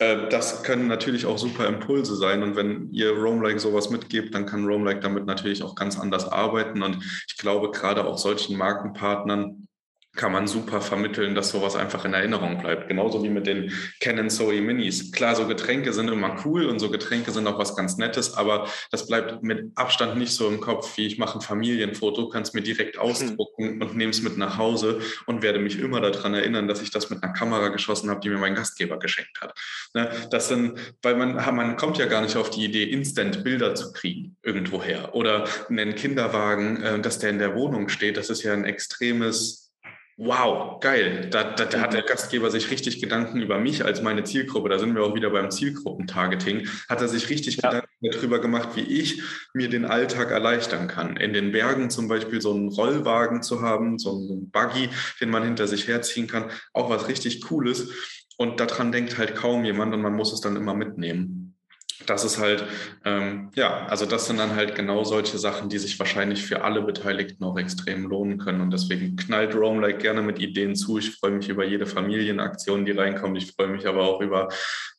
äh, 0.00 0.28
das 0.28 0.62
können 0.64 0.88
natürlich 0.88 1.26
auch 1.26 1.38
super 1.38 1.66
Impulse 1.66 2.16
sein. 2.16 2.42
Und 2.42 2.56
wenn 2.56 2.90
ihr 2.90 3.12
Roamlike 3.12 3.60
sowas 3.60 3.90
mitgebt, 3.90 4.34
dann 4.34 4.46
kann 4.46 4.66
Roamlike 4.66 5.00
damit 5.00 5.26
natürlich 5.26 5.62
auch 5.62 5.74
ganz 5.74 5.98
anders 5.98 6.26
arbeiten. 6.26 6.82
Und 6.82 7.02
ich 7.28 7.36
glaube, 7.36 7.70
gerade 7.70 8.04
auch 8.04 8.18
solchen 8.18 8.56
Markenpartnern 8.56 9.68
kann 10.16 10.32
man 10.32 10.48
super 10.48 10.80
vermitteln, 10.80 11.34
dass 11.34 11.50
sowas 11.50 11.76
einfach 11.76 12.04
in 12.04 12.14
Erinnerung 12.14 12.58
bleibt. 12.58 12.88
Genauso 12.88 13.22
wie 13.22 13.28
mit 13.28 13.46
den 13.46 13.72
Canon 14.00 14.28
Zoe 14.28 14.60
Minis. 14.60 15.12
Klar, 15.12 15.36
so 15.36 15.46
Getränke 15.46 15.92
sind 15.92 16.08
immer 16.08 16.42
cool 16.44 16.66
und 16.66 16.80
so 16.80 16.90
Getränke 16.90 17.30
sind 17.30 17.46
auch 17.46 17.58
was 17.58 17.76
ganz 17.76 17.96
Nettes, 17.96 18.34
aber 18.34 18.68
das 18.90 19.06
bleibt 19.06 19.42
mit 19.42 19.70
Abstand 19.76 20.16
nicht 20.16 20.32
so 20.32 20.48
im 20.48 20.60
Kopf, 20.60 20.96
wie 20.96 21.06
ich 21.06 21.18
mache 21.18 21.38
ein 21.38 21.42
Familienfoto, 21.42 22.28
kann 22.28 22.42
es 22.42 22.52
mir 22.52 22.62
direkt 22.62 22.96
hm. 22.96 23.02
ausdrucken 23.02 23.76
mhm. 23.76 23.82
und 23.82 23.96
nehme 23.96 24.10
es 24.10 24.22
mit 24.22 24.36
nach 24.36 24.58
Hause 24.58 25.00
und 25.26 25.42
werde 25.42 25.60
mich 25.60 25.78
immer 25.78 26.00
daran 26.00 26.34
erinnern, 26.34 26.66
dass 26.66 26.82
ich 26.82 26.90
das 26.90 27.08
mit 27.10 27.22
einer 27.22 27.32
Kamera 27.32 27.68
geschossen 27.68 28.10
habe, 28.10 28.20
die 28.20 28.30
mir 28.30 28.38
mein 28.38 28.54
Gastgeber 28.54 28.98
geschenkt 28.98 29.40
hat. 29.40 29.56
Ne, 29.94 30.10
das 30.30 30.48
sind, 30.48 30.78
weil 31.02 31.16
man, 31.16 31.34
man 31.54 31.76
kommt 31.76 31.98
ja 31.98 32.06
gar 32.06 32.20
nicht 32.20 32.36
auf 32.36 32.50
die 32.50 32.64
Idee, 32.64 32.84
instant 32.84 33.44
Bilder 33.44 33.74
zu 33.74 33.92
kriegen 33.92 34.36
irgendwoher 34.42 35.14
oder 35.14 35.44
einen 35.68 35.94
Kinderwagen, 35.94 36.82
äh, 36.82 37.00
dass 37.00 37.18
der 37.18 37.30
in 37.30 37.38
der 37.38 37.54
Wohnung 37.54 37.88
steht. 37.88 38.16
Das 38.16 38.30
ist 38.30 38.42
ja 38.42 38.52
ein 38.52 38.64
extremes 38.64 39.69
Wow, 40.22 40.80
geil. 40.80 41.28
Da, 41.30 41.44
da, 41.44 41.64
da, 41.64 41.80
hat 41.80 41.94
der 41.94 42.02
Gastgeber 42.02 42.50
sich 42.50 42.70
richtig 42.70 43.00
Gedanken 43.00 43.40
über 43.40 43.58
mich 43.58 43.86
als 43.86 44.02
meine 44.02 44.22
Zielgruppe, 44.22 44.68
da 44.68 44.78
sind 44.78 44.94
wir 44.94 45.02
auch 45.02 45.14
wieder 45.14 45.30
beim 45.30 45.50
Zielgruppentargeting, 45.50 46.68
hat 46.90 47.00
er 47.00 47.08
sich 47.08 47.30
richtig 47.30 47.56
ja. 47.56 47.70
Gedanken 47.70 47.88
darüber 48.02 48.38
gemacht, 48.38 48.68
wie 48.74 48.82
ich 48.82 49.22
mir 49.54 49.70
den 49.70 49.86
Alltag 49.86 50.30
erleichtern 50.30 50.88
kann. 50.88 51.16
In 51.16 51.32
den 51.32 51.52
Bergen 51.52 51.88
zum 51.88 52.06
Beispiel 52.06 52.42
so 52.42 52.52
einen 52.52 52.68
Rollwagen 52.68 53.42
zu 53.42 53.62
haben, 53.62 53.98
so 53.98 54.10
einen 54.10 54.50
Buggy, 54.50 54.90
den 55.22 55.30
man 55.30 55.42
hinter 55.42 55.66
sich 55.66 55.88
herziehen 55.88 56.26
kann, 56.26 56.50
auch 56.74 56.90
was 56.90 57.08
richtig 57.08 57.40
Cooles. 57.40 57.88
Und 58.36 58.60
daran 58.60 58.92
denkt 58.92 59.16
halt 59.16 59.34
kaum 59.34 59.64
jemand 59.64 59.94
und 59.94 60.02
man 60.02 60.12
muss 60.12 60.34
es 60.34 60.42
dann 60.42 60.56
immer 60.56 60.74
mitnehmen 60.74 61.39
das 62.06 62.24
ist 62.24 62.38
halt, 62.38 62.64
ähm, 63.04 63.50
ja, 63.54 63.86
also 63.86 64.06
das 64.06 64.26
sind 64.26 64.38
dann 64.38 64.56
halt 64.56 64.74
genau 64.74 65.04
solche 65.04 65.38
Sachen, 65.38 65.68
die 65.68 65.78
sich 65.78 65.98
wahrscheinlich 65.98 66.44
für 66.44 66.62
alle 66.62 66.82
Beteiligten 66.82 67.44
auch 67.44 67.58
extrem 67.58 68.06
lohnen 68.06 68.38
können. 68.38 68.60
Und 68.60 68.72
deswegen 68.72 69.16
knallt 69.16 69.54
Roam 69.54 69.80
like 69.80 70.00
gerne 70.00 70.22
mit 70.22 70.38
Ideen 70.38 70.74
zu. 70.74 70.98
Ich 70.98 71.16
freue 71.16 71.32
mich 71.32 71.48
über 71.48 71.64
jede 71.64 71.86
Familienaktion, 71.86 72.84
die 72.84 72.92
reinkommt. 72.92 73.36
Ich 73.38 73.52
freue 73.52 73.68
mich 73.68 73.86
aber 73.86 74.02
auch 74.02 74.20
über 74.20 74.48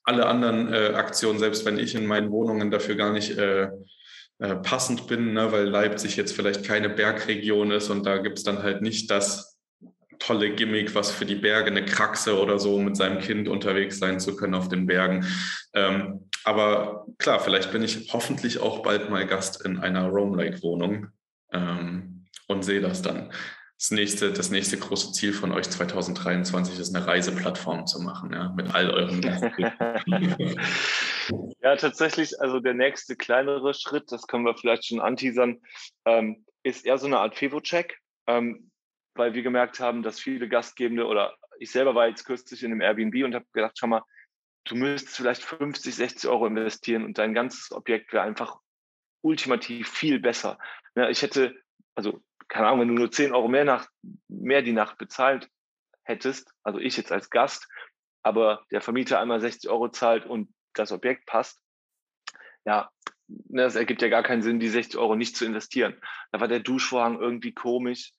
alle 0.04 0.26
anderen 0.26 0.74
äh, 0.74 0.94
Aktionen, 0.96 1.40
selbst 1.40 1.66
wenn 1.66 1.80
ich 1.80 1.96
in 1.96 2.06
meinen 2.06 2.32
Wohnungen 2.32 2.72
dafür 2.72 2.96
gar 2.96 3.12
nicht 3.12 3.38
äh, 3.38 3.70
äh, 4.40 4.56
passend 4.56 5.08
bin, 5.08 5.34
ne, 5.34 5.52
weil 5.52 5.68
Leipzig 5.68 6.16
jetzt 6.16 6.36
vielleicht 6.36 6.64
keine 6.64 6.90
Bergregion 6.90 7.72
ist 7.72 7.90
und 7.90 8.06
da 8.06 8.18
gibt 8.18 8.40
es 8.40 8.44
dann 8.44 8.64
halt 8.64 8.82
nicht 8.82 9.12
das 9.12 9.51
tolle 10.22 10.52
Gimmick, 10.52 10.96
was 10.96 11.12
für 11.12 11.26
die 11.26 11.36
Berge, 11.36 11.72
eine 11.72 11.84
Kraxe 11.84 12.40
oder 12.40 12.60
so, 12.60 12.80
mit 12.80 12.96
seinem 12.96 13.20
Kind 13.20 13.48
unterwegs 13.48 14.00
sein 14.00 14.20
zu 14.20 14.36
können 14.36 14.54
auf 14.54 14.70
den 14.70 14.86
Bergen. 14.86 15.26
Ähm, 15.74 16.30
aber 16.44 17.06
klar, 17.18 17.40
vielleicht 17.40 17.72
bin 17.72 17.84
ich 17.84 18.14
hoffentlich 18.14 18.60
auch 18.60 18.84
bald 18.84 19.10
mal 19.10 19.26
Gast 19.26 19.66
in 19.66 19.80
einer 19.80 20.08
Rome 20.08 20.42
Lake 20.42 20.62
Wohnung 20.62 21.08
ähm, 21.52 22.26
und 22.48 22.64
sehe 22.64 22.82
das 22.82 23.02
dann. 23.02 23.32
Das 23.78 23.90
nächste, 23.90 24.32
das 24.32 24.52
nächste 24.52 24.78
große 24.78 25.12
Ziel 25.12 25.34
von 25.34 25.52
euch 25.52 25.68
2023 25.68 26.78
ist 26.78 26.96
eine 26.96 27.08
Reiseplattform 27.08 27.88
zu 27.88 28.00
machen, 28.00 28.32
ja, 28.32 28.54
mit 28.56 28.76
all 28.76 28.92
euren 28.92 29.22
Ja, 31.62 31.76
tatsächlich, 31.76 32.40
also 32.40 32.60
der 32.60 32.76
nächste 32.76 33.16
kleinere 33.16 33.74
Schritt, 33.74 34.12
das 34.12 34.28
können 34.28 34.46
wir 34.46 34.56
vielleicht 34.56 34.86
schon 34.86 35.00
anteasern, 35.00 35.62
ähm, 36.06 36.46
ist 36.62 36.86
eher 36.86 37.00
so 37.00 37.08
eine 37.08 37.20
Art 37.20 37.36
Fevo-Check. 37.36 37.98
Ähm, 38.28 38.71
weil 39.16 39.34
wir 39.34 39.44
gemerkt 39.44 39.80
haben, 39.80 40.04
dass 40.04 40.20
viele 40.20 40.48
Gastgebende 40.48 41.06
oder 41.06 41.36
ich 41.60 41.72
selber 41.72 41.96
war 41.96 42.08
jetzt 42.08 42.26
kürzlich 42.26 42.64
in 42.64 42.72
einem 42.72 42.82
Airbnb 42.82 43.24
und 43.24 43.36
habe 43.36 43.46
gedacht, 43.54 43.78
schau 43.78 43.88
mal, 43.88 44.04
du 44.66 44.76
müsstest 44.76 45.18
vielleicht 45.18 45.44
50, 45.44 45.94
60 45.94 46.30
Euro 46.30 46.48
investieren 46.48 47.06
und 47.06 47.18
dein 47.18 47.34
ganzes 47.34 47.72
Objekt 47.72 48.14
wäre 48.14 48.24
einfach 48.24 48.60
ultimativ 49.22 49.90
viel 49.90 50.20
besser. 50.20 50.58
Ja, 50.96 51.10
ich 51.10 51.22
hätte, 51.22 51.56
also 51.96 52.22
keine 52.48 52.68
Ahnung, 52.68 52.82
wenn 52.82 52.88
du 52.90 52.94
nur 52.96 53.12
10 53.12 53.34
Euro 53.34 53.48
mehr, 53.48 53.66
nach, 53.66 53.88
mehr 54.28 54.62
die 54.62 54.74
Nacht 54.74 54.98
bezahlt 54.98 55.50
hättest, 56.04 56.52
also 56.64 56.80
ich 56.80 56.98
jetzt 56.98 57.12
als 57.12 57.30
Gast, 57.30 57.68
aber 58.24 58.66
der 58.72 58.82
Vermieter 58.82 59.20
einmal 59.20 59.40
60 59.40 59.70
Euro 59.70 59.90
zahlt 59.90 60.26
und 60.26 60.54
das 60.74 60.92
Objekt 60.92 61.26
passt, 61.26 61.60
ja, 62.66 62.90
ne, 63.28 63.64
das 63.64 63.76
ergibt 63.76 64.02
ja 64.02 64.10
gar 64.10 64.24
keinen 64.24 64.42
Sinn, 64.42 64.60
die 64.60 64.68
60 64.68 65.00
Euro 65.00 65.16
nicht 65.16 65.36
zu 65.36 65.46
investieren. 65.46 66.00
Da 66.32 66.40
war 66.40 66.48
der 66.48 66.60
Duschvorhang 66.60 67.20
irgendwie 67.20 67.54
komisch 67.54 68.12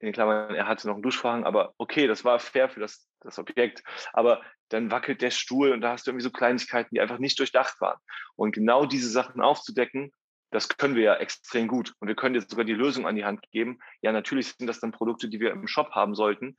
in 0.00 0.12
Klammern, 0.12 0.54
er 0.54 0.66
hatte 0.66 0.86
noch 0.86 0.94
einen 0.94 1.02
Duschvorhang, 1.02 1.44
aber 1.44 1.74
okay, 1.78 2.06
das 2.06 2.24
war 2.24 2.38
fair 2.38 2.68
für 2.68 2.80
das, 2.80 3.08
das 3.20 3.38
Objekt. 3.38 3.82
Aber 4.12 4.42
dann 4.70 4.90
wackelt 4.90 5.20
der 5.20 5.30
Stuhl 5.30 5.72
und 5.72 5.82
da 5.82 5.92
hast 5.92 6.06
du 6.06 6.10
irgendwie 6.10 6.24
so 6.24 6.30
Kleinigkeiten, 6.30 6.94
die 6.94 7.00
einfach 7.00 7.18
nicht 7.18 7.38
durchdacht 7.38 7.80
waren. 7.80 7.98
Und 8.36 8.52
genau 8.52 8.86
diese 8.86 9.10
Sachen 9.10 9.42
aufzudecken, 9.42 10.10
das 10.50 10.68
können 10.68 10.96
wir 10.96 11.02
ja 11.02 11.14
extrem 11.16 11.68
gut. 11.68 11.94
Und 12.00 12.08
wir 12.08 12.16
können 12.16 12.34
jetzt 12.34 12.50
sogar 12.50 12.64
die 12.64 12.72
Lösung 12.72 13.06
an 13.06 13.14
die 13.14 13.24
Hand 13.24 13.42
geben. 13.52 13.78
Ja, 14.02 14.10
natürlich 14.10 14.54
sind 14.54 14.66
das 14.66 14.80
dann 14.80 14.90
Produkte, 14.90 15.28
die 15.28 15.38
wir 15.38 15.50
im 15.52 15.68
Shop 15.68 15.90
haben 15.92 16.14
sollten, 16.14 16.56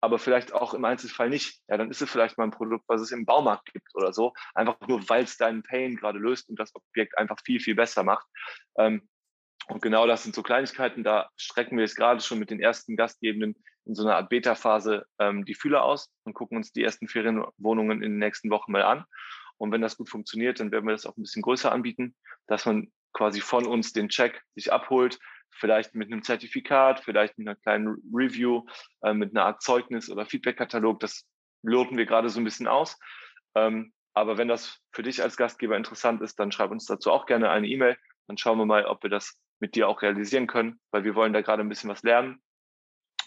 aber 0.00 0.18
vielleicht 0.18 0.52
auch 0.52 0.74
im 0.74 0.84
Einzelfall 0.84 1.28
nicht. 1.28 1.60
Ja, 1.68 1.76
dann 1.76 1.90
ist 1.90 2.00
es 2.00 2.10
vielleicht 2.10 2.38
mal 2.38 2.44
ein 2.44 2.52
Produkt, 2.52 2.84
was 2.88 3.00
es 3.00 3.12
im 3.12 3.26
Baumarkt 3.26 3.72
gibt 3.72 3.94
oder 3.94 4.12
so. 4.12 4.32
Einfach 4.54 4.80
nur, 4.86 5.08
weil 5.08 5.24
es 5.24 5.36
deinen 5.36 5.62
Pain 5.62 5.96
gerade 5.96 6.18
löst 6.18 6.48
und 6.48 6.58
das 6.58 6.74
Objekt 6.74 7.18
einfach 7.18 7.38
viel, 7.44 7.60
viel 7.60 7.74
besser 7.74 8.02
macht. 8.02 8.26
Ähm, 8.78 9.08
und 9.68 9.82
genau 9.82 10.06
das 10.06 10.22
sind 10.22 10.34
so 10.34 10.42
Kleinigkeiten, 10.42 11.04
da 11.04 11.30
strecken 11.36 11.76
wir 11.76 11.84
jetzt 11.84 11.96
gerade 11.96 12.20
schon 12.20 12.38
mit 12.38 12.50
den 12.50 12.60
ersten 12.60 12.96
Gastgebenden 12.96 13.56
in 13.84 13.94
so 13.94 14.02
einer 14.02 14.16
Art 14.16 14.28
Beta-Phase 14.28 15.06
ähm, 15.18 15.44
die 15.44 15.54
Fühler 15.54 15.82
aus 15.82 16.10
und 16.24 16.34
gucken 16.34 16.56
uns 16.56 16.72
die 16.72 16.82
ersten 16.82 17.08
Ferienwohnungen 17.08 18.02
in 18.02 18.12
den 18.12 18.18
nächsten 18.18 18.50
Wochen 18.50 18.72
mal 18.72 18.82
an. 18.82 19.04
Und 19.56 19.72
wenn 19.72 19.80
das 19.80 19.96
gut 19.96 20.08
funktioniert, 20.08 20.60
dann 20.60 20.70
werden 20.70 20.86
wir 20.86 20.92
das 20.92 21.06
auch 21.06 21.16
ein 21.16 21.22
bisschen 21.22 21.42
größer 21.42 21.72
anbieten, 21.72 22.14
dass 22.46 22.66
man 22.66 22.92
quasi 23.12 23.40
von 23.40 23.66
uns 23.66 23.92
den 23.92 24.08
Check 24.08 24.42
sich 24.54 24.72
abholt, 24.72 25.18
vielleicht 25.50 25.94
mit 25.94 26.12
einem 26.12 26.22
Zertifikat, 26.22 27.00
vielleicht 27.00 27.36
mit 27.38 27.48
einer 27.48 27.56
kleinen 27.56 27.96
Review, 28.12 28.64
äh, 29.02 29.14
mit 29.14 29.34
einer 29.34 29.46
Art 29.46 29.62
Zeugnis 29.62 30.10
oder 30.10 30.26
Feedback-Katalog. 30.26 31.00
Das 31.00 31.26
loten 31.62 31.96
wir 31.96 32.06
gerade 32.06 32.28
so 32.28 32.40
ein 32.40 32.44
bisschen 32.44 32.68
aus. 32.68 32.98
Ähm, 33.54 33.92
aber 34.14 34.38
wenn 34.38 34.48
das 34.48 34.80
für 34.92 35.02
dich 35.02 35.22
als 35.22 35.36
Gastgeber 35.36 35.76
interessant 35.76 36.22
ist, 36.22 36.38
dann 36.38 36.52
schreib 36.52 36.70
uns 36.70 36.86
dazu 36.86 37.10
auch 37.10 37.26
gerne 37.26 37.50
eine 37.50 37.66
E-Mail. 37.66 37.96
Dann 38.26 38.36
schauen 38.36 38.58
wir 38.58 38.66
mal, 38.66 38.84
ob 38.84 39.02
wir 39.02 39.10
das 39.10 39.40
mit 39.60 39.74
dir 39.74 39.88
auch 39.88 40.02
realisieren 40.02 40.46
können, 40.46 40.80
weil 40.90 41.04
wir 41.04 41.14
wollen 41.14 41.32
da 41.32 41.40
gerade 41.40 41.62
ein 41.62 41.68
bisschen 41.68 41.90
was 41.90 42.02
lernen. 42.02 42.40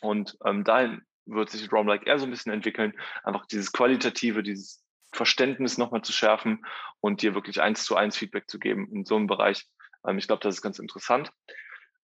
Und 0.02 0.38
ähm, 0.46 0.64
dahin 0.64 1.02
wird 1.26 1.50
sich 1.50 1.72
Rom 1.72 1.88
Like 1.88 2.08
eher 2.08 2.20
so 2.20 2.26
ein 2.26 2.32
bisschen 2.32 2.52
entwickeln, 2.52 2.94
einfach 3.24 3.46
dieses 3.46 3.72
Qualitative, 3.72 4.44
dieses 4.44 4.84
Verständnis 5.14 5.78
nochmal 5.78 6.02
zu 6.02 6.14
schärfen 6.14 6.66
und 7.00 7.22
dir 7.22 7.36
wirklich 7.36 7.62
eins 7.62 7.84
zu 7.84 7.96
eins 7.96 8.18
Feedback 8.18 8.50
zu 8.50 8.60
geben 8.60 8.90
in 8.92 9.06
so 9.06 9.16
einem 9.16 9.28
Bereich. 9.28 9.68
Ähm, 10.06 10.18
ich 10.18 10.28
glaube, 10.28 10.42
das 10.42 10.56
ist 10.56 10.62
ganz 10.62 10.80
interessant. 10.80 11.32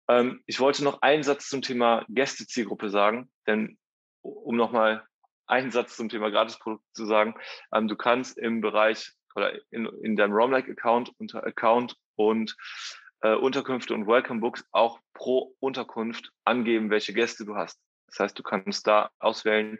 Ähm, 0.07 0.41
ich 0.45 0.59
wollte 0.59 0.84
noch 0.84 1.01
einen 1.01 1.23
Satz 1.23 1.49
zum 1.49 1.61
Thema 1.61 2.05
Gästezielgruppe 2.09 2.89
sagen, 2.89 3.30
denn 3.45 3.78
um 4.21 4.55
nochmal 4.55 5.05
einen 5.45 5.71
Satz 5.71 5.95
zum 5.95 6.09
Thema 6.09 6.30
Gratisprodukt 6.30 6.84
zu 6.93 7.05
sagen, 7.05 7.36
ähm, 7.73 7.88
du 7.88 7.95
kannst 7.95 8.38
im 8.38 8.61
Bereich 8.61 9.13
oder 9.36 9.53
in, 9.71 9.86
in 10.01 10.15
deinem 10.15 10.34
Romlike-Account 10.34 11.11
unter 11.19 11.45
Account 11.45 11.95
und 12.15 12.57
äh, 13.22 13.36
Unterkünfte 13.36 13.93
und 13.93 14.07
Welcome 14.07 14.39
Books 14.39 14.65
auch 14.72 14.99
pro 15.13 15.55
Unterkunft 15.59 16.32
angeben, 16.45 16.89
welche 16.89 17.13
Gäste 17.13 17.45
du 17.45 17.55
hast. 17.55 17.80
Das 18.07 18.20
heißt, 18.20 18.39
du 18.39 18.43
kannst 18.43 18.88
da 18.88 19.09
auswählen, 19.20 19.80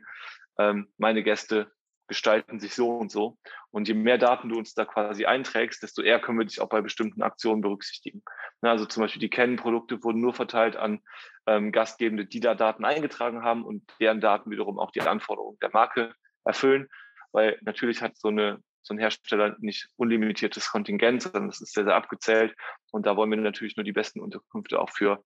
ähm, 0.60 0.92
meine 0.98 1.24
Gäste 1.24 1.72
gestalten 2.08 2.60
sich 2.60 2.74
so 2.74 2.90
und 2.90 3.12
so. 3.12 3.38
Und 3.70 3.88
je 3.88 3.94
mehr 3.94 4.18
Daten 4.18 4.50
du 4.50 4.58
uns 4.58 4.74
da 4.74 4.86
quasi 4.86 5.26
einträgst, 5.26 5.84
desto 5.84 6.02
eher 6.02 6.20
können 6.20 6.40
wir 6.40 6.46
dich 6.46 6.62
auch 6.62 6.70
bei 6.70 6.82
bestimmten 6.82 7.22
Aktionen 7.22 7.62
berücksichtigen. 7.62 8.24
Na, 8.62 8.72
also 8.72 8.86
zum 8.86 9.02
Beispiel 9.02 9.20
die 9.20 9.30
Canon-Produkte 9.30 10.04
wurden 10.04 10.22
nur 10.22 10.34
verteilt 10.34 10.78
an 10.78 11.02
ähm, 11.46 11.72
Gastgebende, 11.72 12.26
die 12.26 12.40
da 12.40 12.56
Daten 12.56 12.86
eingetragen 12.86 13.44
haben 13.44 13.66
und 13.66 13.84
deren 14.00 14.22
Daten 14.22 14.50
wiederum 14.50 14.80
auch 14.80 14.92
die 14.92 15.02
Anforderungen 15.02 15.58
der 15.62 15.72
Marke 15.72 16.14
erfüllen. 16.46 16.88
Weil 17.34 17.60
natürlich 17.62 18.02
hat 18.02 18.18
so 18.18 18.30
eine 18.30 18.64
so 18.88 18.94
ein 18.94 19.00
Hersteller 19.00 19.56
nicht 19.60 19.90
unlimitiertes 19.98 20.70
Kontingent, 20.72 21.24
sondern 21.24 21.50
es 21.50 21.62
ist 21.62 21.74
sehr, 21.74 21.84
sehr 21.84 21.96
abgezählt. 21.96 22.56
Und 22.92 23.06
da 23.06 23.16
wollen 23.16 23.30
wir 23.30 23.38
natürlich 23.38 23.76
nur 23.76 23.84
die 23.84 23.92
besten 23.92 24.20
Unterkünfte 24.22 24.80
auch 24.80 24.90
für 24.90 25.24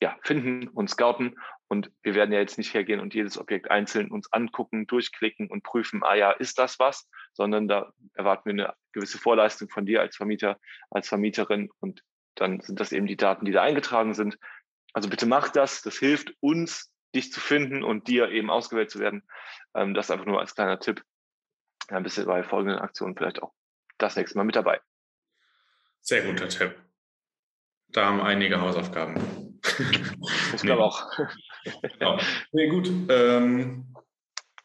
ja, 0.00 0.16
finden 0.22 0.68
und 0.68 0.88
scouten. 0.88 1.36
Und 1.68 1.90
wir 2.02 2.14
werden 2.14 2.32
ja 2.32 2.38
jetzt 2.38 2.56
nicht 2.56 2.72
hergehen 2.72 3.00
und 3.00 3.14
jedes 3.14 3.36
Objekt 3.36 3.70
einzeln 3.70 4.10
uns 4.10 4.32
angucken, 4.32 4.86
durchklicken 4.86 5.48
und 5.48 5.62
prüfen, 5.62 6.02
ah 6.02 6.14
ja, 6.14 6.30
ist 6.30 6.58
das 6.58 6.78
was? 6.78 7.08
Sondern 7.32 7.68
da 7.68 7.92
erwarten 8.14 8.46
wir 8.46 8.52
eine 8.52 8.74
gewisse 8.92 9.18
Vorleistung 9.18 9.68
von 9.68 9.84
dir 9.84 10.00
als 10.00 10.16
Vermieter, 10.16 10.58
als 10.90 11.08
Vermieterin. 11.08 11.68
Und 11.80 12.02
dann 12.36 12.60
sind 12.60 12.80
das 12.80 12.92
eben 12.92 13.06
die 13.06 13.16
Daten, 13.16 13.44
die 13.44 13.52
da 13.52 13.62
eingetragen 13.62 14.14
sind. 14.14 14.38
Also 14.94 15.10
bitte 15.10 15.26
mach 15.26 15.50
das. 15.50 15.82
Das 15.82 15.98
hilft 15.98 16.32
uns, 16.40 16.90
dich 17.14 17.32
zu 17.32 17.40
finden 17.40 17.82
und 17.82 18.08
dir 18.08 18.30
eben 18.30 18.50
ausgewählt 18.50 18.90
zu 18.90 19.00
werden. 19.00 19.22
Ähm, 19.74 19.94
das 19.94 20.10
einfach 20.10 20.26
nur 20.26 20.40
als 20.40 20.54
kleiner 20.54 20.78
Tipp 20.78 21.02
dann 21.88 22.02
bist 22.02 22.18
du 22.18 22.24
bei 22.24 22.42
folgenden 22.42 22.78
Aktionen 22.78 23.16
vielleicht 23.16 23.42
auch 23.42 23.52
das 23.98 24.16
nächste 24.16 24.38
Mal 24.38 24.44
mit 24.44 24.56
dabei. 24.56 24.80
Sehr 26.00 26.22
guter 26.22 26.48
Tipp. 26.48 26.76
Da 27.88 28.06
haben 28.06 28.20
einige 28.20 28.60
Hausaufgaben. 28.60 29.60
Ich 30.54 30.62
glaube 30.62 30.80
nee. 30.80 30.86
auch. 30.86 31.18
ja. 32.00 32.18
Nee, 32.52 32.68
gut. 32.68 32.88
Ähm, 33.08 33.94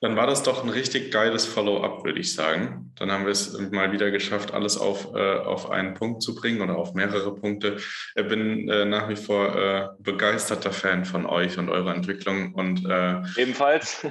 dann 0.03 0.17
war 0.17 0.27
das 0.27 0.43
doch 0.43 0.63
ein 0.63 0.69
richtig 0.69 1.11
geiles 1.11 1.45
Follow-up, 1.45 2.03
würde 2.03 2.19
ich 2.19 2.35
sagen. 2.35 2.91
Dann 2.95 3.09
haben 3.09 3.23
wir 3.23 3.31
es 3.31 3.57
mal 3.71 3.93
wieder 3.93 4.11
geschafft, 4.11 4.53
alles 4.53 4.77
auf, 4.77 5.15
äh, 5.15 5.37
auf 5.37 5.71
einen 5.71 5.93
Punkt 5.93 6.21
zu 6.21 6.35
bringen 6.35 6.61
oder 6.61 6.77
auf 6.77 6.93
mehrere 6.93 7.33
Punkte. 7.33 7.77
Ich 8.13 8.27
bin 8.27 8.67
äh, 8.67 8.83
nach 8.83 9.07
wie 9.07 9.15
vor 9.15 9.55
äh, 9.55 9.87
begeisterter 9.99 10.73
Fan 10.73 11.05
von 11.05 11.25
euch 11.25 11.57
und 11.57 11.69
eurer 11.69 11.95
Entwicklung. 11.95 12.53
Und, 12.53 12.85
äh, 12.85 13.21
Ebenfalls. 13.37 14.05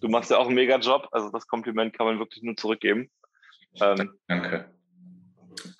Du 0.00 0.08
machst 0.08 0.32
ja 0.32 0.38
auch 0.38 0.46
einen 0.46 0.56
Mega-Job. 0.56 1.06
Also 1.12 1.30
das 1.30 1.46
Kompliment 1.46 1.96
kann 1.96 2.06
man 2.06 2.18
wirklich 2.18 2.42
nur 2.42 2.56
zurückgeben. 2.56 3.08
Ähm, 3.80 4.10
danke. 4.26 4.72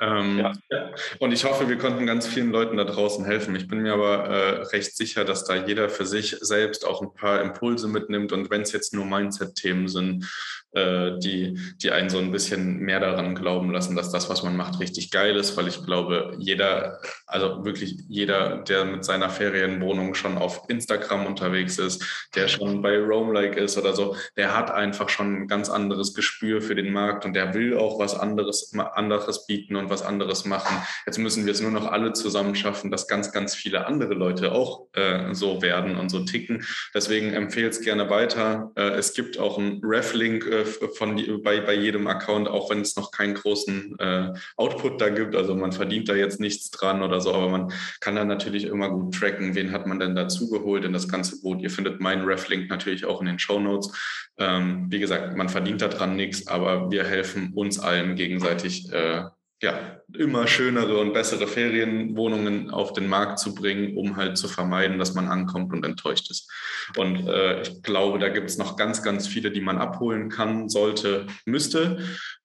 Ähm, 0.01 0.39
ja. 0.39 0.53
ja. 0.71 0.91
Und 1.19 1.33
ich 1.33 1.45
hoffe, 1.45 1.69
wir 1.69 1.79
konnten 1.79 2.07
ganz 2.07 2.27
vielen 2.27 2.51
Leuten 2.51 2.77
da 2.77 2.85
draußen 2.85 3.25
helfen. 3.25 3.55
Ich 3.57 3.69
bin 3.69 3.81
mir 3.81 3.95
aber 3.95 4.25
äh, 4.25 4.63
recht 4.69 4.97
sicher, 4.97 5.25
dass 5.25 5.45
da 5.45 5.55
jeder 5.55 5.89
für 5.89 6.07
sich 6.07 6.37
selbst 6.41 6.87
auch 6.87 7.03
ein 7.03 7.15
paar 7.15 7.41
Impulse 7.41 7.89
mitnimmt. 7.89 8.33
Und 8.33 8.51
wenn 8.51 8.63
es 8.63 8.73
jetzt 8.73 8.95
nur 8.95 9.05
Mindset-Themen 9.05 9.89
sind, 9.89 10.27
äh, 10.73 11.19
die, 11.19 11.59
die 11.83 11.91
einen 11.91 12.11
so 12.11 12.19
ein 12.19 12.31
bisschen 12.31 12.79
mehr 12.81 13.01
daran 13.01 13.35
glauben 13.35 13.73
lassen, 13.73 13.97
dass 13.97 14.11
das, 14.11 14.29
was 14.29 14.43
man 14.43 14.57
macht, 14.57 14.81
richtig 14.81 15.11
geil 15.11 15.37
ist, 15.37 15.57
weil 15.57 15.67
ich 15.67 15.85
glaube, 15.85 16.35
jeder, 16.39 17.01
also 17.27 17.65
wirklich 17.65 17.99
jeder, 18.09 18.59
der 18.59 18.85
mit 18.85 19.05
seiner 19.05 19.31
Ferienwohnung 19.31 20.15
schon 20.15 20.37
auf 20.37 20.63
Instagram 20.69 21.27
unterwegs 21.27 21.79
ist, 21.79 22.29
der 22.35 22.49
schon 22.49 22.83
bei 22.83 22.99
Roamlike 22.99 23.59
ist 23.59 23.79
oder 23.79 23.95
so, 23.95 24.15
der 24.37 24.55
hat 24.57 24.71
einfach 24.71 25.09
schon 25.09 25.43
ein 25.43 25.49
ganz 25.49 25.71
anderes 25.71 26.13
Gespür 26.13 26.61
für 26.61 26.75
den 26.75 26.93
Markt 26.93 27.25
und 27.25 27.35
der 27.35 27.55
will 27.55 27.77
auch 27.79 27.99
was 27.99 28.15
anderes, 28.15 28.73
anderes 28.93 29.47
bieten 29.47 29.75
und 29.77 29.89
was 29.89 30.03
anderes 30.03 30.45
machen. 30.45 30.77
Jetzt 31.07 31.19
müssen 31.19 31.47
wir 31.47 31.53
es 31.53 31.63
nur 31.63 31.71
noch 31.71 31.91
alle 31.91 32.13
zusammen 32.13 32.55
schaffen, 32.55 32.91
dass 32.91 33.09
ganz, 33.09 33.33
ganz 33.33 33.55
viele 33.55 33.87
andere 33.87 34.13
Leute 34.15 34.53
auch 34.53 34.87
äh, 34.93 35.35
so 35.35 35.63
werden 35.63 35.97
und 35.97 36.11
so 36.11 36.21
ticken. 36.25 36.65
Deswegen 36.95 37.33
empfehle 37.33 37.69
es 37.69 37.81
gerne 37.81 38.11
weiter. 38.11 38.71
Äh, 38.77 38.91
es 38.91 39.15
gibt 39.15 39.39
auch 39.39 39.59
einen 39.59 39.81
Reflink 39.83 40.58
äh, 40.61 40.89
von, 40.89 41.43
bei, 41.43 41.61
bei 41.61 41.75
jedem 41.75 42.07
Account, 42.07 42.49
auch 42.49 42.71
wenn 42.71 42.81
es 42.81 42.97
noch 42.97 43.11
keinen 43.11 43.35
großen 43.35 43.99
äh, 43.99 44.33
Output 44.57 45.01
da 45.01 45.09
gibt. 45.09 45.35
Also 45.35 45.55
man 45.55 45.73
verdient 45.73 46.09
da 46.09 46.15
jetzt 46.15 46.41
nichts 46.41 46.71
dran 46.71 47.03
oder 47.03 47.21
so, 47.21 47.33
aber 47.35 47.49
man 47.49 47.73
kann 48.01 48.17
dann 48.17 48.29
natürlich 48.29 48.65
immer 48.65 48.91
gut 48.91 49.15
tracken, 49.15 49.55
wen 49.55 49.73
hat 49.73 49.87
man 49.87 49.99
denn 49.99 50.15
dazugeholt 50.15 50.85
in 50.85 50.93
das 50.93 51.09
ganze 51.09 51.41
Boot. 51.41 51.61
Ihr 51.61 51.71
findet 51.71 52.01
meinen 52.01 52.25
Reflink 52.25 52.71
natürlich 52.71 53.05
auch 53.05 53.21
in 53.21 53.27
den 53.27 53.39
Show 53.39 53.61
Notes. 53.61 53.93
Ähm, 54.39 54.87
wie 54.89 55.01
gesagt, 55.01 55.37
man 55.37 55.49
verdient 55.49 55.83
daran 55.83 56.17
nichts, 56.17 56.47
aber 56.47 56.91
wir 56.91 57.05
helfen 57.05 57.53
uns 57.55 57.79
allen 57.79 58.15
gegenseitig 58.15 58.93
äh, 58.93 59.25
ja, 59.61 60.01
immer 60.17 60.47
schönere 60.47 60.99
und 60.99 61.13
bessere 61.13 61.49
Ferienwohnungen 61.49 62.71
auf 62.71 62.93
den 62.93 63.09
Markt 63.09 63.41
zu 63.41 63.55
bringen, 63.55 63.97
um 63.97 64.17
halt 64.17 64.39
zu 64.39 64.47
vermeiden, 64.47 64.99
dass 64.99 65.15
man 65.15 65.27
ankommt 65.27 65.73
und 65.73 65.85
enttäuscht 65.85 66.31
ist. 66.31 66.49
Und 66.97 67.27
äh, 67.27 67.63
ich 67.63 67.83
glaube, 67.83 68.21
da 68.21 68.29
gibt 68.29 68.49
es 68.49 68.57
noch 68.57 68.77
ganz, 68.77 69.03
ganz 69.03 69.27
viele, 69.27 69.51
die 69.51 69.61
man 69.61 69.79
abholen 69.79 70.29
kann, 70.29 70.69
sollte, 70.69 71.27
müsste. 71.45 71.99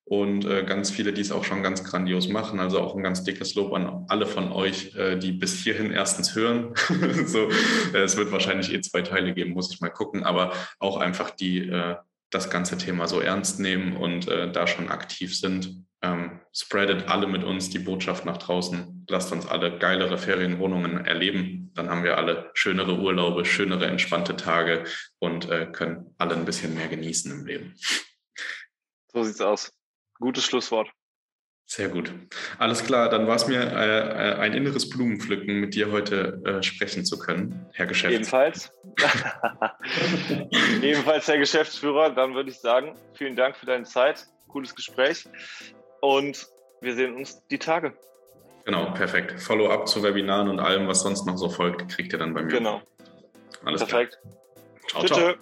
Und 0.06 0.44
äh, 0.44 0.64
ganz 0.64 0.90
viele, 0.90 1.12
die 1.12 1.20
es 1.20 1.30
auch 1.30 1.44
schon 1.44 1.62
ganz 1.62 1.84
grandios 1.84 2.28
machen. 2.28 2.58
Also 2.58 2.80
auch 2.80 2.96
ein 2.96 3.02
ganz 3.04 3.22
dickes 3.22 3.54
Lob 3.54 3.72
an 3.72 4.04
alle 4.08 4.26
von 4.26 4.50
euch, 4.50 4.94
äh, 4.96 5.16
die 5.16 5.32
bis 5.32 5.62
hierhin 5.62 5.92
erstens 5.92 6.34
hören. 6.34 6.74
so, 7.26 7.48
äh, 7.94 8.02
es 8.02 8.16
wird 8.16 8.32
wahrscheinlich 8.32 8.72
eh 8.72 8.80
zwei 8.80 9.02
Teile 9.02 9.34
geben, 9.34 9.52
muss 9.52 9.72
ich 9.72 9.80
mal 9.80 9.88
gucken, 9.88 10.24
aber 10.24 10.52
auch 10.80 10.96
einfach 10.96 11.30
die 11.30 11.68
äh, 11.68 11.94
das 12.30 12.50
ganze 12.50 12.76
Thema 12.76 13.06
so 13.06 13.20
ernst 13.20 13.60
nehmen 13.60 13.96
und 13.96 14.26
äh, 14.26 14.50
da 14.50 14.66
schon 14.66 14.88
aktiv 14.88 15.38
sind 15.38 15.84
ähm, 16.04 16.40
spreadet 16.52 17.08
alle 17.08 17.26
mit 17.26 17.42
uns 17.44 17.70
die 17.70 17.78
Botschaft 17.78 18.26
nach 18.26 18.36
draußen. 18.36 19.06
Lasst 19.08 19.32
uns 19.32 19.46
alle 19.46 19.78
geilere 19.78 20.18
Ferienwohnungen 20.18 21.04
erleben. 21.04 21.72
Dann 21.74 21.88
haben 21.88 22.04
wir 22.04 22.18
alle 22.18 22.50
schönere 22.52 22.98
Urlaube, 22.98 23.44
schönere, 23.44 23.86
entspannte 23.86 24.36
Tage 24.36 24.84
und 25.18 25.48
äh, 25.48 25.66
können 25.66 26.14
alle 26.18 26.34
ein 26.34 26.44
bisschen 26.44 26.74
mehr 26.74 26.88
genießen 26.88 27.32
im 27.32 27.46
Leben. 27.46 27.74
So 29.12 29.24
sieht's 29.24 29.40
aus. 29.40 29.72
Gutes 30.18 30.44
Schlusswort. 30.44 30.90
Sehr 31.66 31.88
gut. 31.88 32.12
Alles 32.58 32.84
klar, 32.84 33.08
dann 33.08 33.26
war 33.26 33.36
es 33.36 33.46
mir 33.46 33.62
äh, 33.62 34.32
äh, 34.32 34.34
ein 34.34 34.52
inneres 34.52 34.90
Blumenpflücken, 34.90 35.60
mit 35.60 35.74
dir 35.74 35.90
heute 35.90 36.42
äh, 36.44 36.62
sprechen 36.62 37.06
zu 37.06 37.18
können, 37.18 37.66
Herr 37.72 37.86
Geschäftsführer. 37.86 38.48
Ebenfalls. 38.48 38.70
Ebenfalls, 40.82 41.26
Herr 41.26 41.38
Geschäftsführer. 41.38 42.10
Dann 42.10 42.34
würde 42.34 42.50
ich 42.50 42.60
sagen, 42.60 42.94
vielen 43.14 43.34
Dank 43.34 43.56
für 43.56 43.64
deine 43.64 43.84
Zeit. 43.84 44.26
Cooles 44.48 44.74
Gespräch. 44.74 45.26
Und 46.04 46.46
wir 46.82 46.94
sehen 46.94 47.16
uns 47.16 47.46
die 47.48 47.58
Tage. 47.58 47.94
Genau, 48.66 48.90
perfekt. 48.92 49.40
Follow-up 49.40 49.88
zu 49.88 50.02
Webinaren 50.02 50.50
und 50.50 50.60
allem, 50.60 50.86
was 50.86 51.00
sonst 51.00 51.24
noch 51.24 51.38
so 51.38 51.48
folgt, 51.48 51.88
kriegt 51.88 52.12
ihr 52.12 52.18
dann 52.18 52.34
bei 52.34 52.42
mir. 52.42 52.52
Genau. 52.52 52.82
Alles 53.64 53.86
perfekt. 53.86 54.18
Klar. 54.88 55.06
Ciao, 55.06 55.18
ciao. 55.18 55.34